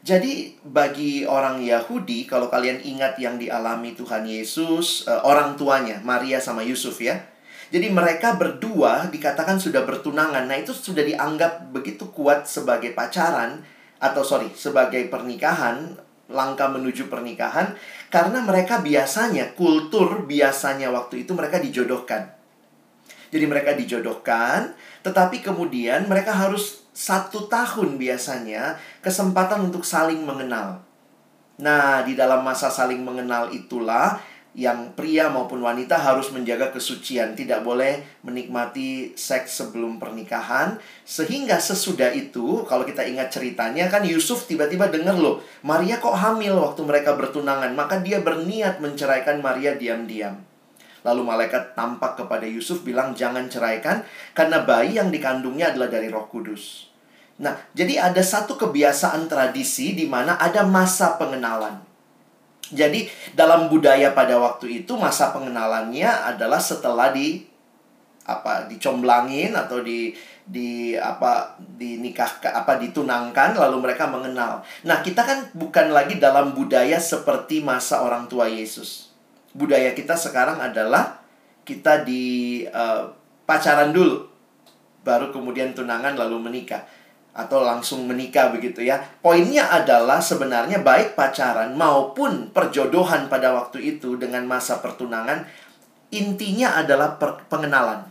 Jadi 0.05 0.61
bagi 0.61 1.25
orang 1.25 1.65
Yahudi, 1.65 2.29
kalau 2.29 2.53
kalian 2.53 2.85
ingat 2.85 3.17
yang 3.17 3.41
dialami 3.41 3.97
Tuhan 3.97 4.29
Yesus, 4.29 5.09
uh, 5.09 5.25
orang 5.25 5.57
tuanya, 5.57 6.05
Maria 6.05 6.37
sama 6.45 6.61
Yusuf 6.61 7.01
ya. 7.01 7.25
Jadi 7.73 7.89
mereka 7.89 8.37
berdua 8.37 9.09
dikatakan 9.09 9.57
sudah 9.57 9.81
bertunangan. 9.89 10.45
Nah 10.45 10.61
itu 10.61 10.77
sudah 10.77 11.01
dianggap 11.01 11.73
begitu 11.73 12.13
kuat 12.13 12.45
sebagai 12.45 12.93
pacaran, 12.93 13.65
atau 13.97 14.21
sorry, 14.21 14.53
sebagai 14.53 15.09
pernikahan, 15.09 15.97
langkah 16.29 16.69
menuju 16.69 17.09
pernikahan. 17.09 17.73
Karena 18.13 18.45
mereka 18.45 18.85
biasanya, 18.85 19.57
kultur 19.57 20.29
biasanya 20.29 20.93
waktu 20.93 21.25
itu 21.25 21.33
mereka 21.33 21.57
dijodohkan. 21.57 22.29
Jadi 23.33 23.45
mereka 23.49 23.73
dijodohkan, 23.73 24.77
tetapi 25.01 25.41
kemudian 25.41 26.05
mereka 26.13 26.37
harus 26.37 26.84
satu 26.95 27.51
tahun 27.51 27.99
biasanya 27.99 28.79
kesempatan 29.03 29.67
untuk 29.67 29.83
saling 29.83 30.23
mengenal. 30.23 30.79
Nah, 31.59 32.07
di 32.07 32.15
dalam 32.15 32.47
masa 32.47 32.71
saling 32.71 33.03
mengenal 33.03 33.51
itulah 33.51 34.23
yang 34.55 34.95
pria 34.95 35.27
maupun 35.27 35.59
wanita 35.59 35.99
harus 35.99 36.31
menjaga 36.31 36.71
kesucian, 36.71 37.35
tidak 37.35 37.67
boleh 37.67 38.07
menikmati 38.23 39.11
seks 39.19 39.59
sebelum 39.59 39.99
pernikahan. 39.99 40.79
Sehingga 41.03 41.59
sesudah 41.59 42.15
itu, 42.15 42.63
kalau 42.71 42.87
kita 42.87 43.03
ingat 43.03 43.35
ceritanya 43.35 43.91
kan 43.91 44.07
Yusuf 44.07 44.47
tiba-tiba 44.47 44.87
dengar 44.95 45.19
loh, 45.19 45.43
Maria 45.67 45.99
kok 45.99 46.15
hamil 46.15 46.55
waktu 46.55 46.87
mereka 46.87 47.19
bertunangan, 47.19 47.75
maka 47.75 47.99
dia 47.99 48.23
berniat 48.23 48.79
menceraikan 48.79 49.43
Maria 49.43 49.75
diam-diam. 49.75 50.54
Lalu 51.05 51.21
malaikat 51.21 51.77
tampak 51.77 52.17
kepada 52.17 52.49
Yusuf 52.49 52.81
bilang 52.81 53.13
jangan 53.13 53.45
ceraikan 53.53 54.01
karena 54.33 54.65
bayi 54.65 54.97
yang 54.97 55.13
dikandungnya 55.13 55.77
adalah 55.77 55.93
dari 55.93 56.09
Roh 56.09 56.25
Kudus. 56.33 56.89
Nah, 57.45 57.53
jadi 57.77 58.01
ada 58.01 58.23
satu 58.25 58.57
kebiasaan 58.57 59.29
tradisi 59.29 59.93
di 59.93 60.09
mana 60.09 60.41
ada 60.41 60.65
masa 60.65 61.21
pengenalan. 61.21 61.83
Jadi 62.73 63.05
dalam 63.37 63.69
budaya 63.69 64.17
pada 64.17 64.41
waktu 64.41 64.83
itu 64.83 64.97
masa 64.97 65.35
pengenalannya 65.37 66.09
adalah 66.09 66.57
setelah 66.57 67.13
di 67.13 67.45
apa 68.25 68.65
dicomblangin 68.73 69.53
atau 69.53 69.85
di 69.85 70.17
di 70.45 70.97
apa 70.97 71.61
dinikah 71.61 72.41
apa 72.41 72.81
ditunangkan 72.81 73.57
lalu 73.57 73.85
mereka 73.85 74.09
mengenal. 74.09 74.65
Nah, 74.89 75.05
kita 75.05 75.21
kan 75.25 75.39
bukan 75.53 75.93
lagi 75.93 76.17
dalam 76.17 76.57
budaya 76.57 76.97
seperti 76.97 77.61
masa 77.61 78.01
orang 78.01 78.25
tua 78.29 78.49
Yesus. 78.49 79.14
Budaya 79.55 79.95
kita 79.95 80.19
sekarang 80.19 80.59
adalah 80.59 81.23
kita 81.63 82.03
di 82.03 82.63
uh, 82.69 83.09
pacaran 83.47 83.95
dulu 83.95 84.27
baru 85.05 85.31
kemudian 85.31 85.77
tunangan 85.77 86.17
lalu 86.17 86.41
menikah 86.41 86.83
atau 87.35 87.67
langsung 87.67 88.07
menikah 88.07 88.55
begitu 88.55 88.87
ya. 88.87 89.03
Poinnya 89.23 89.67
adalah 89.71 90.23
sebenarnya 90.23 90.83
baik 90.83 91.19
pacaran 91.19 91.75
maupun 91.75 92.55
perjodohan 92.55 93.27
pada 93.27 93.51
waktu 93.55 93.99
itu 93.99 94.15
dengan 94.19 94.47
masa 94.47 94.79
pertunangan 94.79 95.43
intinya 96.15 96.79
adalah 96.79 97.19
pengenalan. 97.51 98.07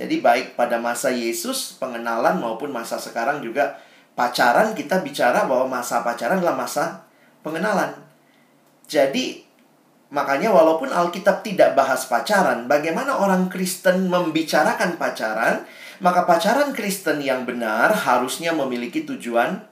Jadi 0.00 0.24
baik 0.24 0.56
pada 0.56 0.80
masa 0.80 1.12
Yesus 1.12 1.76
pengenalan 1.76 2.40
maupun 2.40 2.72
masa 2.72 2.96
sekarang 2.96 3.44
juga 3.44 3.76
pacaran 4.16 4.72
kita 4.72 5.04
bicara 5.04 5.44
bahwa 5.44 5.68
masa 5.68 6.00
pacaran 6.00 6.40
adalah 6.40 6.56
masa 6.56 7.04
pengenalan. 7.44 7.92
Jadi 8.88 9.44
makanya 10.10 10.50
walaupun 10.50 10.90
Alkitab 10.90 11.42
tidak 11.46 11.78
bahas 11.78 12.06
pacaran, 12.06 12.66
bagaimana 12.66 13.18
orang 13.18 13.48
Kristen 13.48 14.10
membicarakan 14.10 14.98
pacaran? 15.00 15.64
Maka 16.00 16.24
pacaran 16.24 16.72
Kristen 16.74 17.20
yang 17.20 17.44
benar 17.44 17.92
harusnya 17.92 18.50
memiliki 18.56 19.04
tujuan 19.04 19.64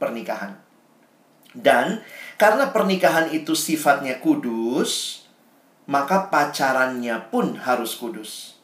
pernikahan. 0.00 0.58
Dan 1.54 2.02
karena 2.34 2.74
pernikahan 2.74 3.30
itu 3.30 3.54
sifatnya 3.54 4.18
kudus, 4.18 5.22
maka 5.86 6.26
pacarannya 6.32 7.30
pun 7.30 7.54
harus 7.60 7.94
kudus. 7.94 8.58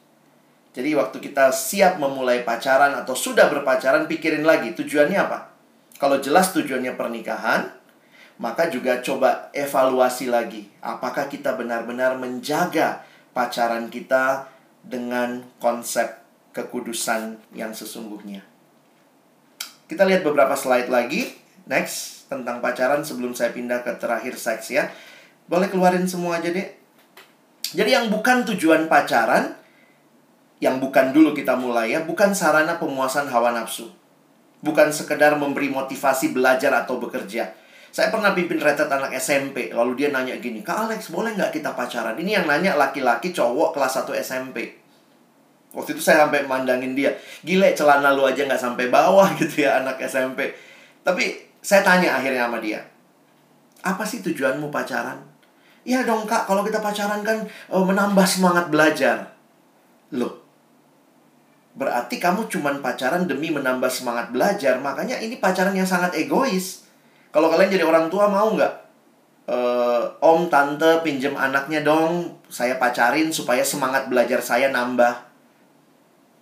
Jadi 0.71 0.95
waktu 0.95 1.19
kita 1.19 1.51
siap 1.51 1.99
memulai 1.99 2.47
pacaran 2.47 2.95
atau 2.95 3.15
sudah 3.15 3.51
berpacaran, 3.51 4.07
pikirin 4.07 4.43
lagi 4.43 4.71
tujuannya 4.71 5.19
apa. 5.19 5.51
Kalau 5.99 6.17
jelas 6.23 6.55
tujuannya 6.55 6.95
pernikahan, 6.95 7.80
maka 8.41 8.73
juga 8.73 9.05
coba 9.05 9.53
evaluasi 9.53 10.33
lagi. 10.33 10.65
Apakah 10.81 11.29
kita 11.29 11.53
benar-benar 11.53 12.17
menjaga 12.17 13.05
pacaran 13.37 13.87
kita 13.93 14.49
dengan 14.81 15.45
konsep 15.61 16.09
kekudusan 16.51 17.37
yang 17.53 17.71
sesungguhnya. 17.71 18.41
Kita 19.85 20.03
lihat 20.09 20.25
beberapa 20.25 20.57
slide 20.57 20.89
lagi. 20.89 21.37
Next, 21.69 22.25
tentang 22.27 22.59
pacaran 22.59 23.05
sebelum 23.05 23.37
saya 23.37 23.53
pindah 23.53 23.85
ke 23.85 23.93
terakhir 24.01 24.33
seks 24.35 24.73
ya. 24.73 24.89
Boleh 25.45 25.69
keluarin 25.69 26.09
semua 26.09 26.41
aja 26.41 26.49
deh. 26.49 26.65
Jadi 27.71 27.93
yang 27.93 28.09
bukan 28.09 28.43
tujuan 28.51 28.89
pacaran, 28.89 29.53
yang 30.59 30.81
bukan 30.81 31.13
dulu 31.15 31.31
kita 31.31 31.55
mulai 31.55 31.93
ya, 31.93 32.03
bukan 32.03 32.33
sarana 32.33 32.81
pemuasan 32.81 33.29
hawa 33.29 33.53
nafsu. 33.53 33.93
Bukan 34.65 34.89
sekedar 34.89 35.37
memberi 35.37 35.69
motivasi 35.71 36.33
belajar 36.33 36.73
atau 36.73 36.97
bekerja. 36.97 37.60
Saya 37.91 38.07
pernah 38.07 38.31
pimpin 38.31 38.55
retret 38.55 38.87
anak 38.87 39.11
SMP, 39.19 39.67
lalu 39.75 39.99
dia 39.99 40.15
nanya 40.15 40.39
gini, 40.39 40.63
Kak 40.63 40.87
Alex, 40.87 41.11
boleh 41.11 41.35
nggak 41.35 41.51
kita 41.51 41.75
pacaran? 41.75 42.15
Ini 42.15 42.39
yang 42.39 42.45
nanya 42.47 42.79
laki-laki 42.79 43.35
cowok 43.35 43.75
kelas 43.75 44.07
1 44.07 44.15
SMP. 44.23 44.79
Waktu 45.71 45.95
itu 45.95 46.03
saya 46.03 46.27
sampai 46.27 46.47
mandangin 46.47 46.95
dia. 46.95 47.11
Gile 47.43 47.71
celana 47.71 48.11
lu 48.11 48.27
aja 48.27 48.43
nggak 48.43 48.59
sampai 48.59 48.91
bawah 48.91 49.27
gitu 49.39 49.67
ya 49.67 49.83
anak 49.83 49.99
SMP. 50.03 50.51
Tapi 51.03 51.35
saya 51.63 51.83
tanya 51.83 52.19
akhirnya 52.19 52.47
sama 52.47 52.59
dia. 52.59 52.79
Apa 53.83 54.03
sih 54.03 54.19
tujuanmu 54.23 54.71
pacaran? 54.71 55.19
Ya 55.81 56.05
dong 56.05 56.29
kak, 56.29 56.45
kalau 56.45 56.61
kita 56.61 56.77
pacaran 56.77 57.25
kan 57.25 57.41
uh, 57.73 57.83
menambah 57.83 58.27
semangat 58.27 58.69
belajar. 58.69 59.33
Loh, 60.13 60.43
berarti 61.73 62.21
kamu 62.21 62.45
cuman 62.51 62.83
pacaran 62.83 63.25
demi 63.25 63.49
menambah 63.49 63.89
semangat 63.89 64.29
belajar. 64.29 64.77
Makanya 64.77 65.17
ini 65.23 65.41
pacaran 65.41 65.73
yang 65.73 65.87
sangat 65.87 66.13
egois. 66.13 66.85
Kalau 67.31 67.47
kalian 67.47 67.71
jadi 67.71 67.87
orang 67.87 68.11
tua 68.11 68.27
mau 68.27 68.51
nggak? 68.51 68.73
Uh, 69.47 70.03
om, 70.23 70.51
tante, 70.51 70.99
pinjem 71.03 71.35
anaknya 71.35 71.83
dong. 71.83 72.39
Saya 72.51 72.75
pacarin 72.75 73.31
supaya 73.31 73.63
semangat 73.63 74.11
belajar 74.11 74.43
saya 74.43 74.67
nambah. 74.71 75.31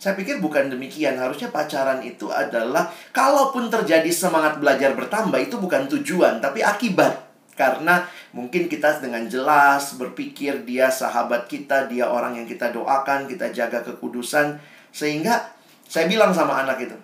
Saya 0.01 0.17
pikir 0.17 0.41
bukan 0.41 0.73
demikian. 0.73 1.21
Harusnya 1.21 1.53
pacaran 1.53 2.01
itu 2.01 2.33
adalah 2.33 2.89
kalaupun 3.13 3.69
terjadi 3.69 4.09
semangat 4.09 4.57
belajar 4.57 4.97
bertambah 4.97 5.37
itu 5.37 5.61
bukan 5.61 5.85
tujuan, 5.91 6.41
tapi 6.41 6.65
akibat. 6.65 7.29
Karena 7.53 8.07
mungkin 8.31 8.71
kita 8.71 9.03
dengan 9.03 9.27
jelas 9.27 9.99
berpikir 9.99 10.63
dia 10.63 10.87
sahabat 10.87 11.51
kita, 11.51 11.91
dia 11.91 12.07
orang 12.07 12.39
yang 12.39 12.47
kita 12.47 12.71
doakan, 12.71 13.27
kita 13.27 13.51
jaga 13.51 13.83
kekudusan. 13.83 14.55
Sehingga 14.95 15.51
saya 15.83 16.07
bilang 16.07 16.31
sama 16.31 16.63
anak 16.63 16.79
itu, 16.79 16.95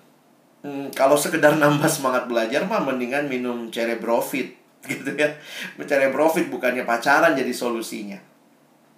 hmm, 0.65 0.89
kalau 0.97 1.13
sekedar 1.13 1.54
nambah 1.62 1.86
semangat 1.86 2.25
belajar 2.25 2.65
mah 2.65 2.82
mendingan 2.82 3.30
minum 3.30 3.69
cerebrofit 3.69 4.58
gitu 4.89 5.13
ya. 5.13 5.30
Cerebrofit 5.78 6.49
bukannya 6.49 6.82
pacaran 6.82 7.38
jadi 7.38 7.54
solusinya. 7.54 8.17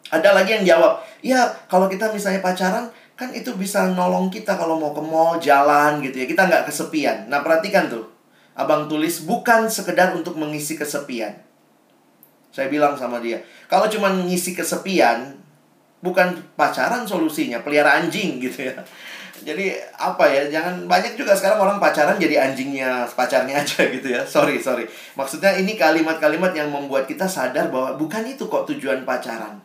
Ada 0.08 0.32
lagi 0.32 0.56
yang 0.56 0.64
jawab, 0.64 1.04
ya 1.20 1.44
kalau 1.68 1.92
kita 1.92 2.08
misalnya 2.16 2.40
pacaran, 2.40 2.88
kan 3.20 3.28
itu 3.36 3.52
bisa 3.60 3.92
nolong 3.92 4.32
kita 4.32 4.56
kalau 4.56 4.80
mau 4.80 4.96
ke 4.96 5.04
mall, 5.04 5.36
jalan 5.36 6.00
gitu 6.00 6.24
ya. 6.24 6.26
Kita 6.32 6.48
nggak 6.48 6.72
kesepian. 6.72 7.28
Nah, 7.28 7.44
perhatikan 7.44 7.92
tuh. 7.92 8.08
Abang 8.56 8.88
tulis 8.88 9.28
bukan 9.28 9.68
sekedar 9.68 10.16
untuk 10.16 10.40
mengisi 10.40 10.80
kesepian. 10.80 11.36
Saya 12.56 12.72
bilang 12.72 12.96
sama 12.96 13.20
dia, 13.20 13.44
kalau 13.70 13.86
cuma 13.86 14.10
mengisi 14.10 14.56
kesepian, 14.56 15.38
bukan 16.02 16.42
pacaran 16.58 17.06
solusinya, 17.06 17.62
pelihara 17.62 18.02
anjing 18.02 18.40
gitu 18.48 18.72
ya. 18.72 18.74
Jadi 19.46 19.78
apa 19.98 20.26
ya, 20.30 20.50
jangan 20.50 20.90
banyak 20.90 21.14
juga 21.14 21.38
sekarang 21.38 21.62
orang 21.62 21.78
pacaran 21.78 22.18
jadi 22.18 22.50
anjingnya 22.50 23.06
pacarnya 23.12 23.60
aja 23.62 23.82
gitu 23.90 24.08
ya. 24.08 24.26
Sorry, 24.26 24.58
sorry. 24.58 24.90
Maksudnya 25.14 25.58
ini 25.58 25.78
kalimat-kalimat 25.78 26.56
yang 26.58 26.74
membuat 26.74 27.06
kita 27.06 27.30
sadar 27.30 27.70
bahwa 27.70 27.98
bukan 28.00 28.26
itu 28.26 28.50
kok 28.50 28.66
tujuan 28.70 29.06
pacaran 29.06 29.62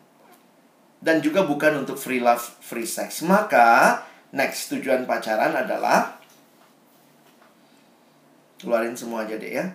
dan 1.03 1.19
juga 1.19 1.43
bukan 1.43 1.83
untuk 1.83 1.99
free 1.99 2.23
love, 2.23 2.43
free 2.63 2.87
sex. 2.87 3.27
Maka, 3.27 4.01
next 4.31 4.71
tujuan 4.71 5.03
pacaran 5.05 5.51
adalah 5.51 6.23
keluarin 8.62 8.95
semua 8.95 9.27
aja 9.27 9.35
deh 9.35 9.51
ya. 9.51 9.66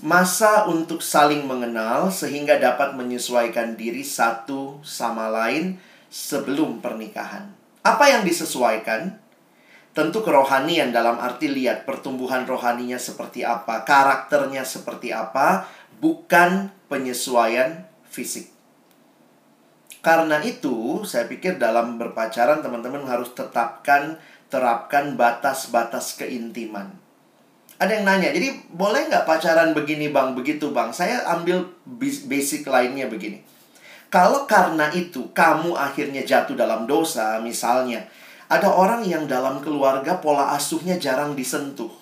Masa 0.00 0.64
untuk 0.64 1.04
saling 1.04 1.44
mengenal 1.44 2.08
sehingga 2.08 2.56
dapat 2.56 2.96
menyesuaikan 2.96 3.76
diri 3.76 4.00
satu 4.00 4.80
sama 4.80 5.28
lain 5.28 5.76
sebelum 6.08 6.80
pernikahan. 6.80 7.57
Apa 7.88 8.04
yang 8.12 8.22
disesuaikan? 8.28 9.16
Tentu 9.96 10.20
kerohanian 10.20 10.92
dalam 10.92 11.16
arti 11.16 11.48
lihat 11.48 11.88
pertumbuhan 11.88 12.44
rohaninya 12.44 13.00
seperti 13.00 13.48
apa, 13.48 13.82
karakternya 13.88 14.62
seperti 14.62 15.10
apa, 15.10 15.64
bukan 15.96 16.68
penyesuaian 16.92 17.88
fisik. 18.04 18.52
Karena 20.04 20.38
itu, 20.44 21.02
saya 21.02 21.26
pikir 21.26 21.56
dalam 21.56 21.98
berpacaran 21.98 22.62
teman-teman 22.62 23.08
harus 23.08 23.34
tetapkan, 23.34 24.20
terapkan 24.52 25.18
batas-batas 25.18 26.14
keintiman. 26.20 26.94
Ada 27.80 27.98
yang 27.98 28.04
nanya, 28.06 28.30
jadi 28.30 28.54
boleh 28.70 29.10
nggak 29.10 29.26
pacaran 29.26 29.74
begini 29.74 30.12
bang, 30.14 30.36
begitu 30.36 30.70
bang? 30.70 30.94
Saya 30.94 31.26
ambil 31.26 31.66
basic 32.28 32.68
lainnya 32.68 33.10
begini. 33.10 33.42
Kalau 34.08 34.48
karena 34.48 34.88
itu 34.96 35.28
kamu 35.36 35.76
akhirnya 35.76 36.24
jatuh 36.24 36.56
dalam 36.56 36.88
dosa, 36.88 37.36
misalnya, 37.44 38.08
ada 38.48 38.72
orang 38.72 39.04
yang 39.04 39.28
dalam 39.28 39.60
keluarga 39.60 40.16
pola 40.16 40.56
asuhnya 40.56 40.96
jarang 40.96 41.36
disentuh. 41.36 41.92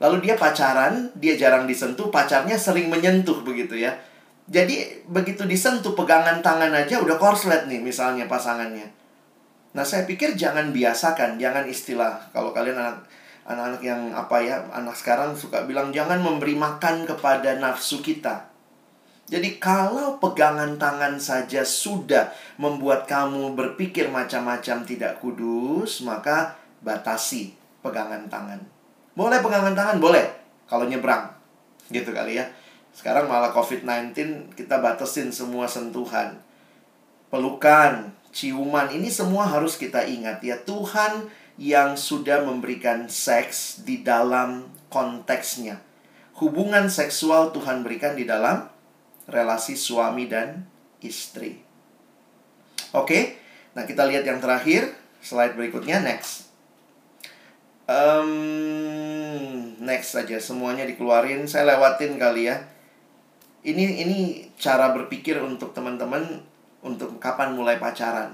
Lalu 0.00 0.28
dia 0.28 0.34
pacaran, 0.36 1.12
dia 1.16 1.36
jarang 1.40 1.64
disentuh, 1.64 2.12
pacarnya 2.12 2.60
sering 2.60 2.92
menyentuh 2.92 3.40
begitu 3.40 3.80
ya 3.80 3.96
jadi 4.50 5.06
begitu 5.06 5.46
disentuh 5.46 5.94
pegangan 5.94 6.42
tangan 6.42 6.74
aja 6.74 6.98
udah 6.98 7.14
korslet 7.22 7.70
nih 7.70 7.78
misalnya 7.78 8.26
pasangannya. 8.26 8.90
Nah 9.78 9.86
saya 9.86 10.02
pikir 10.10 10.34
jangan 10.34 10.74
biasakan, 10.74 11.38
jangan 11.38 11.70
istilah 11.70 12.18
kalau 12.34 12.50
kalian 12.50 12.74
anak 12.74 13.06
anak-anak 13.46 13.82
yang 13.86 14.10
apa 14.10 14.36
ya 14.42 14.58
anak 14.74 14.98
sekarang 14.98 15.38
suka 15.38 15.62
bilang 15.70 15.94
jangan 15.94 16.18
memberi 16.18 16.58
makan 16.58 17.06
kepada 17.06 17.62
nafsu 17.62 18.02
kita. 18.02 18.49
Jadi 19.30 19.62
kalau 19.62 20.18
pegangan 20.18 20.74
tangan 20.74 21.14
saja 21.22 21.62
sudah 21.62 22.34
membuat 22.58 23.06
kamu 23.06 23.54
berpikir 23.54 24.10
macam-macam 24.10 24.82
tidak 24.82 25.22
kudus, 25.22 26.02
maka 26.02 26.58
batasi 26.82 27.54
pegangan 27.78 28.26
tangan. 28.26 28.58
Boleh 29.14 29.38
pegangan 29.38 29.70
tangan? 29.78 30.02
Boleh. 30.02 30.26
Kalau 30.66 30.90
nyebrang. 30.90 31.30
Gitu 31.94 32.10
kali 32.10 32.42
ya. 32.42 32.50
Sekarang 32.90 33.30
malah 33.30 33.54
COVID-19 33.54 34.50
kita 34.58 34.82
batasin 34.82 35.30
semua 35.30 35.70
sentuhan. 35.70 36.34
Pelukan, 37.30 38.10
ciuman, 38.34 38.90
ini 38.90 39.06
semua 39.06 39.46
harus 39.46 39.78
kita 39.78 40.10
ingat 40.10 40.42
ya. 40.42 40.58
Tuhan 40.66 41.30
yang 41.54 41.94
sudah 41.94 42.42
memberikan 42.42 43.06
seks 43.06 43.86
di 43.86 44.02
dalam 44.02 44.66
konteksnya. 44.90 45.78
Hubungan 46.42 46.90
seksual 46.90 47.54
Tuhan 47.54 47.86
berikan 47.86 48.18
di 48.18 48.26
dalam 48.26 48.79
relasi 49.30 49.78
suami 49.78 50.26
dan 50.26 50.66
istri. 51.00 51.62
Oke, 52.90 53.38
nah 53.72 53.86
kita 53.86 54.04
lihat 54.10 54.26
yang 54.26 54.42
terakhir, 54.42 54.90
slide 55.22 55.54
berikutnya, 55.54 56.02
next. 56.02 56.50
Um, 57.90 59.78
next 59.82 60.14
saja, 60.14 60.38
semuanya 60.38 60.86
dikeluarin. 60.86 61.46
Saya 61.46 61.74
lewatin 61.74 62.18
kali 62.18 62.50
ya. 62.50 62.58
Ini 63.62 64.06
ini 64.06 64.18
cara 64.58 64.90
berpikir 64.94 65.38
untuk 65.38 65.74
teman-teman 65.74 66.42
untuk 66.82 67.18
kapan 67.22 67.54
mulai 67.54 67.82
pacaran. 67.82 68.30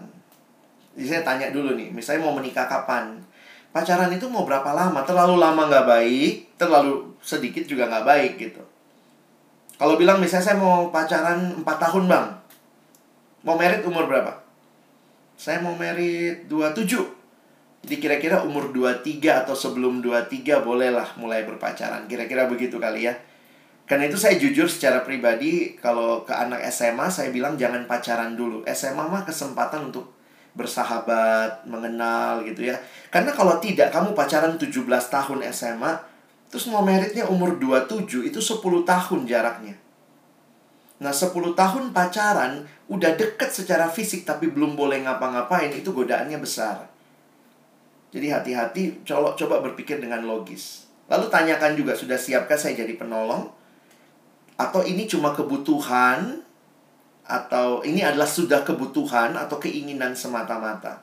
Jadi 0.97 1.07
saya 1.07 1.23
tanya 1.25 1.53
dulu 1.53 1.77
nih, 1.77 1.93
misalnya 1.93 2.25
mau 2.25 2.35
menikah 2.37 2.65
kapan? 2.65 3.21
Pacaran 3.73 4.09
itu 4.09 4.25
mau 4.33 4.49
berapa 4.49 4.73
lama? 4.73 5.05
Terlalu 5.05 5.37
lama 5.37 5.69
nggak 5.69 5.85
baik, 5.85 6.57
terlalu 6.57 7.13
sedikit 7.21 7.69
juga 7.69 7.85
nggak 7.89 8.07
baik 8.09 8.33
gitu. 8.41 8.63
Kalau 9.77 10.01
bilang 10.01 10.17
misalnya 10.17 10.53
saya 10.53 10.57
mau 10.57 10.89
pacaran 10.89 11.61
4 11.61 11.65
tahun 11.65 12.05
bang. 12.09 12.27
Mau 13.45 13.55
merit 13.61 13.85
umur 13.85 14.09
berapa? 14.09 14.33
Saya 15.37 15.61
mau 15.61 15.77
merit 15.77 16.49
27 16.49 16.97
Jadi 17.87 17.97
kira-kira 18.03 18.43
umur 18.43 18.73
23 18.73 19.47
atau 19.47 19.55
sebelum 19.55 20.01
23 20.03 20.65
bolehlah 20.65 21.15
mulai 21.21 21.45
berpacaran. 21.47 22.09
Kira-kira 22.09 22.49
begitu 22.49 22.81
kali 22.81 23.07
ya. 23.07 23.15
Karena 23.87 24.11
itu 24.11 24.19
saya 24.19 24.35
jujur 24.35 24.67
secara 24.67 25.07
pribadi 25.07 25.79
Kalau 25.79 26.27
ke 26.27 26.35
anak 26.35 26.67
SMA 26.73 27.07
saya 27.13 27.31
bilang 27.31 27.55
jangan 27.55 27.87
pacaran 27.87 28.35
dulu. 28.35 28.67
SMA 28.67 29.07
mah 29.07 29.23
kesempatan 29.23 29.93
untuk 29.93 30.17
bersahabat, 30.57 31.69
mengenal 31.69 32.41
gitu 32.49 32.65
ya. 32.65 32.81
Karena 33.13 33.31
kalau 33.31 33.61
tidak 33.61 33.93
kamu 33.93 34.17
pacaran 34.17 34.57
17 34.57 34.73
tahun 34.89 35.39
SMA 35.53 36.16
Terus 36.47 36.71
mau 36.71 36.83
meritnya 36.83 37.27
umur 37.27 37.59
27 37.59 38.31
itu 38.31 38.39
10 38.39 38.87
tahun 38.87 39.21
jaraknya. 39.27 39.75
Nah 40.97 41.13
10 41.13 41.53
tahun 41.53 41.93
pacaran 41.93 42.65
udah 42.89 43.13
deket 43.19 43.51
secara 43.53 43.91
fisik 43.91 44.25
tapi 44.25 44.49
belum 44.49 44.79
boleh 44.79 45.05
ngapa-ngapain 45.05 45.75
itu 45.75 45.93
godaannya 45.93 46.39
besar. 46.41 46.89
Jadi 48.15 48.33
hati-hati 48.33 49.05
coba, 49.05 49.37
coba 49.37 49.61
berpikir 49.61 50.01
dengan 50.01 50.25
logis. 50.25 50.87
Lalu 51.11 51.29
tanyakan 51.29 51.77
juga 51.77 51.93
sudah 51.93 52.17
siapkah 52.17 52.57
saya 52.57 52.79
jadi 52.79 52.97
penolong? 52.97 53.51
Atau 54.57 54.87
ini 54.87 55.05
cuma 55.05 55.37
kebutuhan? 55.37 56.41
Atau 57.27 57.83
ini 57.83 58.07
adalah 58.07 58.27
sudah 58.27 58.63
kebutuhan 58.63 59.35
atau 59.35 59.59
keinginan 59.59 60.15
semata-mata? 60.15 61.03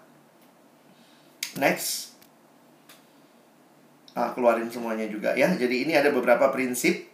Next. 1.59 2.12
Nah, 4.14 4.30
keluarin 4.38 4.70
semuanya 4.70 5.09
juga 5.09 5.34
ya. 5.34 5.49
Jadi 5.53 5.89
ini 5.89 5.93
ada 5.97 6.14
beberapa 6.14 6.53
prinsip. 6.53 7.09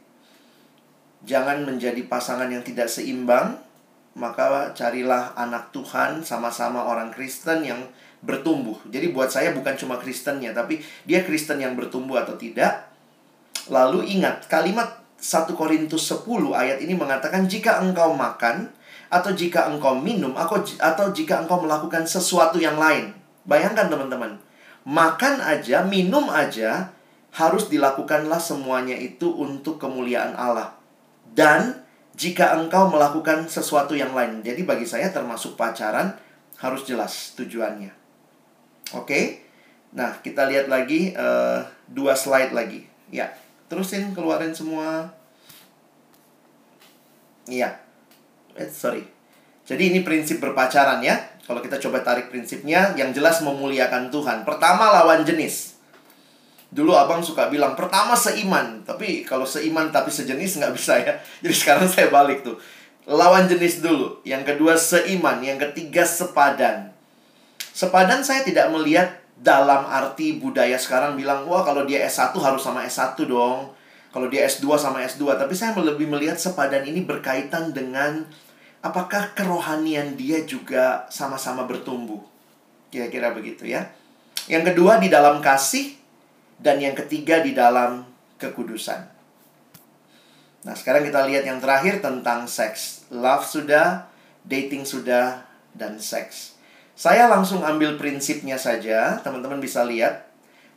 Jangan 1.23 1.63
menjadi 1.63 1.99
pasangan 2.07 2.47
yang 2.51 2.63
tidak 2.63 2.91
seimbang. 2.91 3.59
Maka 4.19 4.75
carilah 4.75 5.31
anak 5.37 5.71
Tuhan 5.71 6.25
sama-sama 6.25 6.83
orang 6.83 7.07
Kristen 7.13 7.63
yang 7.63 7.79
bertumbuh. 8.19 8.75
Jadi 8.91 9.15
buat 9.15 9.31
saya 9.31 9.55
bukan 9.55 9.79
cuma 9.79 9.95
Kristennya, 9.95 10.51
tapi 10.51 10.83
dia 11.07 11.23
Kristen 11.23 11.63
yang 11.63 11.79
bertumbuh 11.79 12.19
atau 12.19 12.35
tidak. 12.35 12.91
Lalu 13.71 14.19
ingat, 14.19 14.49
kalimat 14.51 14.99
1 15.19 15.55
Korintus 15.55 16.09
10 16.11 16.25
ayat 16.51 16.83
ini 16.83 16.95
mengatakan 16.95 17.47
jika 17.47 17.79
engkau 17.79 18.11
makan 18.11 18.71
atau 19.07 19.31
jika 19.31 19.71
engkau 19.71 19.95
minum 19.95 20.35
atau 20.35 21.05
jika 21.15 21.39
engkau 21.43 21.63
melakukan 21.63 22.03
sesuatu 22.03 22.59
yang 22.59 22.75
lain. 22.75 23.15
Bayangkan 23.47 23.87
teman-teman, 23.87 24.35
makan 24.87 25.43
aja, 25.43 25.83
minum 25.83 26.27
aja, 26.31 26.93
harus 27.35 27.69
dilakukanlah 27.69 28.41
semuanya 28.41 28.97
itu 28.97 29.29
untuk 29.29 29.77
kemuliaan 29.77 30.33
Allah. 30.33 30.75
Dan 31.29 31.85
jika 32.19 32.57
engkau 32.57 32.91
melakukan 32.91 33.47
sesuatu 33.47 33.95
yang 33.95 34.11
lain, 34.11 34.43
jadi 34.43 34.65
bagi 34.67 34.83
saya 34.83 35.13
termasuk 35.13 35.55
pacaran 35.55 36.17
harus 36.59 36.83
jelas 36.83 37.37
tujuannya. 37.39 37.95
Oke, 38.97 39.45
nah 39.95 40.17
kita 40.19 40.49
lihat 40.49 40.67
lagi 40.67 41.15
uh, 41.15 41.63
dua 41.87 42.17
slide 42.17 42.51
lagi. 42.51 42.83
Ya, 43.13 43.31
terusin 43.71 44.11
keluarin 44.11 44.51
semua. 44.51 45.13
Iya, 47.47 47.79
eh, 48.57 48.69
sorry. 48.69 49.05
Jadi 49.69 49.93
ini 49.93 49.99
prinsip 50.01 50.41
berpacaran 50.41 50.99
ya. 51.05 51.15
Kalau 51.49 51.65
kita 51.65 51.81
coba 51.81 52.05
tarik 52.05 52.29
prinsipnya, 52.29 52.93
yang 52.93 53.09
jelas 53.09 53.41
memuliakan 53.41 54.13
Tuhan. 54.13 54.45
Pertama 54.45 54.93
lawan 54.93 55.25
jenis. 55.25 55.81
Dulu 56.69 56.93
abang 56.93 57.25
suka 57.25 57.49
bilang, 57.49 57.73
pertama 57.73 58.13
seiman. 58.13 58.85
Tapi 58.85 59.25
kalau 59.25 59.49
seiman 59.49 59.89
tapi 59.89 60.13
sejenis 60.13 60.61
nggak 60.61 60.73
bisa 60.77 61.01
ya. 61.01 61.17
Jadi 61.41 61.55
sekarang 61.57 61.89
saya 61.89 62.13
balik 62.13 62.45
tuh. 62.45 62.53
Lawan 63.09 63.49
jenis 63.49 63.81
dulu. 63.81 64.21
Yang 64.21 64.53
kedua 64.53 64.77
seiman. 64.77 65.41
Yang 65.41 65.73
ketiga 65.73 66.05
sepadan. 66.05 66.93
Sepadan 67.73 68.21
saya 68.21 68.45
tidak 68.45 68.69
melihat 68.69 69.17
dalam 69.33 69.89
arti 69.89 70.37
budaya 70.37 70.77
sekarang 70.77 71.17
bilang, 71.17 71.49
wah 71.49 71.65
kalau 71.65 71.81
dia 71.89 72.05
S1 72.05 72.37
harus 72.37 72.61
sama 72.61 72.85
S1 72.85 73.17
dong. 73.25 73.73
Kalau 74.13 74.29
dia 74.29 74.45
S2 74.45 74.77
sama 74.77 75.01
S2. 75.01 75.25
Tapi 75.33 75.57
saya 75.57 75.73
lebih 75.73 76.05
melihat 76.05 76.37
sepadan 76.37 76.85
ini 76.85 77.01
berkaitan 77.01 77.73
dengan 77.73 78.29
apakah 78.79 79.35
kerohanian 79.35 80.15
dia 80.15 80.43
juga 80.47 81.07
sama-sama 81.11 81.67
bertumbuh? 81.67 82.23
Kira-kira 82.89 83.31
begitu 83.35 83.69
ya. 83.69 83.91
Yang 84.49 84.73
kedua 84.73 84.97
di 84.97 85.11
dalam 85.11 85.43
kasih 85.43 85.93
dan 86.59 86.81
yang 86.81 86.97
ketiga 86.97 87.39
di 87.39 87.53
dalam 87.53 88.03
kekudusan. 88.41 89.19
Nah, 90.59 90.75
sekarang 90.75 91.07
kita 91.07 91.23
lihat 91.23 91.47
yang 91.47 91.63
terakhir 91.63 92.03
tentang 92.03 92.43
seks. 92.43 93.07
Love 93.13 93.47
sudah, 93.47 94.11
dating 94.43 94.83
sudah, 94.83 95.47
dan 95.71 96.01
seks. 96.01 96.59
Saya 96.99 97.31
langsung 97.31 97.63
ambil 97.63 97.95
prinsipnya 97.95 98.59
saja, 98.59 99.23
teman-teman 99.23 99.63
bisa 99.63 99.87
lihat. 99.87 100.27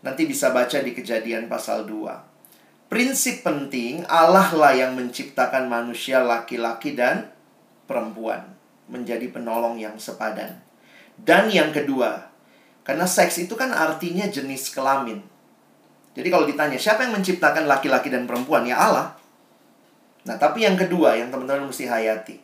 Nanti 0.06 0.26
bisa 0.26 0.54
baca 0.54 0.78
di 0.78 0.94
kejadian 0.94 1.50
pasal 1.50 1.82
2. 1.86 2.86
Prinsip 2.86 3.42
penting, 3.42 4.06
Allah 4.06 4.52
lah 4.54 4.70
yang 4.76 4.94
menciptakan 4.94 5.66
manusia 5.66 6.22
laki-laki 6.22 6.94
dan 6.94 7.31
perempuan 7.92 8.40
menjadi 8.88 9.28
penolong 9.28 9.76
yang 9.76 10.00
sepadan. 10.00 10.56
Dan 11.20 11.52
yang 11.52 11.76
kedua, 11.76 12.32
karena 12.88 13.04
seks 13.04 13.44
itu 13.44 13.52
kan 13.52 13.68
artinya 13.68 14.24
jenis 14.24 14.72
kelamin. 14.72 15.20
Jadi 16.16 16.28
kalau 16.32 16.48
ditanya 16.48 16.80
siapa 16.80 17.04
yang 17.04 17.12
menciptakan 17.12 17.68
laki-laki 17.68 18.08
dan 18.08 18.24
perempuan 18.24 18.64
ya 18.64 18.80
Allah. 18.80 19.16
Nah, 20.24 20.36
tapi 20.40 20.64
yang 20.64 20.80
kedua 20.80 21.20
yang 21.20 21.28
teman-teman 21.28 21.68
mesti 21.68 21.84
hayati. 21.84 22.36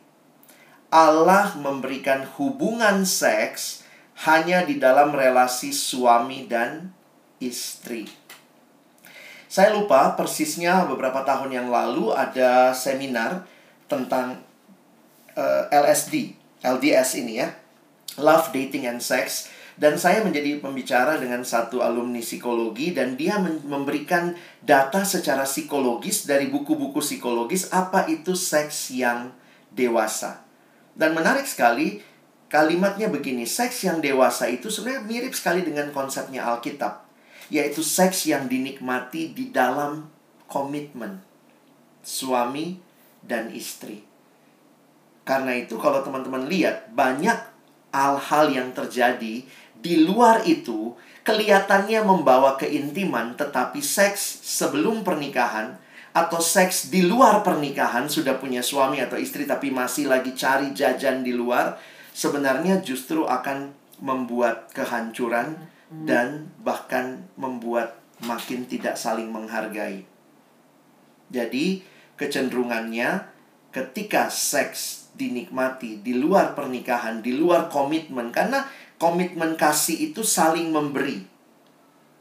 Allah 0.89 1.53
memberikan 1.57 2.25
hubungan 2.37 3.05
seks 3.05 3.85
hanya 4.25 4.65
di 4.65 4.81
dalam 4.81 5.13
relasi 5.13 5.69
suami 5.69 6.49
dan 6.49 6.91
istri. 7.37 8.09
Saya 9.49 9.73
lupa 9.73 10.13
persisnya 10.13 10.85
beberapa 10.85 11.25
tahun 11.25 11.49
yang 11.53 11.67
lalu 11.69 12.13
ada 12.13 12.73
seminar 12.73 13.45
tentang 13.89 14.41
uh, 15.39 15.71
eh, 15.71 15.79
LSD, 15.79 16.35
LDS 16.59 17.23
ini 17.23 17.39
ya. 17.39 17.55
Love, 18.19 18.51
Dating 18.51 18.83
and 18.91 18.99
Sex 18.99 19.47
dan 19.79 19.95
saya 19.95 20.19
menjadi 20.27 20.59
pembicara 20.59 21.15
dengan 21.15 21.39
satu 21.47 21.79
alumni 21.79 22.19
psikologi 22.19 22.91
dan 22.91 23.15
dia 23.15 23.39
memberikan 23.39 24.35
data 24.59 25.07
secara 25.07 25.47
psikologis 25.47 26.27
dari 26.27 26.51
buku-buku 26.51 26.99
psikologis 26.99 27.71
apa 27.71 28.03
itu 28.11 28.35
seks 28.35 28.91
yang 28.91 29.31
dewasa. 29.71 30.43
Dan 30.91 31.15
menarik 31.15 31.47
sekali 31.47 32.03
kalimatnya 32.51 33.07
begini, 33.07 33.47
seks 33.47 33.87
yang 33.87 34.03
dewasa 34.03 34.51
itu 34.51 34.67
sebenarnya 34.67 35.07
mirip 35.07 35.31
sekali 35.31 35.63
dengan 35.63 35.95
konsepnya 35.95 36.43
Alkitab, 36.43 37.07
yaitu 37.47 37.79
seks 37.79 38.27
yang 38.27 38.51
dinikmati 38.51 39.31
di 39.31 39.47
dalam 39.47 40.11
komitmen 40.51 41.23
suami 42.03 42.83
dan 43.23 43.47
istri. 43.55 44.08
Karena 45.29 45.53
itu 45.53 45.77
kalau 45.77 46.01
teman-teman 46.01 46.49
lihat 46.49 46.89
banyak 46.97 47.37
hal-hal 47.93 48.49
yang 48.49 48.73
terjadi 48.73 49.45
di 49.77 49.93
luar 50.01 50.41
itu 50.49 50.97
kelihatannya 51.21 52.01
membawa 52.01 52.57
keintiman 52.57 53.37
tetapi 53.37 53.77
seks 53.77 54.41
sebelum 54.41 55.05
pernikahan 55.05 55.77
atau 56.09 56.41
seks 56.41 56.89
di 56.89 57.05
luar 57.05 57.45
pernikahan 57.45 58.09
sudah 58.09 58.41
punya 58.41 58.65
suami 58.65 58.97
atau 58.97 59.21
istri 59.21 59.45
tapi 59.45 59.69
masih 59.69 60.09
lagi 60.09 60.33
cari 60.33 60.73
jajan 60.73 61.21
di 61.21 61.37
luar 61.37 61.77
sebenarnya 62.09 62.81
justru 62.81 63.29
akan 63.29 63.69
membuat 64.01 64.73
kehancuran 64.73 65.53
dan 65.89 66.49
bahkan 66.65 67.29
membuat 67.37 67.97
makin 68.25 68.65
tidak 68.65 68.97
saling 68.97 69.29
menghargai. 69.29 70.05
Jadi 71.29 71.85
kecenderungannya 72.17 73.28
ketika 73.69 74.29
seks 74.29 75.09
dinikmati 75.13 76.01
di 76.01 76.17
luar 76.17 76.55
pernikahan, 76.55 77.19
di 77.19 77.35
luar 77.35 77.67
komitmen 77.67 78.31
karena 78.33 78.65
komitmen 78.97 79.59
kasih 79.59 80.11
itu 80.11 80.21
saling 80.21 80.71
memberi. 80.71 81.25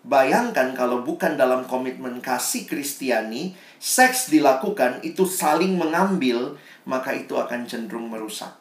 Bayangkan 0.08 0.72
kalau 0.72 1.04
bukan 1.04 1.36
dalam 1.36 1.68
komitmen 1.68 2.22
kasih 2.24 2.64
Kristiani, 2.64 3.52
seks 3.76 4.32
dilakukan 4.32 5.04
itu 5.04 5.28
saling 5.28 5.76
mengambil, 5.76 6.56
maka 6.88 7.12
itu 7.12 7.36
akan 7.36 7.68
cenderung 7.68 8.08
merusak. 8.08 8.56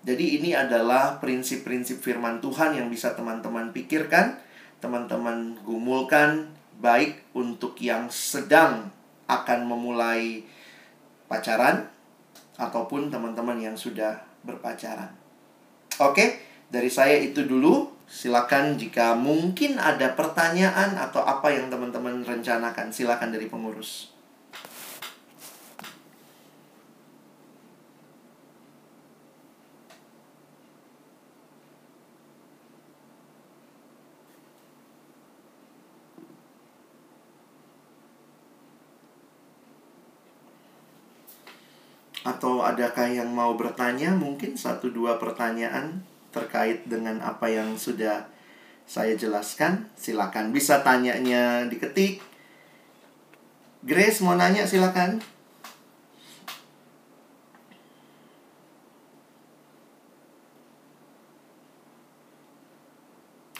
Jadi 0.00 0.40
ini 0.40 0.56
adalah 0.56 1.20
prinsip-prinsip 1.20 2.00
firman 2.00 2.40
Tuhan 2.40 2.72
yang 2.72 2.88
bisa 2.88 3.12
teman-teman 3.12 3.70
pikirkan, 3.70 4.40
teman-teman 4.80 5.60
gumulkan 5.60 6.48
baik 6.80 7.20
untuk 7.36 7.76
yang 7.76 8.08
sedang 8.08 8.88
akan 9.28 9.60
memulai 9.68 10.42
pacaran 11.30 11.86
ataupun 12.58 13.06
teman-teman 13.06 13.62
yang 13.62 13.78
sudah 13.78 14.18
berpacaran. 14.42 15.14
Oke, 16.02 16.42
dari 16.66 16.90
saya 16.90 17.22
itu 17.22 17.46
dulu. 17.46 18.02
Silakan 18.10 18.74
jika 18.74 19.14
mungkin 19.14 19.78
ada 19.78 20.18
pertanyaan 20.18 20.98
atau 20.98 21.22
apa 21.22 21.54
yang 21.54 21.70
teman-teman 21.70 22.26
rencanakan, 22.26 22.90
silakan 22.90 23.30
dari 23.30 23.46
pengurus. 23.46 24.09
Atau 42.60 42.76
adakah 42.76 43.08
yang 43.08 43.32
mau 43.32 43.56
bertanya? 43.56 44.12
Mungkin 44.12 44.52
satu 44.52 44.92
dua 44.92 45.16
pertanyaan 45.16 46.04
terkait 46.28 46.84
dengan 46.84 47.16
apa 47.24 47.48
yang 47.48 47.72
sudah 47.72 48.28
saya 48.84 49.16
jelaskan. 49.16 49.88
Silakan 49.96 50.52
bisa 50.52 50.84
tanyanya 50.84 51.64
diketik. 51.72 52.20
Grace 53.80 54.20
mau 54.20 54.36
nanya 54.36 54.68
silakan. 54.68 55.24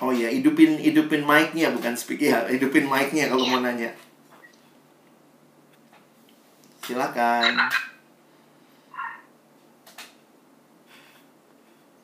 Oh 0.04 0.12
ya, 0.12 0.28
hidupin 0.28 0.76
hidupin 0.76 1.24
mic-nya 1.24 1.72
bukan 1.72 1.96
speak 1.96 2.20
ya, 2.20 2.44
hidupin 2.52 2.84
mic-nya 2.84 3.32
kalau 3.32 3.48
mau 3.48 3.64
nanya. 3.64 3.96
Silakan. 6.84 7.88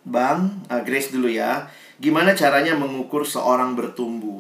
Bang, 0.07 0.63
uh, 0.71 0.87
Grace 0.87 1.11
dulu 1.11 1.27
ya. 1.27 1.67
Gimana 1.99 2.39
caranya 2.39 2.79
mengukur 2.79 3.27
seorang 3.27 3.75
bertumbuh? 3.75 4.39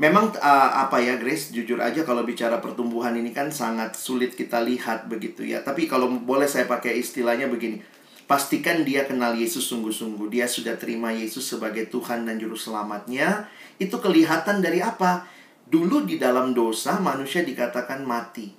Memang 0.00 0.32
uh, 0.40 0.70
apa 0.88 1.04
ya 1.04 1.20
Grace, 1.20 1.52
jujur 1.52 1.76
aja 1.84 2.00
kalau 2.04 2.24
bicara 2.24 2.64
pertumbuhan 2.64 3.12
ini 3.12 3.36
kan 3.36 3.52
sangat 3.52 3.92
sulit 3.92 4.32
kita 4.32 4.64
lihat 4.64 5.08
begitu 5.08 5.44
ya. 5.44 5.60
Tapi 5.60 5.84
kalau 5.84 6.08
boleh 6.08 6.48
saya 6.48 6.64
pakai 6.64 6.96
istilahnya 6.96 7.48
begini. 7.52 7.84
Pastikan 8.26 8.82
dia 8.82 9.06
kenal 9.06 9.38
Yesus 9.38 9.70
sungguh-sungguh. 9.70 10.26
Dia 10.32 10.50
sudah 10.50 10.74
terima 10.74 11.14
Yesus 11.14 11.46
sebagai 11.46 11.86
Tuhan 11.86 12.26
dan 12.26 12.42
Juru 12.42 12.58
Selamatnya. 12.58 13.46
Itu 13.78 14.02
kelihatan 14.02 14.58
dari 14.64 14.82
apa? 14.82 15.28
Dulu 15.68 16.02
di 16.02 16.18
dalam 16.18 16.50
dosa 16.50 16.98
manusia 16.98 17.46
dikatakan 17.46 18.02
mati. 18.02 18.50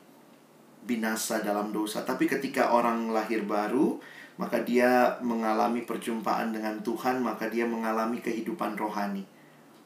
Binasa 0.88 1.44
dalam 1.44 1.76
dosa. 1.76 2.08
Tapi 2.08 2.32
ketika 2.32 2.72
orang 2.72 3.12
lahir 3.12 3.44
baru, 3.44 4.00
maka 4.38 4.62
dia 4.62 5.18
mengalami 5.26 5.82
perjumpaan 5.82 6.54
dengan 6.54 6.78
Tuhan, 6.86 7.26
maka 7.26 7.50
dia 7.50 7.66
mengalami 7.66 8.22
kehidupan 8.22 8.78
rohani. 8.78 9.26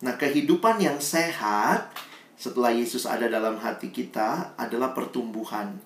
Nah, 0.04 0.20
kehidupan 0.20 0.84
yang 0.84 1.00
sehat 1.00 1.96
setelah 2.36 2.76
Yesus 2.76 3.08
ada 3.08 3.32
dalam 3.32 3.56
hati 3.62 3.96
kita 3.96 4.58
adalah 4.60 4.92
pertumbuhan. 4.92 5.80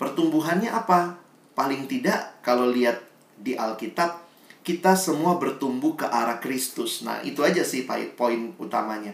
Pertumbuhannya 0.00 0.72
apa? 0.72 1.20
Paling 1.52 1.84
tidak 1.84 2.40
kalau 2.40 2.72
lihat 2.72 3.04
di 3.36 3.52
Alkitab, 3.52 4.24
kita 4.64 4.96
semua 4.96 5.36
bertumbuh 5.36 5.92
ke 5.94 6.08
arah 6.08 6.40
Kristus. 6.40 7.04
Nah, 7.04 7.20
itu 7.20 7.44
aja 7.44 7.60
sih 7.60 7.84
poin 8.16 8.56
utamanya. 8.56 9.12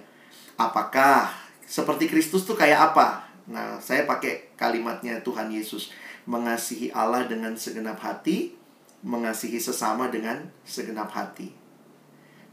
Apakah 0.55 1.33
seperti 1.67 2.07
Kristus 2.07 2.47
tuh 2.47 2.55
kayak 2.55 2.95
apa? 2.95 3.27
Nah, 3.51 3.83
saya 3.83 4.07
pakai 4.07 4.55
kalimatnya 4.55 5.19
Tuhan 5.27 5.51
Yesus. 5.51 5.91
Mengasihi 6.23 6.95
Allah 6.95 7.27
dengan 7.27 7.59
segenap 7.59 7.99
hati, 7.99 8.55
mengasihi 9.03 9.59
sesama 9.59 10.09
dengan 10.09 10.39
segenap 10.63 11.11
hati. 11.11 11.51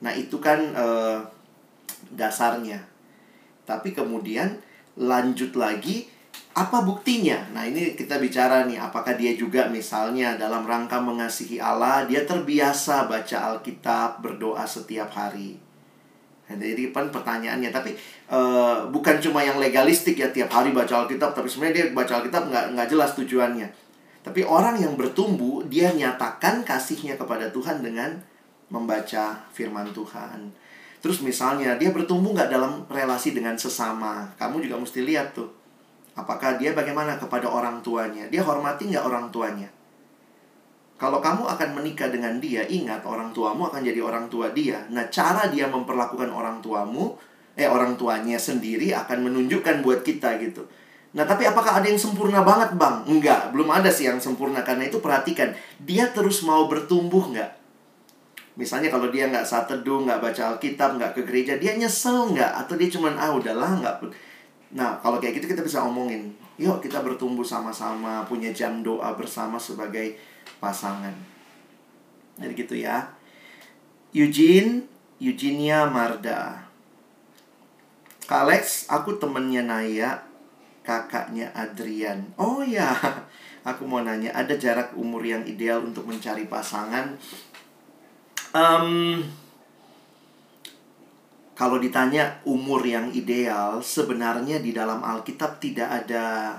Nah, 0.02 0.14
itu 0.14 0.42
kan 0.42 0.60
eh, 0.74 1.20
dasarnya. 2.14 2.82
Tapi 3.70 3.94
kemudian 3.94 4.58
lanjut 4.98 5.54
lagi 5.54 6.10
apa 6.58 6.82
buktinya? 6.82 7.38
Nah, 7.54 7.64
ini 7.64 7.94
kita 7.94 8.18
bicara 8.18 8.66
nih, 8.66 8.82
apakah 8.82 9.14
dia 9.14 9.38
juga 9.38 9.70
misalnya 9.70 10.36
dalam 10.36 10.66
rangka 10.66 10.98
mengasihi 10.98 11.62
Allah, 11.62 12.04
dia 12.10 12.26
terbiasa 12.26 13.06
baca 13.06 13.38
Alkitab, 13.54 14.20
berdoa 14.20 14.66
setiap 14.66 15.14
hari. 15.14 15.56
Nah, 16.50 16.58
jadi 16.58 16.90
kan 16.90 17.14
pertanyaannya, 17.14 17.70
tapi 17.70 17.94
uh, 18.34 18.90
bukan 18.90 19.22
cuma 19.22 19.46
yang 19.46 19.62
legalistik 19.62 20.18
ya 20.18 20.34
tiap 20.34 20.50
hari 20.50 20.74
baca 20.74 21.06
Alkitab, 21.06 21.38
tapi 21.38 21.46
sebenarnya 21.46 21.76
dia 21.78 21.86
baca 21.94 22.14
Alkitab 22.18 22.50
nggak 22.50 22.66
nggak 22.74 22.88
jelas 22.90 23.14
tujuannya. 23.14 23.70
Tapi 24.30 24.46
orang 24.46 24.78
yang 24.78 24.94
bertumbuh, 24.94 25.66
dia 25.66 25.90
nyatakan 25.90 26.62
kasihnya 26.62 27.18
kepada 27.18 27.50
Tuhan 27.50 27.82
dengan 27.82 28.14
membaca 28.70 29.42
firman 29.50 29.90
Tuhan. 29.90 30.54
Terus 31.02 31.26
misalnya 31.26 31.74
dia 31.82 31.90
bertumbuh 31.90 32.38
nggak 32.38 32.54
dalam 32.54 32.86
relasi 32.86 33.34
dengan 33.34 33.58
sesama, 33.58 34.30
kamu 34.38 34.70
juga 34.70 34.78
mesti 34.78 35.02
lihat 35.02 35.34
tuh 35.34 35.60
Apakah 36.20 36.60
dia 36.60 36.76
bagaimana 36.76 37.16
kepada 37.16 37.48
orang 37.48 37.80
tuanya? 37.80 38.28
Dia 38.28 38.44
hormati 38.44 38.92
nggak 38.92 39.06
orang 39.08 39.32
tuanya? 39.32 39.72
Kalau 41.00 41.24
kamu 41.24 41.48
akan 41.48 41.80
menikah 41.80 42.12
dengan 42.12 42.44
dia, 42.44 42.68
ingat 42.68 43.08
orang 43.08 43.32
tuamu 43.32 43.72
akan 43.72 43.80
jadi 43.80 44.04
orang 44.04 44.28
tua 44.28 44.52
dia. 44.52 44.84
Nah, 44.92 45.08
cara 45.08 45.48
dia 45.48 45.72
memperlakukan 45.72 46.28
orang 46.28 46.60
tuamu, 46.60 47.16
eh 47.56 47.72
orang 47.72 47.96
tuanya 47.96 48.36
sendiri 48.36 48.92
akan 48.92 49.32
menunjukkan 49.32 49.80
buat 49.80 50.04
kita 50.04 50.36
gitu. 50.44 50.68
Nah, 51.10 51.26
tapi 51.26 51.42
apakah 51.50 51.82
ada 51.82 51.88
yang 51.90 51.98
sempurna 51.98 52.46
banget, 52.46 52.78
Bang? 52.78 53.02
Enggak, 53.10 53.50
belum 53.50 53.74
ada 53.74 53.90
sih 53.90 54.06
yang 54.06 54.22
sempurna. 54.22 54.62
Karena 54.62 54.86
itu 54.86 55.02
perhatikan, 55.02 55.58
dia 55.82 56.14
terus 56.14 56.46
mau 56.46 56.70
bertumbuh 56.70 57.34
nggak? 57.34 57.52
Misalnya 58.60 58.94
kalau 58.94 59.10
dia 59.10 59.26
nggak 59.26 59.48
saat 59.48 59.66
teduh, 59.66 60.06
nggak 60.06 60.22
baca 60.22 60.42
Alkitab, 60.54 61.02
nggak 61.02 61.12
ke 61.18 61.22
gereja, 61.26 61.58
dia 61.58 61.74
nyesel 61.74 62.36
nggak? 62.36 62.52
Atau 62.62 62.78
dia 62.78 62.94
cuman, 62.94 63.18
ah 63.18 63.34
udahlah, 63.34 63.82
nggak 63.82 63.96
Nah, 64.70 65.02
kalau 65.02 65.18
kayak 65.18 65.42
gitu 65.42 65.50
kita 65.50 65.66
bisa 65.66 65.82
omongin. 65.82 66.30
Yuk 66.62 66.78
kita 66.84 67.02
bertumbuh 67.02 67.42
sama-sama, 67.42 68.22
punya 68.30 68.54
jam 68.54 68.86
doa 68.86 69.18
bersama 69.18 69.58
sebagai 69.58 70.20
pasangan. 70.62 71.16
Jadi 72.38 72.54
gitu 72.54 72.76
ya. 72.78 73.10
Eugene, 74.14 74.86
Eugenia 75.18 75.90
Marda. 75.90 76.70
Alex, 78.30 78.86
aku 78.94 79.18
temennya 79.18 79.66
Naya, 79.66 80.29
kakaknya 80.90 81.54
Adrian. 81.54 82.34
Oh 82.42 82.66
ya, 82.66 82.90
aku 83.70 83.86
mau 83.86 84.02
nanya, 84.02 84.34
ada 84.34 84.58
jarak 84.58 84.98
umur 84.98 85.22
yang 85.22 85.46
ideal 85.46 85.86
untuk 85.86 86.10
mencari 86.10 86.50
pasangan? 86.50 87.14
Um, 88.50 89.22
kalau 91.54 91.78
ditanya 91.78 92.42
umur 92.50 92.82
yang 92.82 93.14
ideal, 93.14 93.86
sebenarnya 93.86 94.58
di 94.58 94.74
dalam 94.74 95.06
Alkitab 95.06 95.62
tidak 95.62 95.86
ada 95.86 96.58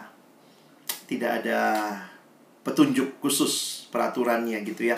tidak 1.11 1.43
ada 1.43 1.91
petunjuk 2.63 3.19
khusus 3.19 3.83
peraturannya 3.91 4.63
gitu 4.63 4.95
ya. 4.95 4.97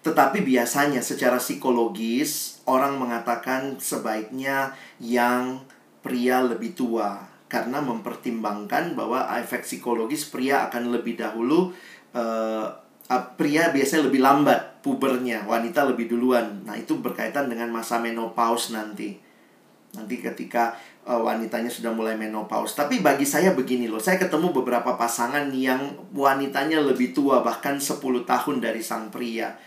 Tetapi 0.00 0.40
biasanya 0.40 1.04
secara 1.04 1.36
psikologis 1.36 2.64
orang 2.64 2.96
mengatakan 2.96 3.76
sebaiknya 3.76 4.72
yang 4.96 5.60
pria 6.00 6.40
lebih 6.40 6.72
tua 6.72 7.29
karena 7.50 7.82
mempertimbangkan 7.82 8.94
bahwa 8.94 9.26
efek 9.42 9.66
psikologis 9.66 10.30
pria 10.30 10.70
akan 10.70 10.94
lebih 10.94 11.18
dahulu 11.18 11.74
uh, 12.14 12.66
pria 13.34 13.74
biasanya 13.74 14.06
lebih 14.06 14.22
lambat 14.22 14.86
pubernya, 14.86 15.42
wanita 15.42 15.82
lebih 15.90 16.06
duluan. 16.06 16.62
Nah, 16.62 16.78
itu 16.78 17.02
berkaitan 17.02 17.50
dengan 17.50 17.74
masa 17.74 17.98
menopause 17.98 18.70
nanti. 18.70 19.18
Nanti 19.90 20.22
ketika 20.22 20.78
uh, 21.02 21.18
wanitanya 21.18 21.66
sudah 21.66 21.90
mulai 21.90 22.14
menopause. 22.14 22.78
Tapi 22.78 23.02
bagi 23.02 23.26
saya 23.26 23.50
begini 23.58 23.90
loh, 23.90 23.98
saya 23.98 24.22
ketemu 24.22 24.54
beberapa 24.54 24.94
pasangan 24.94 25.50
yang 25.50 25.90
wanitanya 26.14 26.78
lebih 26.78 27.10
tua 27.10 27.42
bahkan 27.42 27.82
10 27.82 27.98
tahun 28.22 28.56
dari 28.62 28.78
sang 28.78 29.10
pria. 29.10 29.58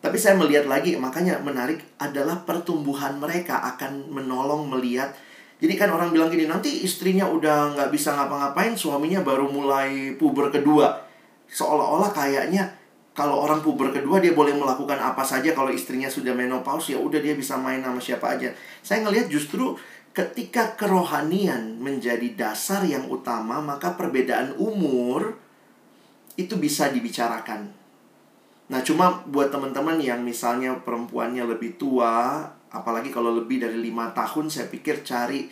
Tapi 0.00 0.16
saya 0.16 0.40
melihat 0.40 0.64
lagi, 0.64 0.96
makanya 0.96 1.36
menarik 1.44 1.82
adalah 2.00 2.48
pertumbuhan 2.48 3.20
mereka 3.20 3.60
akan 3.76 4.08
menolong 4.08 4.72
melihat. 4.72 5.12
Jadi 5.56 5.74
kan 5.80 5.88
orang 5.88 6.12
bilang 6.12 6.28
gini, 6.28 6.44
nanti 6.44 6.84
istrinya 6.84 7.24
udah 7.24 7.72
nggak 7.72 7.88
bisa 7.88 8.12
ngapa-ngapain, 8.12 8.76
suaminya 8.76 9.24
baru 9.24 9.48
mulai 9.48 10.12
puber 10.20 10.52
kedua. 10.52 11.00
Seolah-olah 11.48 12.12
kayaknya 12.12 12.76
kalau 13.16 13.40
orang 13.40 13.64
puber 13.64 13.88
kedua 13.88 14.20
dia 14.20 14.36
boleh 14.36 14.52
melakukan 14.52 15.00
apa 15.00 15.24
saja 15.24 15.56
kalau 15.56 15.72
istrinya 15.72 16.12
sudah 16.12 16.36
menopause 16.36 16.92
ya 16.92 17.00
udah 17.00 17.16
dia 17.16 17.32
bisa 17.32 17.56
main 17.56 17.80
sama 17.80 17.96
siapa 17.96 18.36
aja. 18.36 18.52
Saya 18.84 19.08
ngelihat 19.08 19.32
justru 19.32 19.72
ketika 20.12 20.76
kerohanian 20.76 21.80
menjadi 21.80 22.36
dasar 22.36 22.84
yang 22.84 23.08
utama 23.08 23.64
maka 23.64 23.96
perbedaan 23.96 24.52
umur 24.60 25.40
itu 26.36 26.60
bisa 26.60 26.92
dibicarakan. 26.92 27.72
Nah, 28.66 28.80
cuma 28.84 29.24
buat 29.24 29.48
teman-teman 29.48 29.96
yang 30.02 30.20
misalnya 30.20 30.76
perempuannya 30.82 31.46
lebih 31.48 31.80
tua, 31.80 32.44
apalagi 32.80 33.08
kalau 33.08 33.32
lebih 33.32 33.62
dari 33.62 33.80
lima 33.80 34.12
tahun, 34.12 34.52
saya 34.52 34.68
pikir 34.68 35.00
cari 35.00 35.48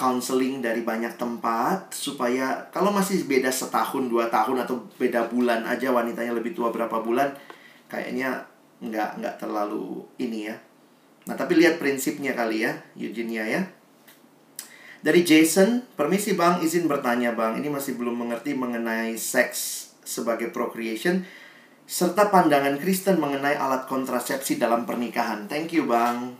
counseling 0.00 0.64
dari 0.64 0.80
banyak 0.80 1.20
tempat 1.20 1.92
supaya 1.92 2.72
kalau 2.72 2.88
masih 2.88 3.28
beda 3.28 3.52
setahun 3.52 4.08
dua 4.08 4.32
tahun 4.32 4.64
atau 4.64 4.80
beda 4.96 5.28
bulan 5.28 5.68
aja 5.68 5.92
wanitanya 5.92 6.32
lebih 6.32 6.56
tua 6.56 6.72
berapa 6.72 7.04
bulan 7.04 7.36
kayaknya 7.84 8.48
nggak 8.80 9.20
nggak 9.20 9.34
terlalu 9.36 10.00
ini 10.16 10.48
ya. 10.48 10.56
Nah 11.28 11.36
tapi 11.36 11.60
lihat 11.60 11.76
prinsipnya 11.76 12.32
kali 12.32 12.64
ya 12.64 12.80
Eugenia 12.96 13.44
ya. 13.44 13.62
Dari 15.04 15.20
Jason 15.20 15.84
permisi 15.96 16.32
bang 16.32 16.64
izin 16.64 16.88
bertanya 16.88 17.36
bang. 17.36 17.60
Ini 17.60 17.68
masih 17.68 18.00
belum 18.00 18.24
mengerti 18.24 18.56
mengenai 18.56 19.20
seks 19.20 19.92
sebagai 20.00 20.48
procreation 20.48 21.28
serta 21.90 22.30
pandangan 22.30 22.78
Kristen 22.78 23.18
mengenai 23.18 23.58
alat 23.58 23.90
kontrasepsi 23.90 24.62
dalam 24.62 24.86
pernikahan 24.86 25.50
thank 25.50 25.74
you 25.74 25.90
bang 25.90 26.38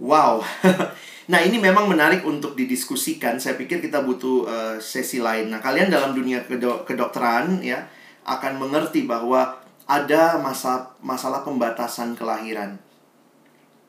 wow 0.00 0.40
Nah, 1.28 1.44
ini 1.44 1.60
memang 1.60 1.84
menarik 1.84 2.24
untuk 2.24 2.56
didiskusikan. 2.56 3.36
Saya 3.36 3.60
pikir 3.60 3.84
kita 3.84 4.00
butuh 4.00 4.48
uh, 4.48 4.76
sesi 4.80 5.20
lain. 5.20 5.52
Nah, 5.52 5.60
kalian 5.60 5.92
dalam 5.92 6.16
dunia 6.16 6.40
kedok 6.48 6.88
kedokteran 6.88 7.60
ya 7.60 7.84
akan 8.24 8.56
mengerti 8.56 9.04
bahwa 9.04 9.60
ada 9.84 10.40
masa 10.40 10.96
masalah 11.04 11.44
pembatasan 11.44 12.16
kelahiran. 12.16 12.80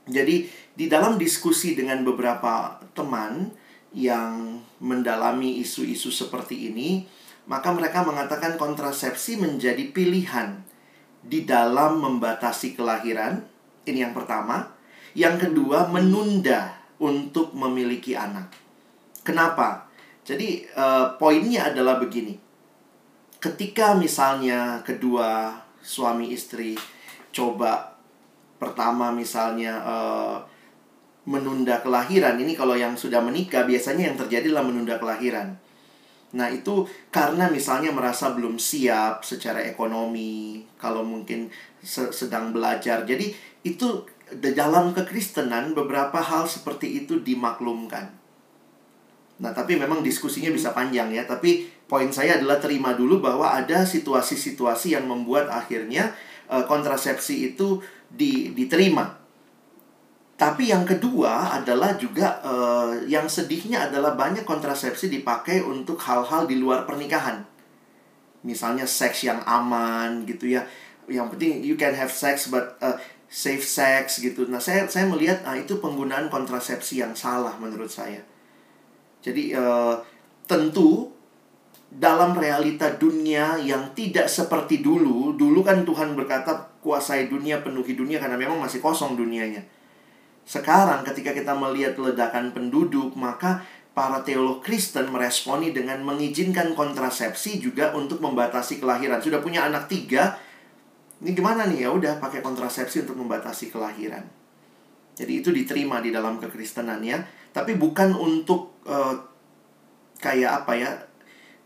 Jadi, 0.03 0.51
di 0.76 0.86
dalam 0.91 1.16
diskusi 1.16 1.80
dengan 1.80 2.03
beberapa 2.03 2.76
teman 2.91 3.55
yang 3.95 4.60
mendalami 4.84 5.64
isu-isu 5.64 6.12
seperti 6.12 6.76
ini, 6.76 7.07
maka 7.49 7.73
mereka 7.73 8.05
mengatakan 8.05 8.61
kontrasepsi 8.61 9.41
menjadi 9.41 9.89
pilihan 9.89 10.61
di 11.25 11.49
dalam 11.49 11.97
membatasi 11.97 12.77
kelahiran. 12.77 13.41
Ini 13.89 14.05
yang 14.05 14.13
pertama. 14.13 14.69
Yang 15.17 15.49
kedua, 15.49 15.89
menunda 15.89 16.77
untuk 17.01 17.57
memiliki 17.57 18.13
anak. 18.13 18.53
Kenapa? 19.25 19.89
Jadi 20.21 20.69
uh, 20.77 21.17
poinnya 21.17 21.73
adalah 21.73 21.97
begini. 21.97 22.37
Ketika 23.41 23.97
misalnya 23.97 24.85
kedua 24.85 25.57
suami 25.81 26.29
istri 26.29 26.77
coba 27.33 27.97
pertama 28.61 29.09
misalnya 29.09 29.81
uh, 29.81 30.37
menunda 31.25 31.81
kelahiran, 31.81 32.37
ini 32.37 32.53
kalau 32.53 32.77
yang 32.77 32.93
sudah 32.93 33.25
menikah 33.25 33.65
biasanya 33.65 34.13
yang 34.13 34.17
terjadi 34.21 34.53
adalah 34.53 34.69
menunda 34.69 35.01
kelahiran. 35.01 35.57
Nah, 36.30 36.47
itu 36.53 36.86
karena 37.09 37.49
misalnya 37.49 37.89
merasa 37.89 38.30
belum 38.34 38.61
siap 38.61 39.25
secara 39.25 39.65
ekonomi, 39.65 40.61
kalau 40.77 41.01
mungkin 41.01 41.49
sedang 41.86 42.53
belajar. 42.53 43.01
Jadi, 43.05 43.34
itu 43.65 44.05
dalam 44.38 44.93
kekristenan 44.93 45.73
beberapa 45.73 46.21
hal 46.21 46.45
seperti 46.45 47.05
itu 47.05 47.17
dimaklumkan. 47.25 48.13
Nah, 49.39 49.51
tapi 49.55 49.80
memang 49.80 50.03
diskusinya 50.05 50.51
bisa 50.51 50.75
panjang 50.75 51.09
ya. 51.15 51.23
Tapi 51.25 51.65
poin 51.89 52.11
saya 52.11 52.38
adalah 52.38 52.59
terima 52.59 52.93
dulu 52.93 53.23
bahwa 53.23 53.55
ada 53.55 53.88
situasi-situasi 53.88 54.93
yang 54.93 55.07
membuat 55.07 55.49
akhirnya 55.49 56.13
uh, 56.51 56.67
kontrasepsi 56.67 57.55
itu 57.55 57.80
di, 58.11 58.51
diterima. 58.51 59.18
Tapi 60.39 60.71
yang 60.71 60.87
kedua 60.87 61.59
adalah 61.59 61.99
juga 61.99 62.39
uh, 62.39 62.95
yang 63.03 63.27
sedihnya 63.27 63.91
adalah 63.91 64.15
banyak 64.15 64.47
kontrasepsi 64.47 65.11
dipakai 65.11 65.59
untuk 65.59 65.99
hal-hal 65.99 66.47
di 66.47 66.55
luar 66.55 66.87
pernikahan. 66.87 67.43
Misalnya 68.47 68.87
seks 68.87 69.27
yang 69.27 69.43
aman 69.43 70.23
gitu 70.23 70.47
ya. 70.47 70.63
Yang 71.11 71.35
penting 71.35 71.51
you 71.59 71.75
can 71.75 71.91
have 71.91 72.07
sex 72.07 72.47
but 72.47 72.79
uh, 72.79 72.95
safe 73.27 73.67
sex 73.67 74.23
gitu. 74.23 74.47
Nah, 74.47 74.63
saya 74.63 74.87
saya 74.87 75.11
melihat 75.11 75.43
nah 75.43 75.59
itu 75.59 75.75
penggunaan 75.83 76.31
kontrasepsi 76.31 77.03
yang 77.03 77.11
salah 77.19 77.59
menurut 77.59 77.91
saya. 77.91 78.23
Jadi 79.19 79.51
uh, 79.51 79.99
tentu 80.47 81.11
dalam 81.91 82.31
realita 82.31 82.95
dunia 82.95 83.59
yang 83.59 83.91
tidak 83.91 84.31
seperti 84.31 84.79
dulu, 84.79 85.35
dulu 85.35 85.59
kan 85.67 85.83
Tuhan 85.83 86.15
berkata 86.15 86.79
kuasai 86.79 87.27
dunia, 87.27 87.59
penuhi 87.59 87.91
dunia 87.91 88.23
karena 88.23 88.39
memang 88.39 88.55
masih 88.55 88.79
kosong 88.79 89.19
dunianya. 89.19 89.78
Sekarang 90.49 91.05
ketika 91.05 91.29
kita 91.29 91.53
melihat 91.53 91.93
ledakan 92.01 92.49
penduduk, 92.49 93.13
maka 93.13 93.61
para 93.93 94.25
teolog 94.25 94.65
Kristen 94.65 95.13
meresponi 95.13 95.69
dengan 95.69 96.01
mengizinkan 96.01 96.73
kontrasepsi 96.73 97.61
juga 97.61 97.93
untuk 97.93 98.17
membatasi 98.17 98.81
kelahiran. 98.81 99.21
Sudah 99.21 99.45
punya 99.45 99.69
anak 99.69 99.85
tiga, 99.85 100.41
ini 101.21 101.37
gimana 101.37 101.69
nih? 101.69 101.85
Ya 101.85 101.93
udah 101.93 102.17
pakai 102.17 102.41
kontrasepsi 102.41 103.05
untuk 103.05 103.21
membatasi 103.21 103.69
kelahiran. 103.69 104.25
Jadi 105.13 105.37
itu 105.37 105.53
diterima 105.53 106.01
di 106.01 106.09
dalam 106.09 106.41
kekristenan 106.41 107.05
ya. 107.05 107.21
Tapi 107.53 107.77
bukan 107.77 108.17
untuk 108.17 108.81
uh, 108.89 109.21
kayak 110.17 110.65
apa 110.65 110.73
ya 110.73 110.91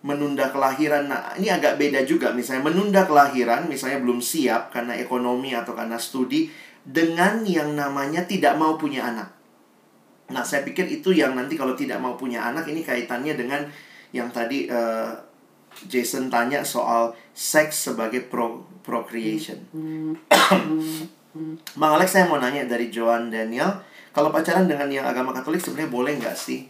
menunda 0.03 0.51
kelahiran. 0.51 1.07
Nah 1.07 1.39
ini 1.39 1.47
agak 1.47 1.79
beda 1.79 2.03
juga. 2.03 2.35
Misalnya 2.35 2.67
menunda 2.67 3.07
kelahiran 3.07 3.71
misalnya 3.71 4.03
belum 4.03 4.19
siap 4.19 4.75
karena 4.75 4.99
ekonomi 4.99 5.55
atau 5.55 5.71
karena 5.71 5.95
studi 5.95 6.51
dengan 6.83 7.43
yang 7.47 7.75
namanya 7.75 8.27
tidak 8.27 8.59
mau 8.59 8.75
punya 8.75 9.07
anak 9.07 9.29
nah 10.31 10.43
saya 10.43 10.63
pikir 10.63 10.87
itu 10.87 11.11
yang 11.15 11.35
nanti 11.35 11.55
kalau 11.59 11.75
tidak 11.75 11.99
mau 11.99 12.15
punya 12.15 12.43
anak 12.43 12.67
ini 12.67 12.83
kaitannya 12.83 13.35
dengan 13.35 13.61
yang 14.13 14.29
tadi 14.29 14.69
uh, 14.69 15.11
Jason 15.89 16.29
tanya 16.29 16.61
soal 16.61 17.17
seks 17.33 17.89
sebagai 17.89 18.29
pro 18.29 18.61
procreation. 18.85 19.57
Bang 21.73 21.91
Alex 21.97 22.13
saya 22.13 22.29
mau 22.29 22.37
nanya 22.37 22.69
dari 22.69 22.93
Joan 22.93 23.33
Daniel, 23.33 23.81
kalau 24.13 24.29
pacaran 24.29 24.69
dengan 24.69 24.85
yang 24.91 25.07
agama 25.09 25.33
Katolik 25.33 25.63
sebenarnya 25.63 25.89
boleh 25.89 26.13
nggak 26.21 26.37
sih? 26.37 26.69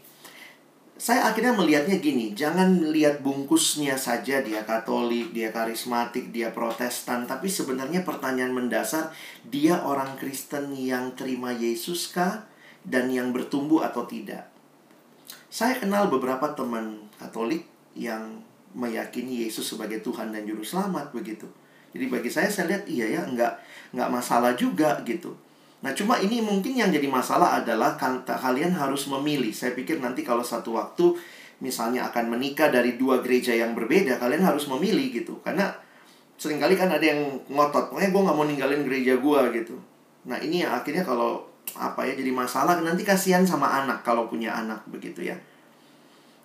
Saya 0.93 1.25
akhirnya 1.25 1.57
melihatnya 1.57 1.97
gini, 1.97 2.37
jangan 2.37 2.93
lihat 2.93 3.25
bungkusnya 3.25 3.97
saja 3.97 4.45
dia 4.45 4.61
Katolik, 4.61 5.33
dia 5.33 5.49
karismatik, 5.49 6.29
dia 6.29 6.53
Protestan, 6.53 7.25
tapi 7.25 7.49
sebenarnya 7.49 8.05
pertanyaan 8.05 8.53
mendasar 8.53 9.09
dia 9.41 9.81
orang 9.81 10.13
Kristen 10.21 10.69
yang 10.77 11.17
terima 11.17 11.49
Yesus 11.49 12.13
kah 12.13 12.45
dan 12.85 13.09
yang 13.09 13.33
bertumbuh 13.33 13.81
atau 13.81 14.05
tidak? 14.05 14.53
Saya 15.49 15.81
kenal 15.81 16.13
beberapa 16.13 16.53
teman 16.53 17.09
Katolik 17.17 17.65
yang 17.97 18.45
meyakini 18.77 19.45
Yesus 19.45 19.73
sebagai 19.73 20.01
Tuhan 20.01 20.29
dan 20.29 20.45
Juru 20.45 20.61
Selamat 20.61 21.09
begitu. 21.09 21.49
Jadi 21.93 22.05
bagi 22.09 22.29
saya 22.29 22.49
saya 22.49 22.73
lihat 22.73 22.89
iya 22.89 23.05
ya 23.05 23.21
nggak 23.25 23.53
nggak 23.93 24.09
masalah 24.09 24.57
juga 24.57 24.97
gitu. 25.05 25.37
Nah 25.83 25.91
cuma 25.91 26.15
ini 26.15 26.39
mungkin 26.39 26.79
yang 26.79 26.87
jadi 26.87 27.05
masalah 27.11 27.59
adalah 27.59 27.99
kalian 27.99 28.71
harus 28.71 29.11
memilih. 29.11 29.51
Saya 29.51 29.75
pikir 29.75 29.99
nanti 29.99 30.23
kalau 30.23 30.39
satu 30.39 30.79
waktu 30.79 31.11
misalnya 31.59 32.07
akan 32.07 32.31
menikah 32.31 32.71
dari 32.71 32.95
dua 32.95 33.19
gereja 33.19 33.51
yang 33.51 33.75
berbeda, 33.75 34.15
kalian 34.15 34.47
harus 34.47 34.71
memilih 34.71 35.11
gitu. 35.11 35.43
Karena 35.43 35.75
sering 36.39 36.63
kali 36.63 36.79
kan 36.79 36.87
ada 36.87 37.03
yang 37.03 37.19
ngotot, 37.51 37.91
pokoknya 37.91 38.15
gue 38.15 38.21
nggak 38.23 38.37
mau 38.39 38.47
ninggalin 38.47 38.81
gereja 38.87 39.19
gue 39.19 39.41
gitu. 39.59 39.75
Nah 40.23 40.39
ini 40.39 40.63
ya 40.63 40.79
akhirnya 40.79 41.03
kalau 41.03 41.43
apa 41.75 42.07
ya 42.07 42.15
jadi 42.15 42.31
masalah 42.31 42.79
nanti 42.79 43.03
kasihan 43.03 43.43
sama 43.43 43.67
anak 43.83 44.07
kalau 44.07 44.31
punya 44.31 44.55
anak 44.55 44.87
begitu 44.87 45.27
ya. 45.27 45.35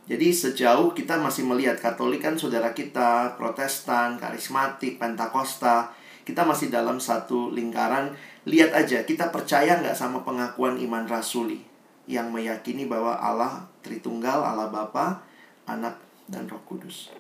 Jadi 0.09 0.33
sejauh 0.33 0.97
kita 0.97 1.21
masih 1.21 1.45
melihat 1.45 1.77
Katolik 1.77 2.25
kan 2.25 2.35
saudara 2.35 2.73
kita, 2.73 3.37
Protestan, 3.37 4.17
Karismatik, 4.17 4.97
Pentakosta, 4.97 5.93
kita 6.25 6.49
masih 6.49 6.73
dalam 6.73 6.97
satu 6.97 7.53
lingkaran. 7.53 8.17
Lihat 8.49 8.73
aja, 8.73 9.05
kita 9.05 9.29
percaya 9.29 9.77
nggak 9.77 9.93
sama 9.93 10.25
pengakuan 10.25 10.81
iman 10.81 11.05
rasuli 11.05 11.61
yang 12.09 12.33
meyakini 12.33 12.89
bahwa 12.89 13.13
Allah 13.21 13.69
Tritunggal, 13.85 14.41
Allah 14.41 14.73
Bapa, 14.73 15.21
Anak, 15.69 16.01
dan 16.25 16.49
Roh 16.49 16.65
Kudus. 16.65 17.13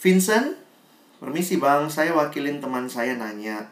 Vincent, 0.00 0.56
permisi 1.20 1.60
bang, 1.60 1.84
saya 1.92 2.16
wakilin 2.16 2.64
teman 2.64 2.88
saya 2.88 3.20
nanya, 3.20 3.68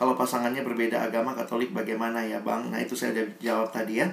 Kalau 0.00 0.16
pasangannya 0.16 0.64
berbeda 0.64 0.96
agama 0.96 1.36
Katolik 1.36 1.76
bagaimana 1.76 2.24
ya 2.24 2.40
bang? 2.40 2.72
Nah 2.72 2.80
itu 2.80 2.96
saya 2.96 3.12
udah 3.12 3.26
jawab 3.36 3.68
tadi 3.68 4.00
ya. 4.00 4.08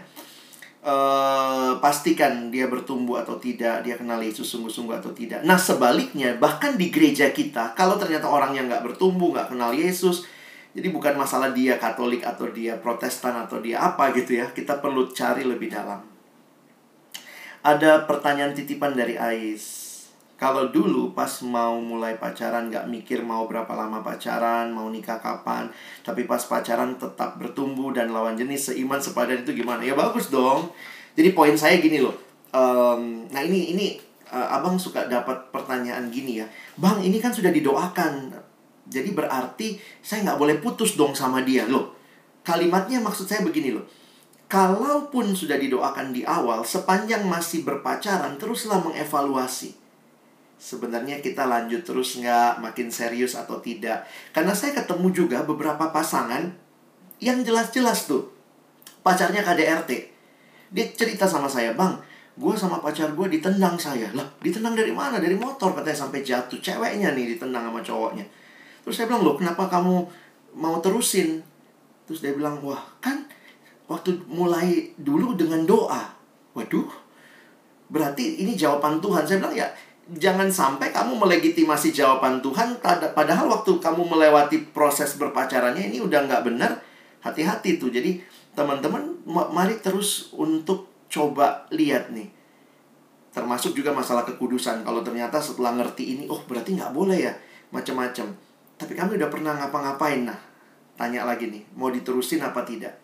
Uh, 0.83 1.79
pastikan 1.79 2.51
dia 2.51 2.67
bertumbuh 2.67 3.23
atau 3.23 3.39
tidak, 3.39 3.87
dia 3.87 3.95
kenal 3.95 4.19
Yesus 4.19 4.51
sungguh-sungguh 4.51 4.99
atau 4.99 5.15
tidak. 5.15 5.47
Nah 5.47 5.55
sebaliknya, 5.55 6.35
bahkan 6.35 6.75
di 6.75 6.91
gereja 6.91 7.31
kita, 7.31 7.71
kalau 7.71 7.95
ternyata 7.95 8.27
orang 8.27 8.51
yang 8.51 8.67
nggak 8.67 8.83
bertumbuh, 8.83 9.31
nggak 9.31 9.55
kenal 9.55 9.71
Yesus, 9.71 10.27
jadi 10.77 10.93
bukan 10.93 11.17
masalah 11.17 11.57
dia 11.57 11.81
Katolik 11.81 12.21
atau 12.21 12.53
dia 12.53 12.77
Protestan 12.77 13.33
atau 13.33 13.57
dia 13.57 13.81
apa 13.81 14.13
gitu 14.13 14.37
ya, 14.37 14.45
kita 14.53 14.77
perlu 14.77 15.09
cari 15.09 15.41
lebih 15.41 15.73
dalam. 15.73 16.05
Ada 17.65 18.05
pertanyaan 18.05 18.53
titipan 18.53 18.93
dari 18.93 19.17
Ais. 19.17 19.87
Kalau 20.37 20.69
dulu 20.69 21.17
pas 21.17 21.41
mau 21.41 21.81
mulai 21.81 22.21
pacaran 22.21 22.69
gak 22.69 22.85
mikir 22.93 23.25
mau 23.25 23.49
berapa 23.49 23.73
lama 23.73 24.05
pacaran, 24.05 24.69
mau 24.69 24.85
nikah 24.85 25.17
kapan 25.17 25.65
Tapi 26.05 26.29
pas 26.29 26.37
pacaran 26.37 26.93
tetap 26.93 27.41
bertumbuh 27.41 27.89
dan 27.89 28.13
lawan 28.13 28.37
jenis 28.37 28.69
seiman 28.69 29.01
sepadan 29.01 29.41
itu 29.41 29.57
gimana? 29.57 29.81
Ya 29.81 29.97
bagus 29.97 30.29
dong 30.29 30.69
Jadi 31.17 31.33
poin 31.33 31.57
saya 31.57 31.81
gini 31.81 32.05
loh 32.05 32.13
um, 32.53 33.25
Nah 33.33 33.41
ini 33.41 33.73
ini 33.73 33.97
uh, 34.29 34.61
abang 34.61 34.77
suka 34.77 35.09
dapat 35.09 35.49
pertanyaan 35.49 36.05
gini 36.13 36.37
ya 36.37 36.45
Bang 36.77 37.01
ini 37.01 37.17
kan 37.17 37.33
sudah 37.33 37.49
didoakan 37.49 38.29
Jadi 38.87 39.11
berarti 39.11 39.75
saya 39.99 40.23
nggak 40.23 40.39
boleh 40.39 40.57
putus 40.63 40.95
dong 40.95 41.11
sama 41.11 41.43
dia. 41.43 41.67
Loh 41.67 41.97
Kalimatnya 42.47 43.03
maksud 43.03 43.27
saya 43.27 43.43
begini 43.43 43.75
loh. 43.75 43.83
Kalaupun 44.47 45.35
sudah 45.35 45.59
didoakan 45.59 46.15
di 46.15 46.23
awal, 46.23 46.63
sepanjang 46.63 47.27
masih 47.27 47.67
berpacaran, 47.67 48.39
teruslah 48.39 48.79
mengevaluasi. 48.79 49.75
Sebenarnya 50.55 51.19
kita 51.19 51.43
lanjut 51.43 51.83
terus 51.83 52.15
nggak? 52.15 52.63
Makin 52.63 52.87
serius 52.87 53.35
atau 53.35 53.59
tidak? 53.59 54.07
Karena 54.31 54.55
saya 54.55 54.71
ketemu 54.71 55.11
juga 55.11 55.43
beberapa 55.43 55.91
pasangan 55.91 56.47
yang 57.19 57.43
jelas-jelas 57.43 58.07
tuh 58.07 58.31
pacarnya 59.03 59.41
KDRT 59.41 59.91
dia 60.69 60.85
cerita 60.93 61.25
sama 61.25 61.49
saya 61.49 61.73
bang 61.73 61.97
gue 62.37 62.53
sama 62.53 62.77
pacar 62.77 63.17
gue 63.17 63.27
ditendang 63.33 63.73
saya. 63.73 64.13
Lah 64.13 64.25
ditendang 64.37 64.77
dari 64.77 64.93
mana? 64.93 65.17
Dari 65.17 65.33
motor 65.33 65.73
katanya 65.73 66.05
sampai 66.05 66.21
jatuh. 66.21 66.61
Ceweknya 66.61 67.17
nih 67.17 67.33
ditendang 67.33 67.73
sama 67.73 67.81
cowoknya 67.81 68.21
terus 68.87 69.03
saya 69.03 69.11
bilang 69.11 69.27
loh 69.27 69.35
kenapa 69.35 69.67
kamu 69.67 70.07
mau 70.55 70.79
terusin? 70.79 71.43
Terus 72.07 72.23
dia 72.23 72.31
bilang 72.31 72.63
wah 72.63 72.79
kan 73.03 73.27
waktu 73.91 74.15
mulai 74.31 74.95
dulu 74.95 75.35
dengan 75.35 75.67
doa. 75.67 76.07
Waduh 76.55 76.87
berarti 77.91 78.39
ini 78.39 78.55
jawaban 78.55 79.03
Tuhan. 79.03 79.27
Saya 79.27 79.43
bilang 79.43 79.51
ya 79.51 79.67
jangan 80.07 80.47
sampai 80.47 80.95
kamu 80.95 81.19
melegitimasi 81.19 81.91
jawaban 81.91 82.39
Tuhan 82.39 82.79
padahal 83.11 83.51
waktu 83.51 83.75
kamu 83.75 84.07
melewati 84.07 84.71
proses 84.71 85.19
berpacarannya 85.19 85.91
ini 85.91 85.99
udah 85.99 86.23
nggak 86.23 86.47
benar 86.47 86.79
hati-hati 87.19 87.75
tuh. 87.75 87.91
Jadi 87.91 88.23
teman-teman 88.55 89.19
mari 89.27 89.83
terus 89.83 90.31
untuk 90.31 90.87
coba 91.11 91.67
lihat 91.75 92.15
nih. 92.15 92.31
Termasuk 93.35 93.75
juga 93.75 93.91
masalah 93.91 94.23
kekudusan. 94.23 94.87
Kalau 94.87 95.03
ternyata 95.03 95.43
setelah 95.43 95.75
ngerti 95.75 96.15
ini 96.15 96.23
oh 96.31 96.39
berarti 96.47 96.79
nggak 96.79 96.95
boleh 96.95 97.19
ya 97.19 97.35
macam-macam 97.75 98.46
tapi 98.77 98.93
kami 98.93 99.17
udah 99.17 99.29
pernah 99.33 99.57
ngapa-ngapain 99.57 100.29
nah. 100.29 100.37
Tanya 100.97 101.25
lagi 101.29 101.49
nih 101.49 101.61
mau 101.77 101.93
diterusin 101.93 102.41
apa 102.41 102.65
tidak? 102.65 102.97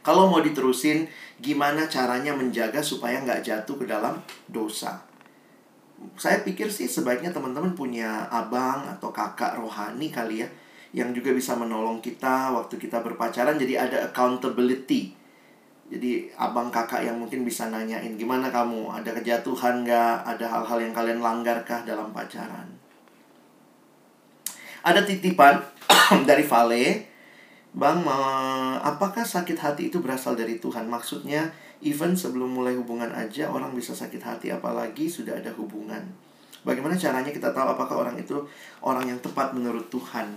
Kalau 0.00 0.28
mau 0.28 0.40
diterusin 0.40 1.08
gimana 1.40 1.88
caranya 1.88 2.32
menjaga 2.32 2.80
supaya 2.80 3.20
nggak 3.20 3.44
jatuh 3.44 3.76
ke 3.80 3.84
dalam 3.88 4.20
dosa? 4.48 5.00
Saya 6.16 6.40
pikir 6.40 6.72
sih 6.72 6.88
sebaiknya 6.88 7.32
teman-teman 7.32 7.76
punya 7.76 8.24
abang 8.32 8.88
atau 8.88 9.12
kakak 9.12 9.60
rohani 9.60 10.08
kali 10.08 10.44
ya 10.44 10.48
yang 10.96 11.12
juga 11.12 11.32
bisa 11.36 11.56
menolong 11.56 12.00
kita 12.00 12.52
waktu 12.56 12.80
kita 12.80 13.04
berpacaran. 13.04 13.60
Jadi 13.60 13.76
ada 13.76 14.08
accountability. 14.08 15.12
Jadi 15.92 16.32
abang 16.40 16.72
kakak 16.72 17.04
yang 17.04 17.20
mungkin 17.20 17.44
bisa 17.44 17.68
nanyain 17.68 18.16
gimana 18.16 18.48
kamu? 18.48 18.92
Ada 18.92 19.12
kejatuhan 19.20 19.84
nggak? 19.84 20.16
Ada 20.36 20.44
hal-hal 20.48 20.78
yang 20.84 20.92
kalian 20.96 21.20
langgarkah 21.20 21.84
dalam 21.84 22.12
pacaran 22.12 22.79
ada 24.80 25.00
titipan 25.04 25.60
dari 26.28 26.44
Vale 26.44 27.10
Bang, 27.70 28.02
apakah 28.82 29.22
sakit 29.22 29.54
hati 29.54 29.94
itu 29.94 30.02
berasal 30.02 30.34
dari 30.34 30.58
Tuhan? 30.58 30.90
Maksudnya, 30.90 31.54
even 31.78 32.18
sebelum 32.18 32.50
mulai 32.50 32.74
hubungan 32.74 33.06
aja 33.14 33.46
orang 33.46 33.78
bisa 33.78 33.94
sakit 33.94 34.18
hati, 34.18 34.50
apalagi 34.50 35.06
sudah 35.06 35.38
ada 35.38 35.54
hubungan. 35.54 36.02
Bagaimana 36.66 36.98
caranya 36.98 37.30
kita 37.30 37.54
tahu 37.54 37.70
apakah 37.70 38.02
orang 38.02 38.18
itu 38.18 38.42
orang 38.82 39.06
yang 39.06 39.22
tepat 39.22 39.54
menurut 39.54 39.86
Tuhan? 39.86 40.34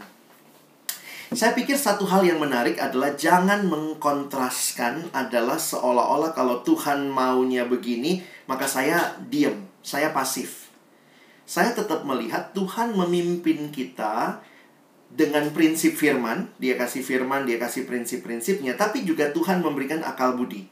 Saya 1.34 1.58
pikir 1.58 1.74
satu 1.74 2.06
hal 2.06 2.22
yang 2.22 2.38
menarik 2.38 2.78
adalah 2.78 3.18
jangan 3.18 3.66
mengkontraskan 3.66 5.10
adalah 5.10 5.58
seolah-olah 5.58 6.38
kalau 6.38 6.62
Tuhan 6.62 7.10
maunya 7.10 7.66
begini, 7.66 8.22
maka 8.46 8.70
saya 8.70 9.18
diam, 9.26 9.58
saya 9.82 10.14
pasif. 10.14 10.63
Saya 11.44 11.76
tetap 11.76 12.08
melihat 12.08 12.56
Tuhan 12.56 12.96
memimpin 12.96 13.68
kita 13.70 14.40
dengan 15.14 15.54
prinsip 15.54 15.94
firman, 15.94 16.50
dia 16.58 16.74
kasih 16.74 17.06
firman, 17.06 17.46
dia 17.46 17.62
kasih 17.62 17.86
prinsip-prinsipnya, 17.86 18.74
tapi 18.74 19.06
juga 19.06 19.30
Tuhan 19.30 19.62
memberikan 19.62 20.02
akal 20.02 20.34
budi. 20.34 20.66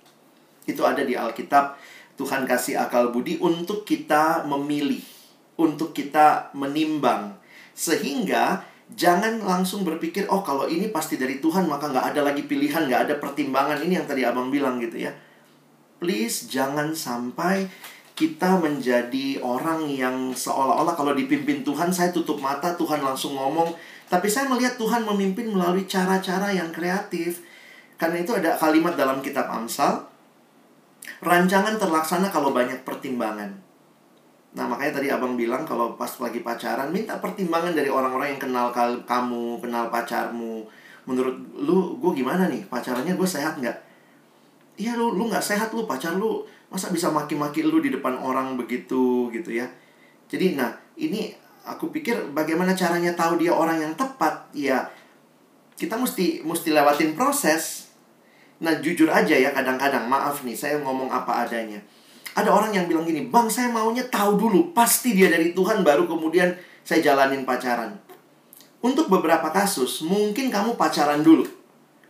Itu 0.65 0.81
ada 0.81 1.05
di 1.05 1.13
Alkitab, 1.13 1.77
Tuhan 2.17 2.49
kasih 2.49 2.81
akal 2.81 3.13
budi 3.13 3.37
untuk 3.37 3.85
kita 3.85 4.47
memilih, 4.49 5.03
untuk 5.61 5.93
kita 5.93 6.49
menimbang. 6.57 7.37
Sehingga 7.77 8.65
jangan 8.97 9.45
langsung 9.45 9.85
berpikir, 9.85 10.25
oh 10.33 10.41
kalau 10.41 10.65
ini 10.65 10.89
pasti 10.89 11.21
dari 11.21 11.37
Tuhan, 11.37 11.69
maka 11.69 11.93
nggak 11.93 12.15
ada 12.17 12.21
lagi 12.25 12.47
pilihan, 12.49 12.89
nggak 12.89 13.01
ada 13.11 13.15
pertimbangan. 13.21 13.77
Ini 13.77 14.01
yang 14.01 14.07
tadi 14.09 14.25
abang 14.25 14.49
bilang 14.49 14.81
gitu 14.81 15.05
ya. 15.05 15.13
Please 16.01 16.49
jangan 16.49 16.97
sampai 16.97 17.69
kita 18.13 18.59
menjadi 18.59 19.39
orang 19.41 19.87
yang 19.87 20.35
seolah-olah 20.35 20.93
kalau 20.93 21.15
dipimpin 21.15 21.63
Tuhan, 21.63 21.89
saya 21.89 22.11
tutup 22.11 22.37
mata, 22.37 22.75
Tuhan 22.75 23.01
langsung 23.01 23.33
ngomong, 23.33 23.71
tapi 24.11 24.27
saya 24.27 24.51
melihat 24.51 24.75
Tuhan 24.75 25.07
memimpin 25.07 25.47
melalui 25.47 25.87
cara-cara 25.87 26.51
yang 26.51 26.69
kreatif. 26.69 27.43
Karena 27.95 28.19
itu 28.19 28.33
ada 28.33 28.57
kalimat 28.57 28.97
dalam 28.97 29.21
kitab 29.21 29.47
Amsal, 29.47 30.03
rancangan 31.21 31.77
terlaksana 31.77 32.33
kalau 32.33 32.51
banyak 32.51 32.81
pertimbangan. 32.81 33.53
Nah, 34.51 34.67
makanya 34.67 34.99
tadi 34.99 35.07
Abang 35.07 35.39
bilang 35.39 35.63
kalau 35.63 35.95
pas 35.95 36.11
lagi 36.19 36.43
pacaran, 36.43 36.91
minta 36.91 37.15
pertimbangan 37.23 37.71
dari 37.71 37.87
orang-orang 37.87 38.35
yang 38.35 38.41
kenal 38.41 38.67
kamu, 39.07 39.63
kenal 39.63 39.87
pacarmu. 39.87 40.67
Menurut 41.07 41.35
lu, 41.55 41.95
gue 41.97 42.11
gimana 42.19 42.51
nih? 42.51 42.67
Pacarannya 42.67 43.15
gue 43.15 43.29
sehat 43.29 43.63
nggak? 43.63 43.77
Iya, 44.75 44.99
lu 44.99 45.15
lu 45.15 45.31
nggak 45.31 45.43
sehat 45.45 45.71
lu, 45.71 45.87
pacar 45.87 46.19
lu 46.19 46.43
masa 46.71 46.87
bisa 46.89 47.11
maki-maki 47.11 47.61
lu 47.67 47.83
di 47.83 47.91
depan 47.91 48.15
orang 48.17 48.55
begitu 48.55 49.27
gitu 49.35 49.51
ya. 49.51 49.67
Jadi, 50.31 50.55
nah, 50.55 50.71
ini 50.95 51.35
aku 51.67 51.91
pikir 51.91 52.31
bagaimana 52.31 52.73
caranya 52.73 53.11
tahu 53.13 53.37
dia 53.43 53.51
orang 53.51 53.83
yang 53.83 53.93
tepat? 53.99 54.49
Ya 54.55 54.89
kita 55.81 55.97
mesti 55.97 56.45
mesti 56.45 56.69
lewatin 56.69 57.17
proses. 57.17 57.89
Nah 58.61 58.77
jujur 58.77 59.09
aja 59.09 59.33
ya 59.33 59.49
kadang-kadang 59.49 60.05
maaf 60.05 60.45
nih 60.45 60.53
saya 60.53 60.77
ngomong 60.85 61.09
apa 61.09 61.41
adanya. 61.49 61.81
Ada 62.37 62.53
orang 62.53 62.69
yang 62.77 62.85
bilang 62.85 63.09
gini 63.09 63.25
bang 63.25 63.49
saya 63.49 63.73
maunya 63.73 64.05
tahu 64.05 64.37
dulu 64.37 64.77
pasti 64.77 65.17
dia 65.17 65.33
dari 65.33 65.57
Tuhan 65.57 65.81
baru 65.81 66.05
kemudian 66.05 66.53
saya 66.85 67.01
jalanin 67.01 67.41
pacaran. 67.49 67.97
Untuk 68.85 69.09
beberapa 69.09 69.49
kasus 69.49 70.05
mungkin 70.05 70.53
kamu 70.53 70.77
pacaran 70.77 71.25
dulu. 71.25 71.49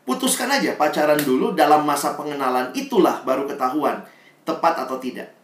Putuskan 0.04 0.52
aja 0.52 0.76
pacaran 0.76 1.24
dulu 1.24 1.56
dalam 1.56 1.88
masa 1.88 2.20
pengenalan 2.20 2.76
itulah 2.76 3.24
baru 3.24 3.48
ketahuan 3.48 4.04
tepat 4.44 4.86
atau 4.88 4.98
tidak 4.98 5.42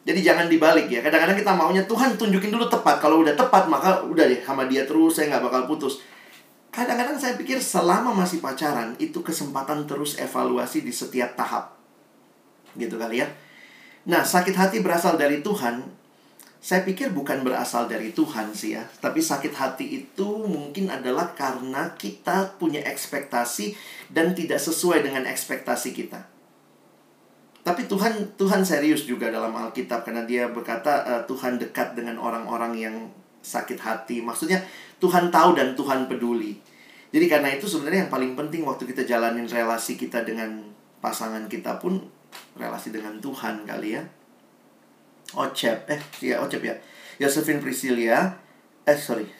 jadi 0.00 0.20
jangan 0.32 0.46
dibalik 0.48 0.88
ya. 0.88 1.04
Kadang-kadang 1.04 1.36
kita 1.36 1.52
maunya 1.52 1.84
Tuhan 1.84 2.16
tunjukin 2.16 2.48
dulu 2.48 2.64
tepat. 2.72 3.04
Kalau 3.04 3.20
udah 3.20 3.36
tepat 3.36 3.68
maka 3.68 4.00
udah 4.00 4.24
deh 4.24 4.40
sama 4.40 4.64
dia 4.64 4.88
terus 4.88 5.20
saya 5.20 5.36
nggak 5.36 5.44
bakal 5.44 5.62
putus. 5.68 6.00
Kadang-kadang 6.72 7.20
saya 7.20 7.36
pikir 7.36 7.60
selama 7.60 8.14
masih 8.14 8.40
pacaran 8.40 8.96
itu 8.96 9.20
kesempatan 9.20 9.84
terus 9.84 10.16
evaluasi 10.16 10.80
di 10.86 10.92
setiap 10.94 11.36
tahap. 11.36 11.76
Gitu 12.78 12.96
kali 12.96 13.20
ya. 13.20 13.28
Nah, 14.08 14.24
sakit 14.24 14.56
hati 14.56 14.80
berasal 14.80 15.20
dari 15.20 15.44
Tuhan. 15.44 15.84
Saya 16.60 16.84
pikir 16.84 17.12
bukan 17.12 17.44
berasal 17.44 17.84
dari 17.84 18.16
Tuhan 18.16 18.56
sih 18.56 18.80
ya. 18.80 18.84
Tapi 19.02 19.20
sakit 19.20 19.52
hati 19.52 20.00
itu 20.00 20.28
mungkin 20.48 20.88
adalah 20.88 21.36
karena 21.36 21.92
kita 22.00 22.56
punya 22.56 22.80
ekspektasi 22.88 23.76
dan 24.08 24.32
tidak 24.32 24.62
sesuai 24.62 25.04
dengan 25.04 25.28
ekspektasi 25.28 25.92
kita. 25.92 26.29
Tapi 27.70 27.86
Tuhan 27.86 28.34
Tuhan 28.34 28.66
serius 28.66 29.06
juga 29.06 29.30
dalam 29.30 29.54
Alkitab 29.54 30.02
karena 30.02 30.26
dia 30.26 30.50
berkata 30.50 31.06
uh, 31.06 31.22
Tuhan 31.30 31.54
dekat 31.62 31.94
dengan 31.94 32.18
orang-orang 32.18 32.74
yang 32.74 32.96
sakit 33.46 33.78
hati. 33.78 34.18
Maksudnya 34.18 34.58
Tuhan 34.98 35.30
tahu 35.30 35.54
dan 35.54 35.78
Tuhan 35.78 36.10
peduli. 36.10 36.58
Jadi 37.14 37.30
karena 37.30 37.54
itu 37.54 37.70
sebenarnya 37.70 38.10
yang 38.10 38.12
paling 38.12 38.34
penting 38.34 38.66
waktu 38.66 38.90
kita 38.90 39.06
jalanin 39.06 39.46
relasi 39.46 39.94
kita 39.94 40.26
dengan 40.26 40.66
pasangan 40.98 41.46
kita 41.46 41.78
pun 41.78 42.02
relasi 42.58 42.90
dengan 42.90 43.22
Tuhan 43.22 43.62
kali 43.62 43.94
ya. 43.94 44.02
Ocep, 45.38 45.86
eh 45.86 46.02
ya 46.18 46.42
Ocep 46.42 46.66
ya. 46.66 46.74
Josephine 47.22 47.62
Priscilia, 47.62 48.34
eh 48.82 48.98
sorry, 48.98 49.30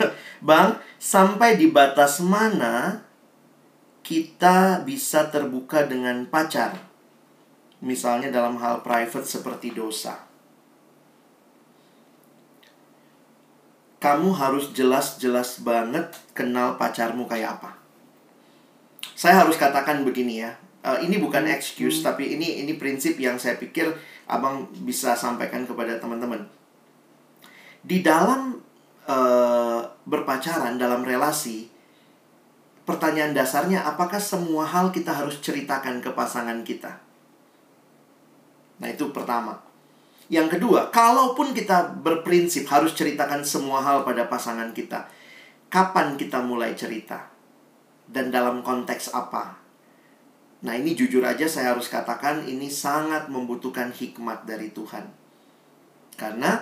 Bang, 0.48 0.80
sampai 0.96 1.60
di 1.60 1.68
batas 1.68 2.24
mana 2.24 3.04
kita 4.00 4.80
bisa 4.88 5.28
terbuka 5.28 5.84
dengan 5.84 6.24
pacar? 6.32 6.93
Misalnya 7.84 8.32
dalam 8.32 8.56
hal 8.56 8.80
private 8.80 9.28
seperti 9.28 9.76
dosa. 9.76 10.16
Kamu 14.00 14.32
harus 14.32 14.72
jelas-jelas 14.72 15.60
banget 15.60 16.08
kenal 16.32 16.80
pacarmu 16.80 17.28
kayak 17.28 17.60
apa. 17.60 17.76
Saya 19.12 19.44
harus 19.44 19.60
katakan 19.60 20.04
begini 20.04 20.40
ya. 20.44 20.56
Uh, 20.84 21.00
ini 21.00 21.16
bukan 21.16 21.48
excuse 21.48 22.04
tapi 22.04 22.36
ini 22.36 22.60
ini 22.60 22.76
prinsip 22.76 23.16
yang 23.16 23.40
saya 23.40 23.56
pikir 23.56 23.88
Abang 24.24 24.72
bisa 24.88 25.12
sampaikan 25.12 25.68
kepada 25.68 26.00
teman-teman. 26.00 26.48
Di 27.84 28.00
dalam 28.00 28.56
uh, 29.04 29.80
berpacaran 30.08 30.80
dalam 30.80 31.04
relasi 31.04 31.68
pertanyaan 32.88 33.36
dasarnya 33.36 33.84
apakah 33.84 34.16
semua 34.16 34.64
hal 34.64 34.88
kita 34.88 35.12
harus 35.12 35.44
ceritakan 35.44 36.00
ke 36.00 36.08
pasangan 36.16 36.64
kita? 36.64 37.03
Nah, 38.84 38.92
itu 38.92 39.08
pertama. 39.16 39.56
Yang 40.28 40.60
kedua, 40.60 40.92
kalaupun 40.92 41.56
kita 41.56 42.04
berprinsip 42.04 42.68
harus 42.68 42.92
ceritakan 42.92 43.40
semua 43.40 43.80
hal 43.80 44.04
pada 44.04 44.28
pasangan 44.28 44.76
kita, 44.76 45.08
kapan 45.72 46.20
kita 46.20 46.44
mulai 46.44 46.76
cerita? 46.76 47.32
Dan 48.04 48.28
dalam 48.28 48.60
konteks 48.60 49.16
apa? 49.16 49.56
Nah, 50.68 50.76
ini 50.76 50.92
jujur 50.92 51.24
aja 51.24 51.48
saya 51.48 51.72
harus 51.72 51.88
katakan 51.88 52.44
ini 52.44 52.68
sangat 52.68 53.32
membutuhkan 53.32 53.88
hikmat 53.88 54.44
dari 54.44 54.68
Tuhan. 54.68 55.08
Karena 56.20 56.60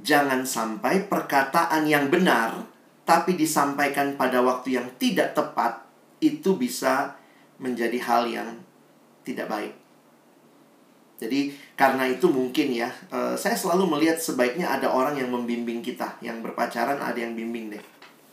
jangan 0.00 0.48
sampai 0.48 1.04
perkataan 1.12 1.84
yang 1.84 2.08
benar 2.08 2.56
tapi 3.04 3.36
disampaikan 3.36 4.16
pada 4.16 4.40
waktu 4.40 4.80
yang 4.80 4.88
tidak 4.96 5.36
tepat 5.36 5.84
itu 6.24 6.56
bisa 6.56 7.20
menjadi 7.60 8.00
hal 8.00 8.22
yang 8.28 8.48
tidak 9.24 9.50
baik. 9.50 9.79
Jadi 11.20 11.52
karena 11.76 12.08
itu 12.08 12.32
mungkin 12.32 12.72
ya, 12.72 12.88
uh, 13.12 13.36
saya 13.36 13.52
selalu 13.52 13.92
melihat 13.92 14.16
sebaiknya 14.16 14.72
ada 14.72 14.88
orang 14.88 15.20
yang 15.20 15.28
membimbing 15.28 15.84
kita, 15.84 16.16
yang 16.24 16.40
berpacaran 16.40 16.96
ada 16.96 17.18
yang 17.20 17.36
bimbing 17.36 17.68
deh. 17.68 17.82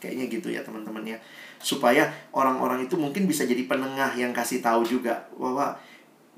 Kayaknya 0.00 0.24
gitu 0.32 0.48
ya 0.48 0.64
teman-teman 0.64 1.04
ya. 1.04 1.20
Supaya 1.60 2.08
orang-orang 2.32 2.88
itu 2.88 2.96
mungkin 2.96 3.28
bisa 3.28 3.44
jadi 3.44 3.68
penengah 3.68 4.16
yang 4.16 4.32
kasih 4.32 4.64
tahu 4.64 4.88
juga 4.88 5.28
bahwa 5.36 5.76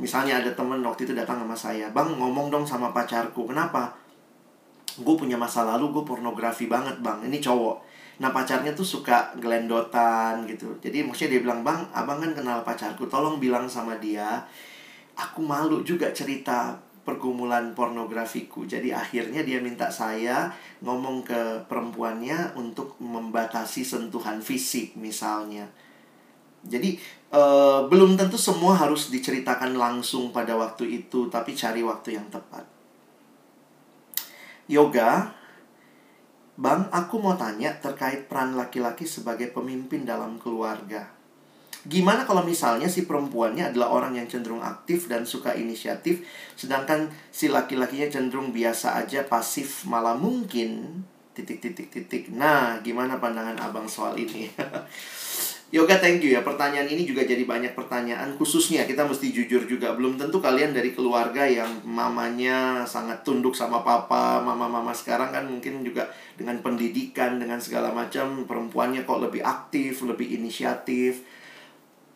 misalnya 0.02 0.42
ada 0.42 0.50
teman 0.50 0.82
waktu 0.82 1.06
itu 1.06 1.14
datang 1.14 1.38
sama 1.38 1.54
saya, 1.54 1.86
"Bang, 1.94 2.18
ngomong 2.18 2.50
dong 2.50 2.66
sama 2.66 2.90
pacarku." 2.90 3.46
Kenapa? 3.46 3.94
Gue 4.98 5.14
punya 5.14 5.38
masa 5.38 5.62
lalu, 5.62 5.94
gue 5.94 6.02
pornografi 6.02 6.66
banget, 6.66 6.98
Bang. 6.98 7.22
Ini 7.22 7.38
cowok. 7.38 7.86
Nah 8.20 8.28
pacarnya 8.34 8.76
tuh 8.76 8.84
suka 8.84 9.32
gelendotan 9.40 10.44
gitu 10.44 10.76
Jadi 10.76 11.08
maksudnya 11.08 11.32
dia 11.32 11.40
bilang 11.40 11.64
Bang, 11.64 11.88
abang 11.96 12.20
kan 12.20 12.36
kenal 12.36 12.60
pacarku 12.60 13.08
Tolong 13.08 13.40
bilang 13.40 13.64
sama 13.64 13.96
dia 13.96 14.44
aku 15.20 15.44
malu 15.44 15.84
juga 15.84 16.08
cerita 16.16 16.80
pergumulan 17.04 17.76
pornografiku. 17.76 18.64
Jadi 18.64 18.92
akhirnya 18.94 19.44
dia 19.44 19.60
minta 19.60 19.92
saya 19.92 20.48
ngomong 20.80 21.26
ke 21.26 21.66
perempuannya 21.68 22.56
untuk 22.56 22.96
membatasi 23.00 23.84
sentuhan 23.84 24.40
fisik 24.40 24.96
misalnya. 24.96 25.68
Jadi 26.60 27.00
uh, 27.32 27.88
belum 27.88 28.20
tentu 28.20 28.36
semua 28.36 28.76
harus 28.76 29.08
diceritakan 29.08 29.76
langsung 29.76 30.28
pada 30.32 30.56
waktu 30.56 31.04
itu, 31.04 31.28
tapi 31.32 31.56
cari 31.56 31.80
waktu 31.80 32.20
yang 32.20 32.28
tepat. 32.28 32.64
Yoga, 34.70 35.34
Bang, 36.60 36.92
aku 36.92 37.16
mau 37.16 37.34
tanya 37.40 37.72
terkait 37.80 38.28
peran 38.28 38.52
laki-laki 38.52 39.08
sebagai 39.08 39.48
pemimpin 39.48 40.04
dalam 40.04 40.36
keluarga. 40.36 41.19
Gimana 41.88 42.28
kalau 42.28 42.44
misalnya 42.44 42.84
si 42.92 43.08
perempuannya 43.08 43.72
adalah 43.72 43.88
orang 43.88 44.12
yang 44.20 44.28
cenderung 44.28 44.60
aktif 44.60 45.08
dan 45.08 45.24
suka 45.24 45.56
inisiatif, 45.56 46.20
sedangkan 46.52 47.08
si 47.32 47.48
laki-lakinya 47.48 48.12
cenderung 48.12 48.52
biasa 48.52 49.00
aja, 49.00 49.24
pasif, 49.24 49.88
malah 49.88 50.12
mungkin 50.12 51.00
titik-titik-titik. 51.32 52.28
Nah, 52.36 52.84
gimana 52.84 53.16
pandangan 53.16 53.56
abang 53.64 53.88
soal 53.88 54.20
ini? 54.20 54.52
Yoga 55.70 56.02
thank 56.02 56.18
you 56.18 56.34
ya 56.34 56.42
Pertanyaan 56.42 56.90
ini 56.90 57.06
juga 57.06 57.22
jadi 57.22 57.46
banyak 57.46 57.78
pertanyaan 57.78 58.34
Khususnya 58.34 58.90
kita 58.90 59.06
mesti 59.06 59.30
jujur 59.30 59.70
juga 59.70 59.94
Belum 59.94 60.18
tentu 60.18 60.42
kalian 60.42 60.74
dari 60.74 60.90
keluarga 60.90 61.46
yang 61.46 61.86
mamanya 61.86 62.82
sangat 62.82 63.22
tunduk 63.22 63.54
sama 63.54 63.86
papa 63.86 64.42
Mama-mama 64.42 64.90
sekarang 64.90 65.30
kan 65.30 65.46
mungkin 65.46 65.86
juga 65.86 66.10
Dengan 66.34 66.58
pendidikan, 66.58 67.38
dengan 67.38 67.62
segala 67.62 67.94
macam 67.94 68.50
Perempuannya 68.50 69.06
kok 69.06 69.22
lebih 69.22 69.46
aktif, 69.46 70.02
lebih 70.02 70.42
inisiatif 70.42 71.22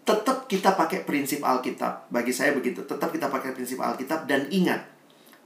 tetap 0.05 0.45
kita 0.47 0.77
pakai 0.77 1.03
prinsip 1.09 1.41
Alkitab. 1.41 2.13
Bagi 2.13 2.31
saya 2.31 2.53
begitu, 2.53 2.85
tetap 2.85 3.09
kita 3.11 3.33
pakai 3.33 3.57
prinsip 3.57 3.81
Alkitab 3.81 4.29
dan 4.29 4.47
ingat, 4.53 4.85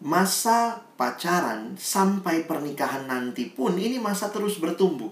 masa 0.03 0.83
pacaran 0.99 1.79
sampai 1.79 2.43
pernikahan 2.47 3.07
nanti 3.07 3.51
pun 3.51 3.79
ini 3.79 4.03
masa 4.03 4.31
terus 4.35 4.59
bertumbuh. 4.59 5.11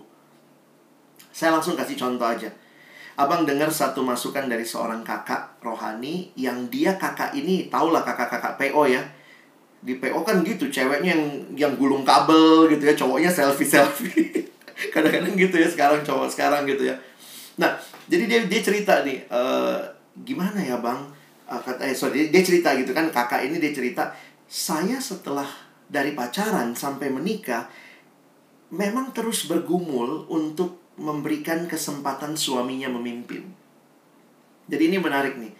Saya 1.30 1.55
langsung 1.55 1.78
kasih 1.78 1.94
contoh 1.94 2.26
aja. 2.26 2.51
Abang 3.16 3.49
dengar 3.49 3.72
satu 3.72 4.05
masukan 4.05 4.44
dari 4.44 4.66
seorang 4.66 5.01
kakak 5.01 5.57
rohani 5.64 6.36
yang 6.36 6.68
dia 6.68 7.01
kakak 7.01 7.32
ini 7.32 7.72
tahulah 7.72 8.05
kakak-kakak 8.05 8.61
PO 8.61 8.82
ya. 8.92 9.01
Di 9.80 9.97
PO 9.97 10.20
kan 10.26 10.42
gitu, 10.42 10.68
ceweknya 10.68 11.14
yang 11.14 11.24
yang 11.55 11.72
gulung 11.78 12.03
kabel 12.03 12.66
gitu 12.68 12.82
ya, 12.82 12.94
cowoknya 12.99 13.30
selfie-selfie. 13.30 14.51
Kadang-kadang 14.92 15.32
gitu 15.38 15.57
ya 15.57 15.68
sekarang 15.70 16.05
cowok 16.05 16.28
sekarang 16.28 16.68
gitu 16.68 16.92
ya. 16.92 16.97
Nah, 17.57 17.72
jadi 18.07 18.24
dia 18.26 18.40
dia 18.46 18.61
cerita 18.62 19.02
nih 19.02 19.26
uh, 19.30 19.78
gimana 20.22 20.59
ya 20.62 20.78
bang 20.78 21.00
uh, 21.50 21.61
kata 21.61 21.86
eh 21.86 21.94
sorry 21.94 22.30
dia 22.30 22.42
cerita 22.42 22.74
gitu 22.78 22.94
kan 22.94 23.11
kakak 23.11 23.46
ini 23.46 23.59
dia 23.59 23.74
cerita 23.74 24.14
saya 24.46 24.98
setelah 25.02 25.46
dari 25.86 26.14
pacaran 26.14 26.74
sampai 26.74 27.11
menikah 27.11 27.66
memang 28.70 29.14
terus 29.14 29.46
bergumul 29.46 30.26
untuk 30.26 30.86
memberikan 30.96 31.68
kesempatan 31.68 32.34
suaminya 32.34 32.88
memimpin. 32.88 33.44
Jadi 34.66 34.82
ini 34.90 34.98
menarik 34.98 35.38
nih. 35.38 35.52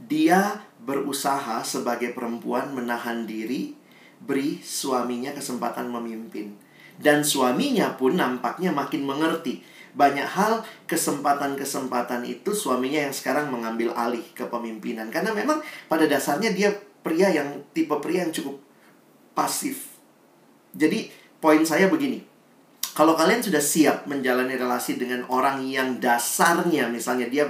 Dia 0.00 0.60
berusaha 0.80 1.62
sebagai 1.64 2.12
perempuan 2.12 2.72
menahan 2.72 3.24
diri, 3.24 3.76
beri 4.20 4.60
suaminya 4.60 5.32
kesempatan 5.32 5.88
memimpin. 5.88 6.56
Dan 7.00 7.24
suaminya 7.24 7.96
pun 7.96 8.20
nampaknya 8.20 8.76
makin 8.76 9.08
mengerti 9.08 9.64
banyak 9.94 10.26
hal 10.26 10.62
kesempatan-kesempatan 10.86 12.22
itu 12.26 12.54
suaminya 12.54 13.10
yang 13.10 13.14
sekarang 13.14 13.50
mengambil 13.50 13.90
alih 13.98 14.22
kepemimpinan 14.38 15.10
karena 15.10 15.34
memang 15.34 15.58
pada 15.90 16.06
dasarnya 16.06 16.54
dia 16.54 16.70
pria 17.02 17.30
yang 17.30 17.64
tipe 17.74 17.92
pria 17.98 18.26
yang 18.26 18.32
cukup 18.34 18.60
pasif. 19.34 19.90
Jadi 20.74 21.10
poin 21.42 21.62
saya 21.66 21.90
begini. 21.90 22.22
Kalau 22.90 23.14
kalian 23.14 23.40
sudah 23.40 23.62
siap 23.62 24.10
menjalani 24.10 24.58
relasi 24.58 24.98
dengan 24.98 25.22
orang 25.30 25.62
yang 25.62 26.02
dasarnya 26.02 26.90
misalnya 26.90 27.30
dia 27.30 27.46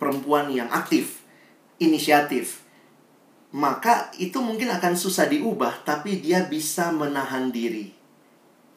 perempuan 0.00 0.48
yang 0.48 0.66
aktif, 0.72 1.22
inisiatif, 1.76 2.64
maka 3.52 4.08
itu 4.16 4.40
mungkin 4.40 4.72
akan 4.72 4.96
susah 4.96 5.28
diubah 5.28 5.84
tapi 5.84 6.20
dia 6.20 6.44
bisa 6.48 6.92
menahan 6.92 7.48
diri 7.52 7.97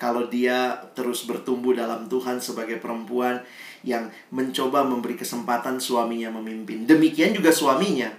kalau 0.02 0.26
dia 0.26 0.74
terus 0.98 1.30
bertumbuh 1.30 1.78
dalam 1.78 2.10
Tuhan 2.10 2.42
sebagai 2.42 2.82
perempuan 2.82 3.38
yang 3.86 4.10
mencoba 4.34 4.82
memberi 4.82 5.14
kesempatan 5.14 5.78
suaminya 5.78 6.34
memimpin. 6.42 6.90
Demikian 6.90 7.38
juga 7.38 7.54
suaminya. 7.54 8.10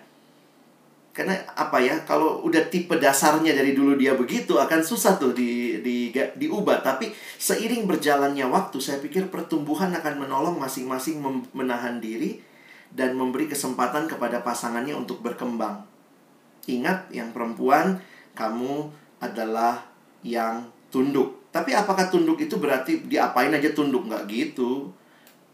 Karena 1.11 1.35
apa 1.59 1.83
ya, 1.83 2.07
kalau 2.07 2.47
udah 2.47 2.70
tipe 2.70 2.95
dasarnya 2.95 3.51
dari 3.59 3.74
dulu 3.74 3.99
dia 3.99 4.14
begitu 4.14 4.62
akan 4.62 4.80
susah 4.80 5.18
tuh 5.18 5.35
di, 5.35 5.83
di 5.83 6.14
diubah. 6.14 6.87
Tapi 6.87 7.11
seiring 7.37 7.91
berjalannya 7.91 8.47
waktu, 8.47 8.78
saya 8.78 9.03
pikir 9.03 9.26
pertumbuhan 9.26 9.91
akan 9.91 10.22
menolong 10.22 10.62
masing-masing 10.62 11.18
menahan 11.51 11.99
diri 11.99 12.39
dan 12.95 13.18
memberi 13.18 13.51
kesempatan 13.51 14.07
kepada 14.07 14.39
pasangannya 14.47 14.95
untuk 14.95 15.18
berkembang. 15.18 15.83
Ingat, 16.70 17.11
yang 17.11 17.35
perempuan, 17.35 17.99
kamu 18.39 18.87
adalah 19.18 19.91
yang 20.22 20.70
tunduk 20.89 21.41
tapi 21.53 21.76
apakah 21.76 22.09
tunduk 22.09 22.40
itu 22.40 22.57
berarti 22.57 23.05
diapain 23.05 23.53
aja 23.53 23.76
tunduk? 23.76 24.09
Nggak 24.09 24.24
gitu. 24.32 24.88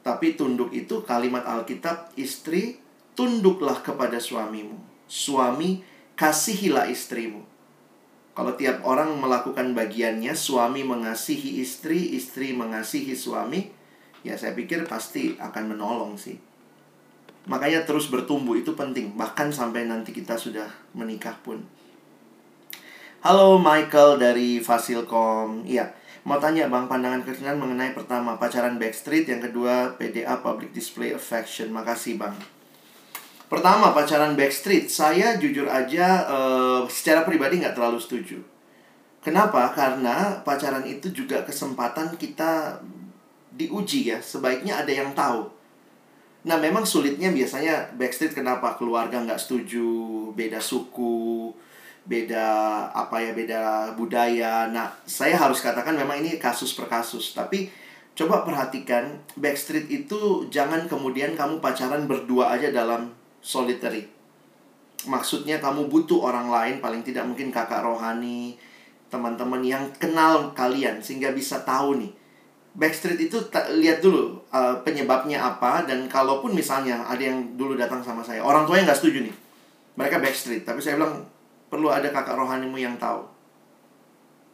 Tapi 0.06 0.38
tunduk 0.38 0.70
itu 0.70 1.02
kalimat 1.02 1.42
Alkitab, 1.42 2.14
istri 2.14 2.78
tunduklah 3.18 3.82
kepada 3.82 4.22
suamimu. 4.22 4.78
Suami 5.10 5.82
kasihilah 6.14 6.86
istrimu. 6.86 7.42
Kalau 8.38 8.54
tiap 8.54 8.86
orang 8.86 9.18
melakukan 9.18 9.74
bagiannya, 9.74 10.30
suami 10.38 10.86
mengasihi 10.86 11.58
istri, 11.58 12.14
istri 12.14 12.54
mengasihi 12.54 13.18
suami, 13.18 13.74
ya 14.22 14.38
saya 14.38 14.54
pikir 14.54 14.86
pasti 14.86 15.34
akan 15.34 15.74
menolong 15.74 16.14
sih. 16.14 16.38
Makanya 17.50 17.82
terus 17.82 18.06
bertumbuh 18.06 18.54
itu 18.54 18.78
penting, 18.78 19.18
bahkan 19.18 19.50
sampai 19.50 19.90
nanti 19.90 20.14
kita 20.14 20.38
sudah 20.38 20.70
menikah 20.94 21.34
pun. 21.42 21.58
Halo 23.18 23.58
Michael 23.58 24.22
dari 24.22 24.62
Fasilkom. 24.62 25.66
Iya, 25.66 25.90
Mau 26.22 26.38
tanya 26.38 26.70
Bang, 26.70 26.86
pandangan 26.86 27.26
kekinian 27.26 27.58
mengenai 27.58 27.90
pertama 27.90 28.38
pacaran 28.38 28.78
backstreet, 28.78 29.26
yang 29.26 29.42
kedua 29.42 29.98
PDA 29.98 30.38
public 30.38 30.70
display 30.70 31.10
affection. 31.10 31.74
Makasih 31.74 32.14
Bang. 32.14 32.38
Pertama 33.50 33.90
pacaran 33.90 34.38
backstreet, 34.38 34.86
saya 34.86 35.34
jujur 35.34 35.66
aja 35.66 36.30
uh, 36.30 36.86
secara 36.86 37.26
pribadi 37.26 37.58
nggak 37.58 37.74
terlalu 37.74 37.98
setuju. 37.98 38.38
Kenapa? 39.18 39.66
Karena 39.74 40.38
pacaran 40.46 40.86
itu 40.86 41.10
juga 41.10 41.42
kesempatan 41.42 42.14
kita 42.14 42.78
diuji 43.50 44.14
ya. 44.14 44.22
Sebaiknya 44.22 44.78
ada 44.86 44.94
yang 44.94 45.10
tahu. 45.18 45.50
Nah 46.46 46.54
memang 46.54 46.86
sulitnya 46.86 47.34
biasanya 47.34 47.98
backstreet 47.98 48.38
kenapa? 48.38 48.78
Keluarga 48.78 49.18
nggak 49.26 49.42
setuju, 49.42 50.30
beda 50.38 50.62
suku, 50.62 51.50
beda 52.08 52.46
apa 52.96 53.20
ya 53.20 53.36
beda 53.36 53.92
budaya. 53.92 54.66
Nah, 54.72 54.88
saya 55.04 55.36
harus 55.36 55.60
katakan 55.60 55.92
memang 55.92 56.24
ini 56.24 56.40
kasus 56.40 56.72
per 56.72 56.88
kasus, 56.88 57.36
tapi 57.36 57.68
coba 58.16 58.42
perhatikan 58.42 59.20
backstreet 59.36 59.86
itu 59.92 60.48
jangan 60.48 60.88
kemudian 60.88 61.36
kamu 61.36 61.60
pacaran 61.60 62.08
berdua 62.08 62.56
aja 62.56 62.72
dalam 62.72 63.12
solitary. 63.44 64.08
Maksudnya 65.06 65.62
kamu 65.62 65.86
butuh 65.86 66.26
orang 66.26 66.50
lain 66.50 66.74
paling 66.82 67.06
tidak 67.06 67.28
mungkin 67.28 67.54
kakak 67.54 67.84
rohani, 67.84 68.58
teman-teman 69.12 69.62
yang 69.62 69.84
kenal 70.00 70.50
kalian 70.56 70.98
sehingga 71.04 71.30
bisa 71.36 71.62
tahu 71.62 72.02
nih. 72.02 72.12
Backstreet 72.78 73.18
itu 73.18 73.38
lihat 73.78 74.00
dulu 74.00 74.38
uh, 74.50 74.80
penyebabnya 74.82 75.38
apa 75.38 75.84
dan 75.86 76.08
kalaupun 76.10 76.56
misalnya 76.56 77.04
ada 77.06 77.20
yang 77.20 77.54
dulu 77.54 77.76
datang 77.76 78.00
sama 78.02 78.24
saya, 78.24 78.40
orang 78.40 78.64
tuanya 78.64 78.90
nggak 78.90 78.98
setuju 78.98 79.18
nih. 79.28 79.36
Mereka 79.98 80.22
backstreet, 80.22 80.62
tapi 80.62 80.78
saya 80.78 80.98
bilang 80.98 81.26
perlu 81.68 81.92
ada 81.92 82.08
kakak 82.08 82.36
rohanimu 82.36 82.76
yang 82.80 82.96
tahu. 82.96 83.24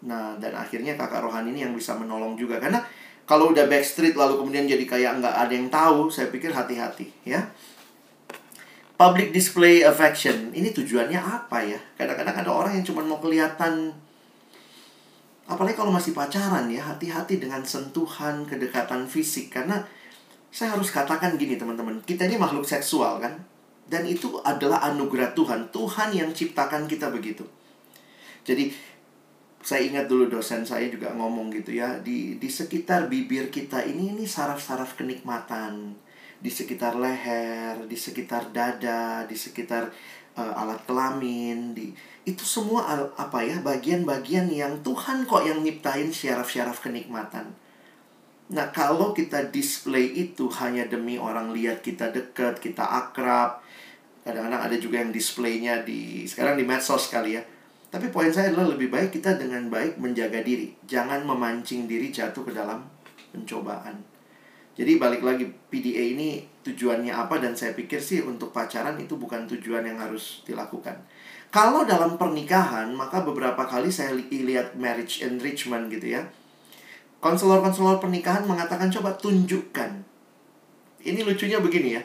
Nah, 0.05 0.37
dan 0.37 0.53
akhirnya 0.53 0.99
kakak 0.99 1.25
rohani 1.25 1.57
ini 1.57 1.61
yang 1.65 1.73
bisa 1.73 1.97
menolong 1.97 2.37
juga. 2.37 2.61
Karena 2.61 2.85
kalau 3.25 3.55
udah 3.55 3.65
backstreet 3.71 4.13
lalu 4.19 4.37
kemudian 4.37 4.69
jadi 4.69 4.85
kayak 4.85 5.23
nggak 5.25 5.37
ada 5.49 5.53
yang 5.55 5.69
tahu, 5.73 6.13
saya 6.13 6.29
pikir 6.29 6.53
hati-hati 6.53 7.09
ya. 7.25 7.41
Public 8.95 9.35
display 9.35 9.83
affection, 9.83 10.55
ini 10.55 10.71
tujuannya 10.71 11.19
apa 11.19 11.59
ya? 11.67 11.81
Kadang-kadang 11.99 12.47
ada 12.47 12.51
orang 12.53 12.73
yang 12.79 12.85
cuma 12.87 13.03
mau 13.03 13.19
kelihatan 13.19 13.91
Apalagi 15.45 15.77
kalau 15.77 15.93
masih 15.93 16.17
pacaran 16.17 16.73
ya, 16.73 16.81
hati-hati 16.81 17.37
dengan 17.37 17.61
sentuhan, 17.69 18.49
kedekatan 18.49 19.05
fisik. 19.05 19.53
Karena 19.53 19.85
saya 20.49 20.73
harus 20.73 20.89
katakan 20.89 21.37
gini 21.37 21.61
teman-teman, 21.61 22.01
kita 22.09 22.25
ini 22.25 22.41
makhluk 22.41 22.65
seksual 22.65 23.21
kan? 23.21 23.37
Dan 23.85 24.09
itu 24.09 24.41
adalah 24.41 24.81
anugerah 24.89 25.37
Tuhan. 25.37 25.69
Tuhan 25.69 26.17
yang 26.17 26.33
ciptakan 26.33 26.89
kita 26.89 27.13
begitu. 27.13 27.45
Jadi 28.45 28.73
saya 29.65 29.81
ingat 29.89 30.05
dulu 30.05 30.29
dosen 30.29 30.61
saya 30.61 30.93
juga 30.93 31.09
ngomong 31.17 31.49
gitu 31.49 31.73
ya 31.73 31.97
di 32.05 32.37
di 32.37 32.49
sekitar 32.53 33.09
bibir 33.09 33.49
kita 33.49 33.81
ini 33.81 34.13
ini 34.13 34.29
saraf-saraf 34.29 34.93
kenikmatan 34.93 35.97
di 36.37 36.53
sekitar 36.53 37.01
leher 37.01 37.89
di 37.89 37.97
sekitar 37.97 38.53
dada 38.53 39.25
di 39.25 39.33
sekitar 39.33 39.89
uh, 40.37 40.61
alat 40.61 40.85
kelamin 40.85 41.73
di 41.73 41.97
itu 42.29 42.45
semua 42.45 43.09
apa 43.17 43.41
ya 43.41 43.65
bagian-bagian 43.65 44.53
yang 44.53 44.85
Tuhan 44.85 45.25
kok 45.25 45.49
yang 45.49 45.65
nyiptain 45.65 46.13
syaraf-syaraf 46.13 46.85
kenikmatan 46.85 47.49
nah 48.53 48.69
kalau 48.69 49.17
kita 49.17 49.49
display 49.49 50.13
itu 50.13 50.53
hanya 50.61 50.85
demi 50.85 51.17
orang 51.17 51.57
lihat 51.57 51.81
kita 51.81 52.13
dekat 52.13 52.61
kita 52.61 52.85
akrab 52.85 53.64
kadang-kadang 54.25 54.63
ada 54.65 54.77
juga 54.81 55.05
yang 55.05 55.13
displaynya 55.13 55.85
di 55.85 56.25
sekarang 56.25 56.57
di 56.57 56.65
medsos 56.65 57.13
kali 57.13 57.37
ya. 57.37 57.43
Tapi 57.93 58.11
poin 58.11 58.33
saya 58.33 58.51
adalah 58.51 58.75
lebih 58.75 58.91
baik 58.91 59.15
kita 59.15 59.39
dengan 59.39 59.71
baik 59.71 60.01
menjaga 60.01 60.43
diri. 60.43 60.75
Jangan 60.89 61.23
memancing 61.23 61.87
diri 61.87 62.11
jatuh 62.11 62.43
ke 62.43 62.51
dalam 62.51 62.83
pencobaan. 63.31 64.03
Jadi 64.75 64.99
balik 64.99 65.23
lagi 65.23 65.47
PDA 65.47 66.19
ini 66.19 66.43
tujuannya 66.67 67.15
apa? 67.15 67.39
Dan 67.39 67.55
saya 67.55 67.71
pikir 67.79 68.03
sih 68.03 68.27
untuk 68.27 68.51
pacaran 68.51 68.99
itu 68.99 69.15
bukan 69.15 69.47
tujuan 69.47 69.87
yang 69.87 70.03
harus 70.03 70.43
dilakukan. 70.43 70.99
Kalau 71.55 71.87
dalam 71.87 72.19
pernikahan 72.19 72.91
maka 72.91 73.23
beberapa 73.23 73.63
kali 73.63 73.95
saya 73.95 74.11
lihat 74.19 74.75
marriage 74.75 75.23
enrichment 75.23 75.87
gitu 75.95 76.19
ya. 76.19 76.27
Konselor-konselor 77.23 78.03
pernikahan 78.03 78.43
mengatakan 78.43 78.91
coba 78.91 79.15
tunjukkan. 79.15 80.03
Ini 81.07 81.21
lucunya 81.23 81.63
begini 81.63 81.91
ya 81.95 82.03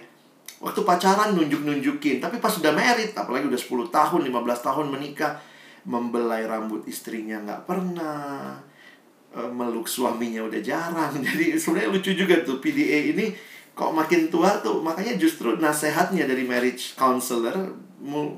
Waktu 0.59 0.83
pacaran 0.83 1.39
nunjuk-nunjukin 1.39 2.19
Tapi 2.19 2.43
pas 2.43 2.51
sudah 2.51 2.75
merit 2.75 3.15
Apalagi 3.15 3.47
udah 3.47 3.59
10 3.59 3.95
tahun, 3.95 4.21
15 4.27 4.67
tahun 4.67 4.85
menikah 4.91 5.39
Membelai 5.87 6.43
rambut 6.43 6.83
istrinya 6.83 7.39
nggak 7.39 7.63
pernah 7.63 8.59
e, 9.31 9.39
Meluk 9.47 9.87
suaminya 9.87 10.43
udah 10.43 10.59
jarang. 10.59 11.15
Jadi 11.25 11.55
sebenarnya 11.55 11.89
lucu 11.95 12.11
juga 12.11 12.43
tuh 12.43 12.59
PDA 12.59 13.15
ini 13.15 13.31
Kok 13.71 13.95
makin 13.95 14.27
tua 14.27 14.59
tuh 14.59 14.83
Makanya 14.83 15.15
justru 15.15 15.55
nasehatnya 15.55 16.27
dari 16.27 16.43
marriage 16.43 16.99
counselor 16.99 17.55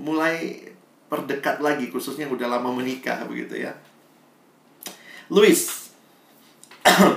Mulai 0.05 0.69
perdekat 1.09 1.57
lagi 1.57 1.89
Khususnya 1.89 2.29
udah 2.29 2.45
lama 2.45 2.69
menikah 2.69 3.25
begitu 3.25 3.65
ya. 3.65 3.73
Louis. 5.33 5.57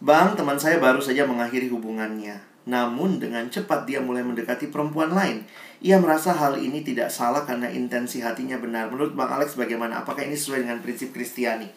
Bang, 0.00 0.32
teman 0.32 0.56
saya 0.56 0.80
baru 0.80 1.04
saja 1.04 1.28
mengakhiri 1.28 1.68
hubungannya 1.68 2.49
namun 2.68 3.16
dengan 3.16 3.48
cepat 3.48 3.88
dia 3.88 4.04
mulai 4.04 4.20
mendekati 4.20 4.68
perempuan 4.68 5.12
lain. 5.12 5.44
Ia 5.80 5.96
merasa 5.96 6.36
hal 6.36 6.60
ini 6.60 6.84
tidak 6.84 7.08
salah 7.08 7.48
karena 7.48 7.72
intensi 7.72 8.20
hatinya 8.20 8.60
benar. 8.60 8.92
Menurut 8.92 9.16
Bang 9.16 9.32
Alex 9.32 9.56
bagaimana? 9.56 10.04
Apakah 10.04 10.28
ini 10.28 10.36
sesuai 10.36 10.68
dengan 10.68 10.84
prinsip 10.84 11.16
Kristiani? 11.16 11.68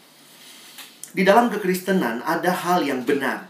Di 1.14 1.22
dalam 1.22 1.48
kekristenan 1.48 2.26
ada 2.26 2.52
hal 2.52 2.84
yang 2.84 3.06
benar. 3.06 3.48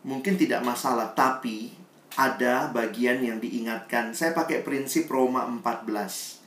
Mungkin 0.00 0.40
tidak 0.40 0.64
masalah, 0.64 1.12
tapi 1.12 1.76
ada 2.16 2.72
bagian 2.72 3.20
yang 3.20 3.36
diingatkan. 3.42 4.16
Saya 4.16 4.32
pakai 4.32 4.64
prinsip 4.64 5.10
Roma 5.10 5.44
14. 5.44 6.40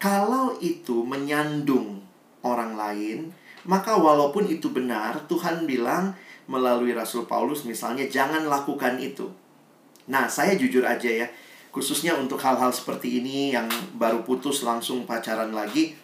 Kalau 0.00 0.56
itu 0.58 1.04
menyandung 1.04 2.02
orang 2.40 2.72
lain, 2.74 3.18
maka 3.68 3.94
walaupun 3.94 4.48
itu 4.48 4.72
benar, 4.72 5.28
Tuhan 5.28 5.68
bilang, 5.68 6.16
melalui 6.50 6.90
Rasul 6.90 7.30
Paulus 7.30 7.62
misalnya 7.62 8.10
jangan 8.10 8.50
lakukan 8.50 8.98
itu. 8.98 9.30
Nah, 10.10 10.26
saya 10.26 10.58
jujur 10.58 10.82
aja 10.82 11.06
ya, 11.06 11.30
khususnya 11.70 12.18
untuk 12.18 12.42
hal-hal 12.42 12.74
seperti 12.74 13.22
ini 13.22 13.54
yang 13.54 13.70
baru 13.94 14.26
putus 14.26 14.66
langsung 14.66 15.06
pacaran 15.06 15.54
lagi, 15.54 15.94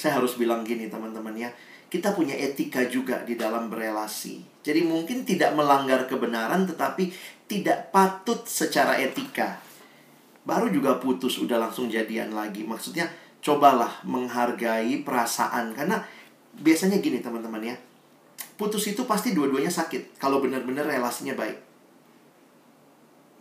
saya 0.00 0.16
harus 0.16 0.40
bilang 0.40 0.64
gini 0.64 0.88
teman-teman 0.88 1.36
ya, 1.36 1.52
kita 1.92 2.16
punya 2.16 2.32
etika 2.32 2.88
juga 2.88 3.20
di 3.20 3.36
dalam 3.36 3.68
berelasi. 3.68 4.40
Jadi 4.64 4.80
mungkin 4.88 5.28
tidak 5.28 5.52
melanggar 5.52 6.08
kebenaran 6.08 6.64
tetapi 6.64 7.12
tidak 7.44 7.92
patut 7.92 8.48
secara 8.48 8.96
etika. 8.96 9.60
Baru 10.48 10.72
juga 10.72 10.96
putus 10.96 11.36
udah 11.36 11.60
langsung 11.60 11.92
jadian 11.92 12.32
lagi. 12.32 12.64
Maksudnya 12.64 13.12
cobalah 13.44 14.00
menghargai 14.08 15.04
perasaan 15.04 15.76
karena 15.76 16.00
biasanya 16.56 17.04
gini 17.04 17.20
teman-teman 17.20 17.60
ya 17.60 17.76
putus 18.56 18.86
itu 18.88 19.04
pasti 19.08 19.34
dua-duanya 19.34 19.70
sakit 19.70 20.16
kalau 20.20 20.38
benar-benar 20.38 20.86
relasinya 20.86 21.34
baik. 21.34 21.58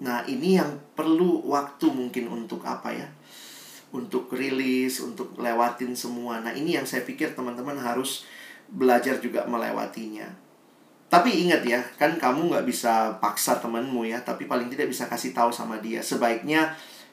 Nah, 0.02 0.26
ini 0.26 0.58
yang 0.58 0.82
perlu 0.98 1.46
waktu 1.46 1.86
mungkin 1.94 2.26
untuk 2.30 2.66
apa 2.66 2.90
ya? 2.90 3.06
Untuk 3.94 4.34
rilis, 4.34 4.98
untuk 5.04 5.38
lewatin 5.38 5.94
semua. 5.94 6.42
Nah, 6.42 6.50
ini 6.56 6.74
yang 6.74 6.90
saya 6.90 7.06
pikir 7.06 7.38
teman-teman 7.38 7.78
harus 7.78 8.26
belajar 8.66 9.22
juga 9.22 9.46
melewatinya. 9.46 10.26
Tapi 11.12 11.44
ingat 11.46 11.62
ya, 11.68 11.84
kan 12.00 12.16
kamu 12.16 12.50
nggak 12.50 12.66
bisa 12.66 13.20
paksa 13.20 13.60
temanmu 13.60 14.08
ya, 14.08 14.24
tapi 14.24 14.48
paling 14.48 14.72
tidak 14.72 14.88
bisa 14.90 15.12
kasih 15.12 15.36
tahu 15.36 15.52
sama 15.52 15.78
dia. 15.84 16.00
Sebaiknya 16.00 16.72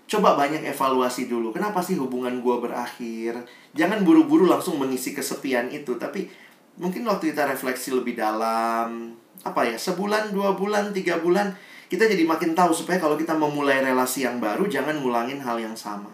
coba 0.08 0.38
banyak 0.38 0.64
evaluasi 0.64 1.28
dulu. 1.28 1.52
Kenapa 1.52 1.82
sih 1.84 1.98
hubungan 1.98 2.40
gue 2.40 2.56
berakhir? 2.62 3.42
Jangan 3.76 4.06
buru-buru 4.06 4.48
langsung 4.48 4.78
mengisi 4.78 5.12
kesepian 5.12 5.68
itu, 5.68 5.98
tapi 5.98 6.30
mungkin 6.78 7.02
waktu 7.04 7.34
kita 7.34 7.44
refleksi 7.50 7.90
lebih 7.90 8.14
dalam 8.14 9.18
apa 9.42 9.60
ya 9.66 9.76
sebulan 9.78 10.34
dua 10.34 10.54
bulan 10.54 10.90
tiga 10.94 11.18
bulan 11.18 11.54
kita 11.88 12.04
jadi 12.04 12.22
makin 12.28 12.52
tahu 12.52 12.70
supaya 12.70 13.00
kalau 13.00 13.16
kita 13.16 13.32
memulai 13.32 13.80
relasi 13.80 14.22
yang 14.22 14.38
baru 14.38 14.68
jangan 14.68 15.00
ngulangin 15.00 15.40
hal 15.40 15.56
yang 15.56 15.72
sama. 15.72 16.12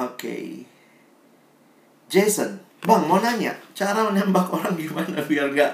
Oke. 0.00 0.16
Okay. 0.16 0.46
Jason 2.10 2.58
bang 2.80 3.04
mau 3.04 3.20
nanya 3.20 3.52
cara 3.76 4.08
menembak 4.08 4.48
orang 4.48 4.72
gimana 4.74 5.20
biar 5.22 5.52
nggak 5.52 5.72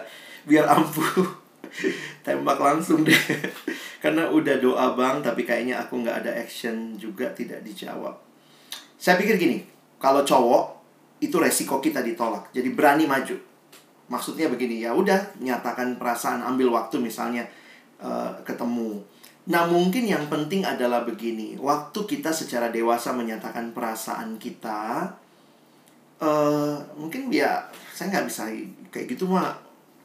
biar 0.51 0.67
ampuh? 0.67 1.25
Tembak 2.27 2.59
langsung 2.59 3.07
deh. 3.07 3.17
Karena 4.03 4.27
udah 4.27 4.59
doa 4.59 4.93
bang 4.99 5.23
tapi 5.23 5.47
kayaknya 5.47 5.81
aku 5.87 6.03
nggak 6.03 6.27
ada 6.27 6.33
action 6.35 6.99
juga 6.99 7.31
tidak 7.33 7.63
dijawab. 7.63 8.19
Saya 8.99 9.17
pikir 9.17 9.39
gini 9.39 9.63
kalau 10.03 10.27
cowok 10.27 10.76
itu 11.23 11.37
resiko 11.41 11.81
kita 11.81 12.05
ditolak. 12.05 12.53
Jadi 12.53 12.73
berani 12.73 13.05
maju. 13.09 13.37
Maksudnya 14.07 14.47
begini, 14.47 14.87
ya 14.87 14.95
udah 14.95 15.43
nyatakan 15.43 15.99
perasaan, 15.99 16.39
ambil 16.45 16.71
waktu 16.71 17.03
misalnya 17.03 17.43
uh, 17.99 18.31
ketemu. 18.47 19.03
Nah, 19.51 19.67
mungkin 19.67 20.07
yang 20.07 20.31
penting 20.31 20.63
adalah 20.63 21.03
begini, 21.03 21.59
waktu 21.59 21.99
kita 22.07 22.31
secara 22.31 22.71
dewasa 22.71 23.11
menyatakan 23.11 23.75
perasaan 23.75 24.39
kita, 24.39 25.11
eh 26.17 26.77
mungkin 26.97 27.29
ya 27.29 27.61
saya 27.93 28.09
nggak 28.09 28.27
bisa 28.27 28.49
kayak 28.89 29.05
gitu 29.13 29.29
mah 29.29 29.53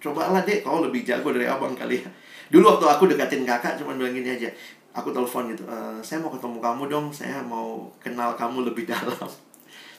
cobalah 0.03 0.43
deh 0.43 0.59
kau 0.59 0.83
lebih 0.83 1.07
jago 1.07 1.31
dari 1.31 1.47
abang 1.47 1.71
kali 1.71 2.03
ya 2.03 2.09
dulu 2.51 2.75
waktu 2.75 2.85
aku 2.91 3.03
deketin 3.07 3.47
kakak 3.47 3.79
cuma 3.79 3.95
bilang 3.95 4.11
gini 4.11 4.27
aja 4.35 4.51
aku 4.91 5.15
telepon 5.15 5.47
gitu 5.55 5.63
"Eh, 5.71 5.99
saya 6.03 6.19
mau 6.19 6.27
ketemu 6.35 6.59
kamu 6.59 6.83
dong 6.91 7.07
saya 7.15 7.39
mau 7.39 7.87
kenal 8.03 8.35
kamu 8.35 8.67
lebih 8.67 8.83
dalam 8.91 9.29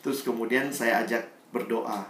terus 0.03 0.27
kemudian 0.27 0.69
saya 0.69 1.07
ajak 1.07 1.23
berdoa. 1.55 2.05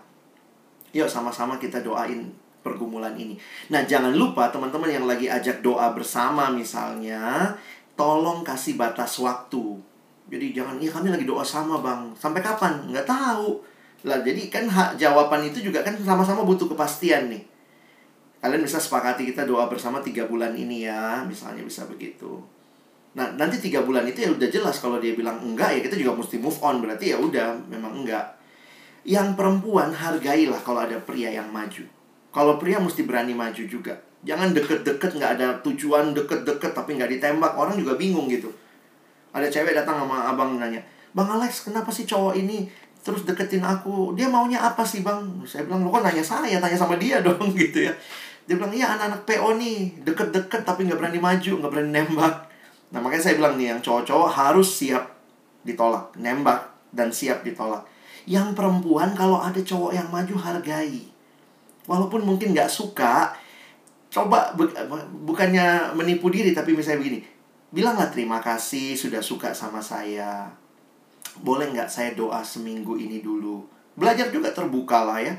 Yuk 0.96 1.06
sama-sama 1.06 1.60
kita 1.60 1.84
doain 1.84 2.32
pergumulan 2.64 3.12
ini. 3.14 3.36
Nah 3.68 3.84
jangan 3.84 4.16
lupa 4.16 4.48
teman-teman 4.48 4.88
yang 4.88 5.04
lagi 5.04 5.28
ajak 5.28 5.60
doa 5.60 5.92
bersama 5.92 6.48
misalnya 6.48 7.52
tolong 7.94 8.40
kasih 8.40 8.80
batas 8.80 9.20
waktu. 9.20 9.76
Jadi 10.32 10.56
jangan 10.56 10.80
iya 10.80 10.88
kami 10.88 11.12
lagi 11.12 11.28
doa 11.28 11.44
sama 11.44 11.84
bang. 11.84 12.08
Sampai 12.16 12.40
kapan? 12.40 12.88
Nggak 12.88 13.04
tahu. 13.04 13.60
Lah 14.08 14.24
jadi 14.24 14.48
kan 14.48 14.64
hak 14.66 14.96
jawaban 14.96 15.44
itu 15.44 15.60
juga 15.60 15.84
kan 15.84 15.94
sama-sama 16.00 16.42
butuh 16.42 16.66
kepastian 16.72 17.28
nih. 17.28 17.44
Kalian 18.42 18.66
bisa 18.66 18.82
sepakati 18.82 19.28
kita 19.30 19.46
doa 19.46 19.70
bersama 19.70 20.02
tiga 20.02 20.26
bulan 20.26 20.50
ini 20.58 20.82
ya 20.90 21.22
misalnya 21.22 21.62
bisa 21.62 21.86
begitu 21.86 22.42
nah 23.12 23.28
nanti 23.36 23.60
tiga 23.60 23.84
bulan 23.84 24.08
itu 24.08 24.24
ya 24.24 24.30
udah 24.32 24.48
jelas 24.48 24.80
kalau 24.80 24.96
dia 24.96 25.12
bilang 25.12 25.36
enggak 25.44 25.76
ya 25.76 25.80
kita 25.84 25.96
juga 26.00 26.16
mesti 26.16 26.40
move 26.40 26.58
on. 26.64 26.80
Berarti 26.80 27.12
ya 27.12 27.20
udah 27.20 27.60
memang 27.68 28.02
enggak. 28.04 28.24
Yang 29.04 29.34
perempuan 29.34 29.90
hargailah 29.92 30.60
kalau 30.62 30.80
ada 30.84 30.96
pria 31.02 31.28
yang 31.28 31.50
maju. 31.50 31.84
Kalau 32.32 32.56
pria 32.56 32.80
mesti 32.80 33.04
berani 33.04 33.36
maju 33.36 33.62
juga. 33.68 33.98
Jangan 34.22 34.54
deket-deket 34.54 35.18
nggak 35.18 35.32
ada 35.36 35.46
tujuan 35.66 36.14
deket-deket 36.16 36.72
tapi 36.72 36.96
nggak 36.96 37.10
ditembak. 37.18 37.52
Orang 37.58 37.76
juga 37.76 37.98
bingung 37.98 38.30
gitu. 38.30 38.48
Ada 39.34 39.50
cewek 39.50 39.76
datang 39.76 40.06
sama 40.06 40.32
abang 40.32 40.56
nanya 40.56 40.80
bang 41.12 41.28
Alex 41.28 41.68
kenapa 41.68 41.92
sih 41.92 42.08
cowok 42.08 42.34
ini 42.36 42.66
terus 43.02 43.26
deketin 43.28 43.62
aku? 43.62 44.16
Dia 44.16 44.30
maunya 44.30 44.62
apa 44.62 44.86
sih 44.86 45.04
bang? 45.04 45.20
Saya 45.44 45.68
bilang 45.68 45.84
lo 45.84 45.92
kok 45.92 46.02
nanya 46.06 46.24
saya? 46.24 46.56
Tanya 46.58 46.78
sama 46.78 46.96
dia 46.96 47.20
dong 47.26 47.52
gitu 47.52 47.84
ya. 47.84 47.92
Dia 48.48 48.58
bilang 48.58 48.72
iya 48.74 48.96
anak-anak 48.96 49.22
PO 49.28 49.48
nih 49.60 49.76
deket-deket 50.02 50.62
tapi 50.66 50.88
nggak 50.88 50.98
berani 50.98 51.20
maju 51.22 51.52
nggak 51.62 51.70
berani 51.70 51.90
nembak 51.94 52.34
nah 52.92 53.00
makanya 53.00 53.24
saya 53.32 53.40
bilang 53.40 53.56
nih 53.56 53.72
yang 53.72 53.80
cowok-cowok 53.80 54.28
harus 54.28 54.68
siap 54.68 55.16
ditolak 55.64 56.12
nembak 56.20 56.68
dan 56.92 57.08
siap 57.08 57.40
ditolak. 57.40 57.88
Yang 58.28 58.54
perempuan 58.54 59.16
kalau 59.16 59.40
ada 59.40 59.58
cowok 59.58 59.96
yang 59.96 60.06
maju 60.12 60.36
hargai. 60.38 61.08
Walaupun 61.88 62.22
mungkin 62.22 62.54
nggak 62.54 62.70
suka 62.70 63.34
coba 64.12 64.52
bu- 64.52 64.70
bukannya 65.24 65.96
menipu 65.96 66.28
diri 66.28 66.52
tapi 66.52 66.76
misalnya 66.76 67.00
begini 67.00 67.24
bilanglah 67.72 68.12
terima 68.12 68.38
kasih 68.44 68.92
sudah 68.92 69.24
suka 69.24 69.56
sama 69.56 69.80
saya. 69.80 70.52
Boleh 71.40 71.72
nggak 71.72 71.88
saya 71.88 72.12
doa 72.12 72.44
seminggu 72.44 73.00
ini 73.00 73.24
dulu? 73.24 73.64
Belajar 73.96 74.28
juga 74.28 74.52
terbuka 74.52 75.02
lah 75.08 75.18
ya 75.18 75.34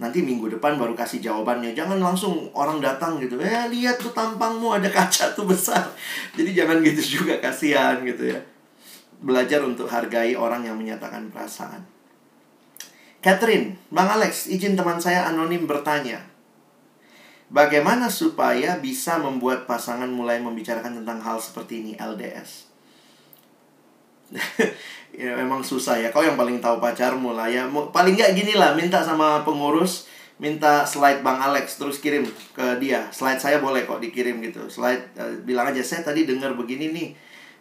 nanti 0.00 0.24
minggu 0.24 0.48
depan 0.56 0.80
baru 0.80 0.96
kasih 0.96 1.20
jawabannya. 1.20 1.76
Jangan 1.76 2.00
langsung 2.00 2.48
orang 2.56 2.80
datang 2.80 3.20
gitu. 3.20 3.36
Eh 3.36 3.68
lihat 3.68 4.00
tuh 4.00 4.10
tampangmu 4.16 4.72
ada 4.72 4.88
kaca 4.88 5.36
tuh 5.36 5.44
besar. 5.44 5.84
Jadi 6.40 6.56
jangan 6.56 6.80
gitu 6.80 7.20
juga 7.20 7.36
kasihan 7.36 8.00
gitu 8.00 8.32
ya. 8.32 8.40
Belajar 9.20 9.60
untuk 9.60 9.84
hargai 9.92 10.32
orang 10.32 10.64
yang 10.64 10.80
menyatakan 10.80 11.28
perasaan. 11.28 11.84
Catherine, 13.20 13.76
Bang 13.92 14.08
Alex, 14.08 14.48
izin 14.48 14.72
teman 14.72 14.96
saya 14.96 15.28
anonim 15.28 15.68
bertanya. 15.68 16.24
Bagaimana 17.52 18.08
supaya 18.08 18.80
bisa 18.80 19.20
membuat 19.20 19.68
pasangan 19.68 20.08
mulai 20.08 20.40
membicarakan 20.40 21.04
tentang 21.04 21.20
hal 21.20 21.36
seperti 21.36 21.84
ini 21.84 21.92
LDS? 22.00 22.69
ya 25.22 25.34
memang 25.36 25.60
susah 25.60 25.98
ya. 25.98 26.08
Kau 26.14 26.22
yang 26.22 26.38
paling 26.38 26.62
tahu 26.62 26.78
pacarmu 26.78 27.34
lah 27.34 27.50
ya. 27.50 27.66
Paling 27.68 28.14
nggak 28.14 28.32
gini 28.34 28.54
lah, 28.54 28.74
minta 28.78 29.02
sama 29.02 29.42
pengurus, 29.42 30.06
minta 30.40 30.86
slide 30.86 31.20
Bang 31.20 31.38
Alex 31.42 31.76
terus 31.76 31.98
kirim 31.98 32.26
ke 32.54 32.66
dia. 32.78 33.10
Slide 33.10 33.40
saya 33.42 33.58
boleh 33.58 33.84
kok 33.84 34.00
dikirim 34.00 34.40
gitu. 34.40 34.66
Slide 34.70 35.14
eh, 35.18 35.34
bilang 35.44 35.68
aja 35.70 35.82
saya 35.82 36.06
tadi 36.06 36.24
dengar 36.24 36.54
begini 36.54 36.94
nih. 36.94 37.08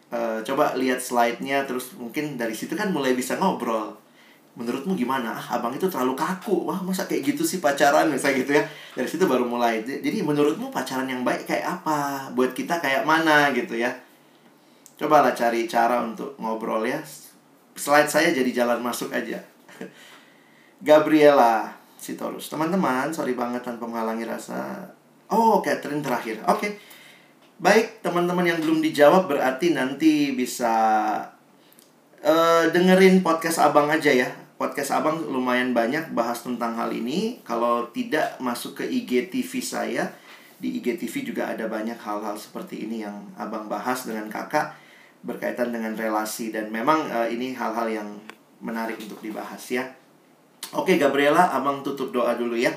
Eh, 0.10 0.40
coba 0.42 0.74
lihat 0.74 0.98
slide-nya 0.98 1.70
terus 1.70 1.94
mungkin 1.94 2.34
dari 2.34 2.58
situ 2.58 2.74
kan 2.74 2.90
mulai 2.90 3.14
bisa 3.14 3.38
ngobrol. 3.38 3.94
Menurutmu 4.58 4.98
gimana? 4.98 5.38
Ah, 5.38 5.62
abang 5.62 5.72
itu 5.72 5.86
terlalu 5.86 6.18
kaku. 6.18 6.66
Wah, 6.66 6.82
masa 6.82 7.06
kayak 7.06 7.34
gitu 7.34 7.46
sih 7.46 7.62
pacaran 7.62 8.10
misalnya 8.14 8.42
gitu 8.42 8.52
ya. 8.58 8.64
Dari 8.98 9.06
situ 9.06 9.30
baru 9.30 9.46
mulai. 9.46 9.86
Jadi 9.86 10.26
menurutmu 10.26 10.74
pacaran 10.74 11.06
yang 11.06 11.22
baik 11.22 11.46
kayak 11.46 11.82
apa? 11.82 12.28
Buat 12.34 12.58
kita 12.58 12.82
kayak 12.82 13.06
mana 13.06 13.54
gitu 13.54 13.78
ya. 13.78 13.94
Cobalah 15.00 15.32
cari 15.32 15.64
cara 15.64 16.04
untuk 16.04 16.36
ngobrol 16.36 16.84
ya. 16.84 17.00
Slide 17.72 18.12
saya 18.12 18.36
jadi 18.36 18.52
jalan 18.52 18.84
masuk 18.84 19.16
aja. 19.16 19.40
Gabriela 20.88 21.72
Sitorus. 21.96 22.52
Teman-teman, 22.52 23.08
sorry 23.16 23.32
banget 23.32 23.64
tanpa 23.64 23.88
menghalangi 23.88 24.28
rasa. 24.28 24.92
Oh, 25.32 25.64
Catherine 25.64 26.04
terakhir. 26.04 26.44
Oke. 26.52 26.76
Baik, 27.64 28.04
teman-teman 28.04 28.44
yang 28.44 28.60
belum 28.60 28.84
dijawab 28.84 29.32
berarti 29.32 29.72
nanti 29.72 30.36
bisa 30.36 30.76
eh 32.20 32.68
dengerin 32.68 33.24
podcast 33.24 33.64
Abang 33.64 33.88
aja 33.88 34.12
ya. 34.12 34.28
Podcast 34.60 34.92
Abang 34.92 35.24
lumayan 35.32 35.72
banyak 35.72 36.12
bahas 36.12 36.44
tentang 36.44 36.76
hal 36.76 36.92
ini. 36.92 37.40
Kalau 37.48 37.88
tidak 37.96 38.36
masuk 38.44 38.84
ke 38.84 38.86
IGTV 38.88 39.64
saya, 39.64 40.12
di 40.60 40.76
IGTV 40.84 41.32
juga 41.32 41.56
ada 41.56 41.72
banyak 41.72 41.96
hal-hal 41.96 42.36
seperti 42.36 42.84
ini 42.84 43.08
yang 43.08 43.16
Abang 43.40 43.72
bahas 43.72 44.04
dengan 44.04 44.28
Kakak 44.28 44.89
berkaitan 45.24 45.76
dengan 45.76 45.96
relasi 45.96 46.52
dan 46.56 46.72
memang 46.72 47.08
eh, 47.12 47.36
ini 47.36 47.52
hal-hal 47.52 47.88
yang 47.92 48.10
menarik 48.64 49.00
untuk 49.00 49.20
dibahas 49.20 49.62
ya. 49.72 49.84
Oke 50.76 51.00
Gabriela, 51.02 51.50
Abang 51.56 51.82
tutup 51.82 52.14
doa 52.14 52.36
dulu 52.38 52.54
ya 52.54 52.72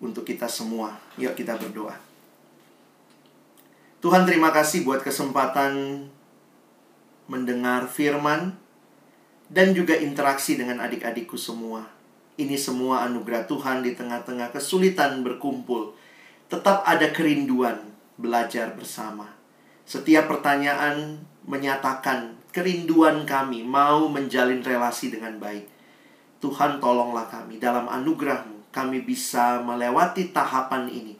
untuk 0.00 0.24
kita 0.24 0.48
semua. 0.48 0.96
Yuk 1.20 1.34
kita 1.34 1.58
berdoa. 1.58 1.94
Tuhan 3.98 4.22
terima 4.24 4.54
kasih 4.54 4.86
buat 4.86 5.02
kesempatan 5.02 6.06
mendengar 7.26 7.90
firman 7.90 8.54
dan 9.50 9.74
juga 9.74 9.98
interaksi 9.98 10.54
dengan 10.54 10.78
adik-adikku 10.80 11.34
semua. 11.34 11.84
Ini 12.38 12.54
semua 12.54 13.02
anugerah 13.10 13.50
Tuhan 13.50 13.82
di 13.82 13.98
tengah-tengah 13.98 14.54
kesulitan 14.54 15.26
berkumpul. 15.26 15.98
Tetap 16.46 16.86
ada 16.86 17.10
kerinduan 17.10 17.90
belajar 18.14 18.72
bersama. 18.78 19.34
Setiap 19.82 20.30
pertanyaan 20.30 21.26
menyatakan 21.48 22.36
kerinduan 22.52 23.24
kami 23.24 23.64
mau 23.64 24.06
menjalin 24.12 24.60
relasi 24.60 25.08
dengan 25.08 25.40
baik. 25.40 25.64
Tuhan 26.38 26.78
tolonglah 26.78 27.26
kami 27.26 27.58
dalam 27.58 27.90
anugerahmu 27.90 28.70
kami 28.70 29.02
bisa 29.02 29.58
melewati 29.64 30.30
tahapan 30.30 30.86
ini. 30.86 31.16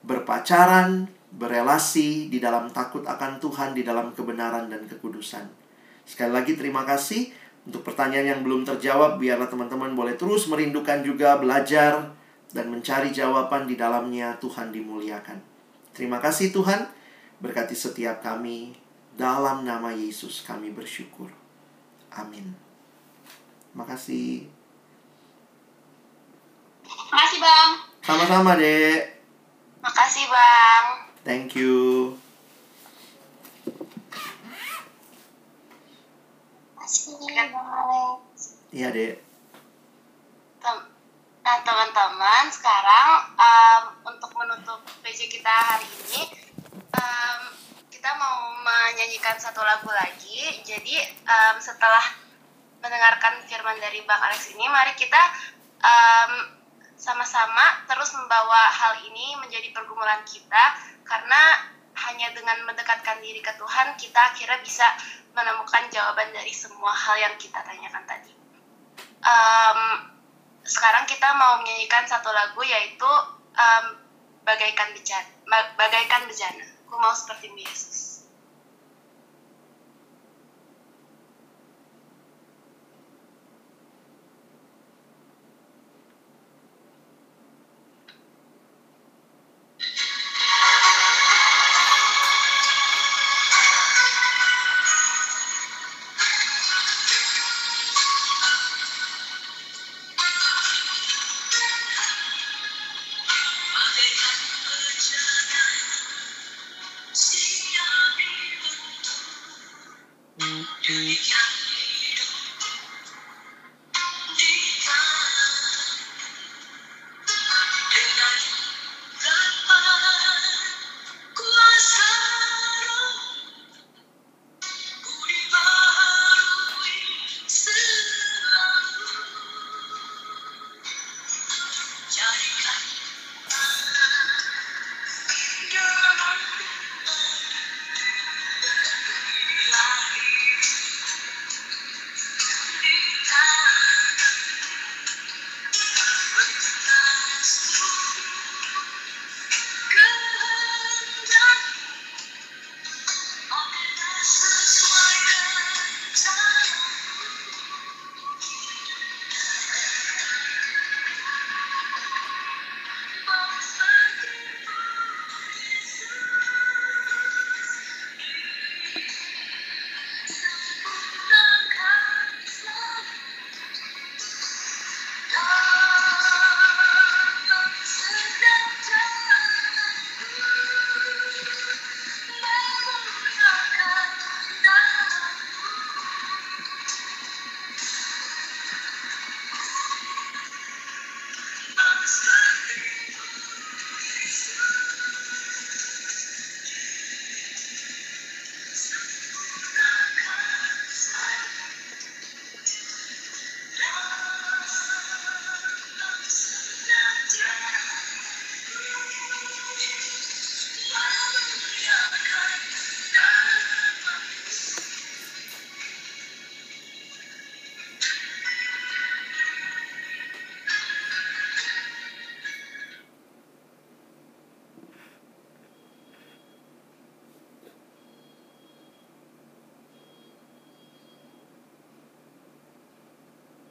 Berpacaran, 0.00 1.06
berelasi 1.30 2.32
di 2.32 2.40
dalam 2.40 2.72
takut 2.72 3.04
akan 3.04 3.38
Tuhan, 3.38 3.76
di 3.76 3.84
dalam 3.84 4.10
kebenaran 4.16 4.72
dan 4.72 4.88
kekudusan. 4.88 5.44
Sekali 6.08 6.32
lagi 6.32 6.56
terima 6.56 6.82
kasih 6.82 7.30
untuk 7.68 7.84
pertanyaan 7.84 8.34
yang 8.34 8.40
belum 8.42 8.64
terjawab. 8.64 9.20
Biarlah 9.20 9.46
teman-teman 9.46 9.92
boleh 9.92 10.16
terus 10.16 10.48
merindukan 10.48 11.04
juga 11.04 11.36
belajar 11.36 12.10
dan 12.50 12.66
mencari 12.72 13.14
jawaban 13.14 13.68
di 13.68 13.78
dalamnya 13.78 14.34
Tuhan 14.42 14.74
dimuliakan. 14.74 15.38
Terima 15.94 16.18
kasih 16.18 16.50
Tuhan, 16.50 16.88
berkati 17.38 17.76
setiap 17.76 18.24
kami. 18.24 18.74
Dalam 19.20 19.68
nama 19.68 19.92
Yesus 19.92 20.40
kami 20.40 20.72
bersyukur. 20.72 21.28
Amin. 22.08 22.56
Makasih. 23.76 24.48
Makasih 26.88 27.38
bang. 27.44 27.70
Sama-sama, 28.00 28.56
Dek. 28.56 29.20
Makasih 29.84 30.24
bang. 30.24 30.84
Thank 31.20 31.52
you. 31.52 32.16
Makasih 36.80 37.20
bang 37.20 37.52
Alex. 37.52 38.56
Iya, 38.72 38.88
Dek. 38.88 39.20
Nah 41.40 41.66
teman-teman 41.66 42.46
sekarang 42.46 43.26
em, 43.34 43.84
untuk 44.06 44.30
menutup 44.38 44.80
PJ 45.02 45.26
kita 45.26 45.50
hari 45.50 45.82
ini 45.88 46.22
em, 46.94 47.40
kita 48.00 48.16
mau 48.16 48.56
menyanyikan 48.64 49.36
satu 49.36 49.60
lagu 49.60 49.92
lagi. 49.92 50.64
Jadi 50.64 51.04
em, 51.04 51.56
setelah 51.60 52.00
mendengarkan 52.80 53.44
firman 53.44 53.76
dari 53.76 54.00
Bang 54.08 54.16
Alex 54.24 54.56
ini, 54.56 54.64
mari 54.72 54.96
kita 54.96 55.20
em, 55.84 56.32
sama-sama 56.96 57.84
terus 57.84 58.16
membawa 58.16 58.72
hal 58.72 59.04
ini 59.04 59.36
menjadi 59.44 59.68
pergumulan 59.76 60.24
kita 60.24 60.80
karena 61.04 61.68
hanya 62.08 62.32
dengan 62.32 62.64
mendekatkan 62.64 63.20
diri 63.20 63.44
ke 63.44 63.52
Tuhan 63.60 63.92
kita 64.00 64.32
akhirnya 64.32 64.64
bisa 64.64 64.88
menemukan 65.36 65.84
jawaban 65.92 66.32
dari 66.32 66.56
semua 66.56 66.96
hal 66.96 67.20
yang 67.20 67.36
kita 67.36 67.60
tanyakan 67.60 68.08
tadi. 68.08 68.32
Em, 69.20 69.80
sekarang 70.64 71.04
kita 71.04 71.36
mau 71.36 71.60
menyanyikan 71.60 72.08
satu 72.08 72.32
lagu 72.32 72.64
yaitu 72.64 73.12
em, 73.60 73.84
bagaikan 74.48 74.88
bejana, 74.96 75.28
Ba- 75.44 75.76
bagaikan 75.76 76.24
bejana. 76.24 76.79
Aku 76.90 76.98
mau 76.98 77.14
seperti 77.14 77.54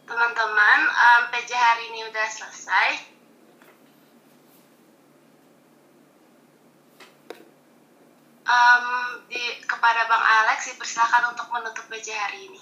teman-teman, 0.09 0.79
em, 0.89 1.23
PJ 1.29 1.53
hari 1.53 1.83
ini 1.93 2.09
udah 2.09 2.27
selesai. 2.27 2.87
Em, 8.49 8.85
di 9.29 9.43
kepada 9.69 10.09
Bang 10.09 10.25
Alex 10.25 10.73
dipersilakan 10.73 11.37
untuk 11.37 11.47
menutup 11.53 11.85
PJ 11.93 12.09
hari 12.17 12.49
ini. 12.49 12.61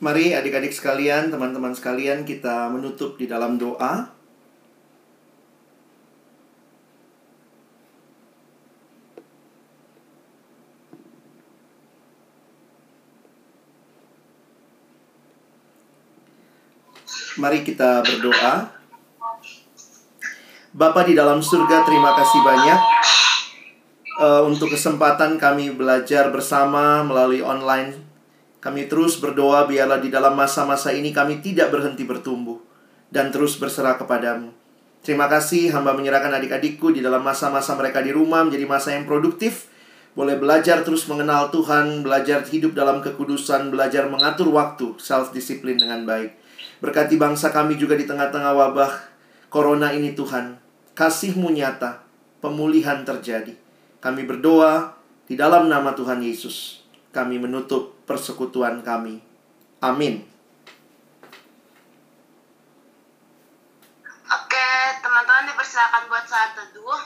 Mari 0.00 0.32
adik-adik 0.32 0.72
sekalian, 0.72 1.28
teman-teman 1.28 1.76
sekalian, 1.76 2.24
kita 2.24 2.72
menutup 2.72 3.20
di 3.20 3.28
dalam 3.28 3.60
doa. 3.60 4.05
Mari 17.46 17.62
kita 17.62 18.02
berdoa. 18.02 18.74
Bapa 20.74 21.06
di 21.06 21.14
dalam 21.14 21.38
surga, 21.38 21.86
terima 21.86 22.10
kasih 22.18 22.42
banyak 22.42 22.80
eh, 24.18 24.42
untuk 24.42 24.74
kesempatan 24.74 25.38
kami 25.38 25.70
belajar 25.70 26.34
bersama 26.34 27.06
melalui 27.06 27.46
online 27.46 28.02
kami 28.58 28.90
terus 28.90 29.22
berdoa 29.22 29.62
biarlah 29.70 30.02
di 30.02 30.10
dalam 30.10 30.34
masa-masa 30.34 30.90
ini 30.90 31.14
kami 31.14 31.38
tidak 31.38 31.70
berhenti 31.70 32.02
bertumbuh 32.02 32.58
dan 33.14 33.30
terus 33.30 33.54
berserah 33.62 33.94
kepadamu. 33.94 34.50
Terima 35.06 35.30
kasih 35.30 35.70
hamba 35.70 35.94
menyerahkan 35.94 36.34
adik-adikku 36.42 36.90
di 36.90 36.98
dalam 36.98 37.22
masa-masa 37.22 37.78
mereka 37.78 38.02
di 38.02 38.10
rumah 38.10 38.42
menjadi 38.42 38.66
masa 38.66 38.98
yang 38.98 39.06
produktif. 39.06 39.70
Boleh 40.18 40.34
belajar 40.34 40.82
terus 40.82 41.06
mengenal 41.06 41.54
Tuhan, 41.54 42.02
belajar 42.02 42.42
hidup 42.42 42.74
dalam 42.74 42.98
kekudusan, 43.06 43.70
belajar 43.70 44.10
mengatur 44.10 44.50
waktu, 44.50 44.98
self-disiplin 44.98 45.78
dengan 45.78 46.02
baik. 46.02 46.45
Berkati 46.78 47.16
bangsa 47.16 47.50
kami 47.50 47.80
juga 47.80 47.96
di 47.96 48.04
tengah-tengah 48.04 48.52
wabah 48.52 48.92
corona 49.48 49.92
ini 49.96 50.12
Tuhan. 50.12 50.60
Kasih-Mu 50.96 51.52
nyata, 51.52 52.04
pemulihan 52.40 53.04
terjadi. 53.04 53.56
Kami 54.00 54.22
berdoa 54.28 54.96
di 55.26 55.34
dalam 55.34 55.66
nama 55.66 55.96
Tuhan 55.96 56.22
Yesus. 56.22 56.86
Kami 57.10 57.40
menutup 57.40 57.96
persekutuan 58.06 58.84
kami. 58.84 59.18
Amin. 59.80 60.22
Oke, 64.26 64.68
teman-teman 65.02 65.48
dipersilakan 65.50 66.02
buat 66.12 66.24
saat 66.28 66.54
teduh. 66.54 67.02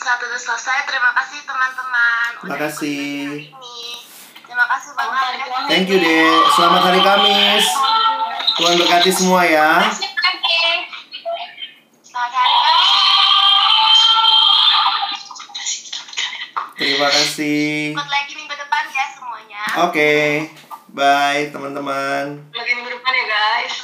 Saat 0.00 0.16
teduh 0.16 0.40
selesai, 0.40 0.88
terima 0.88 1.12
kasih 1.12 1.44
teman-teman. 2.50 2.58
Terima 2.58 2.66
kasih. 2.66 2.98
ikut 3.06 3.22
hari 3.22 3.46
ini. 3.46 3.78
Terima 4.42 4.66
kasih 4.66 4.90
Bang 4.98 5.14
Alex. 5.14 5.70
Thank 5.70 5.86
you, 5.86 5.98
Dek. 6.02 6.42
Selamat 6.58 6.82
hari 6.82 7.00
Kamis. 7.06 7.66
Tuhan 8.58 8.74
berkati 8.74 9.10
semua 9.14 9.46
ya. 9.46 9.86
Selamat 12.02 12.32
hari 12.34 12.56
Kamis. 12.58 12.90
Terima 16.74 17.08
kasih. 17.12 17.94
Ikut 17.94 18.10
lagi 18.10 18.32
minggu 18.34 18.54
depan 18.58 18.84
ya 18.90 19.06
semuanya. 19.14 19.62
Oke. 19.86 20.12
Bye, 20.90 21.54
teman-teman. 21.54 22.50
Lagi 22.50 22.72
minggu 22.74 22.90
depan 22.98 23.12
ya 23.14 23.24
guys. 23.30 23.74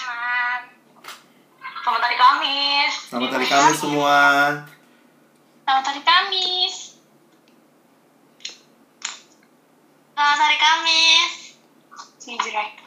Selamat 1.86 2.02
hari 2.02 2.16
Kamis. 2.18 2.92
Selamat 3.14 3.30
hari 3.30 3.46
Kamis 3.46 3.78
semua. 3.78 4.18
Selamat 5.62 5.84
hari 5.86 6.02
Kamis. 6.02 6.75
Selamat 10.16 10.48
hari 10.48 10.56
Kamis. 10.56 11.32
See. 12.24 12.85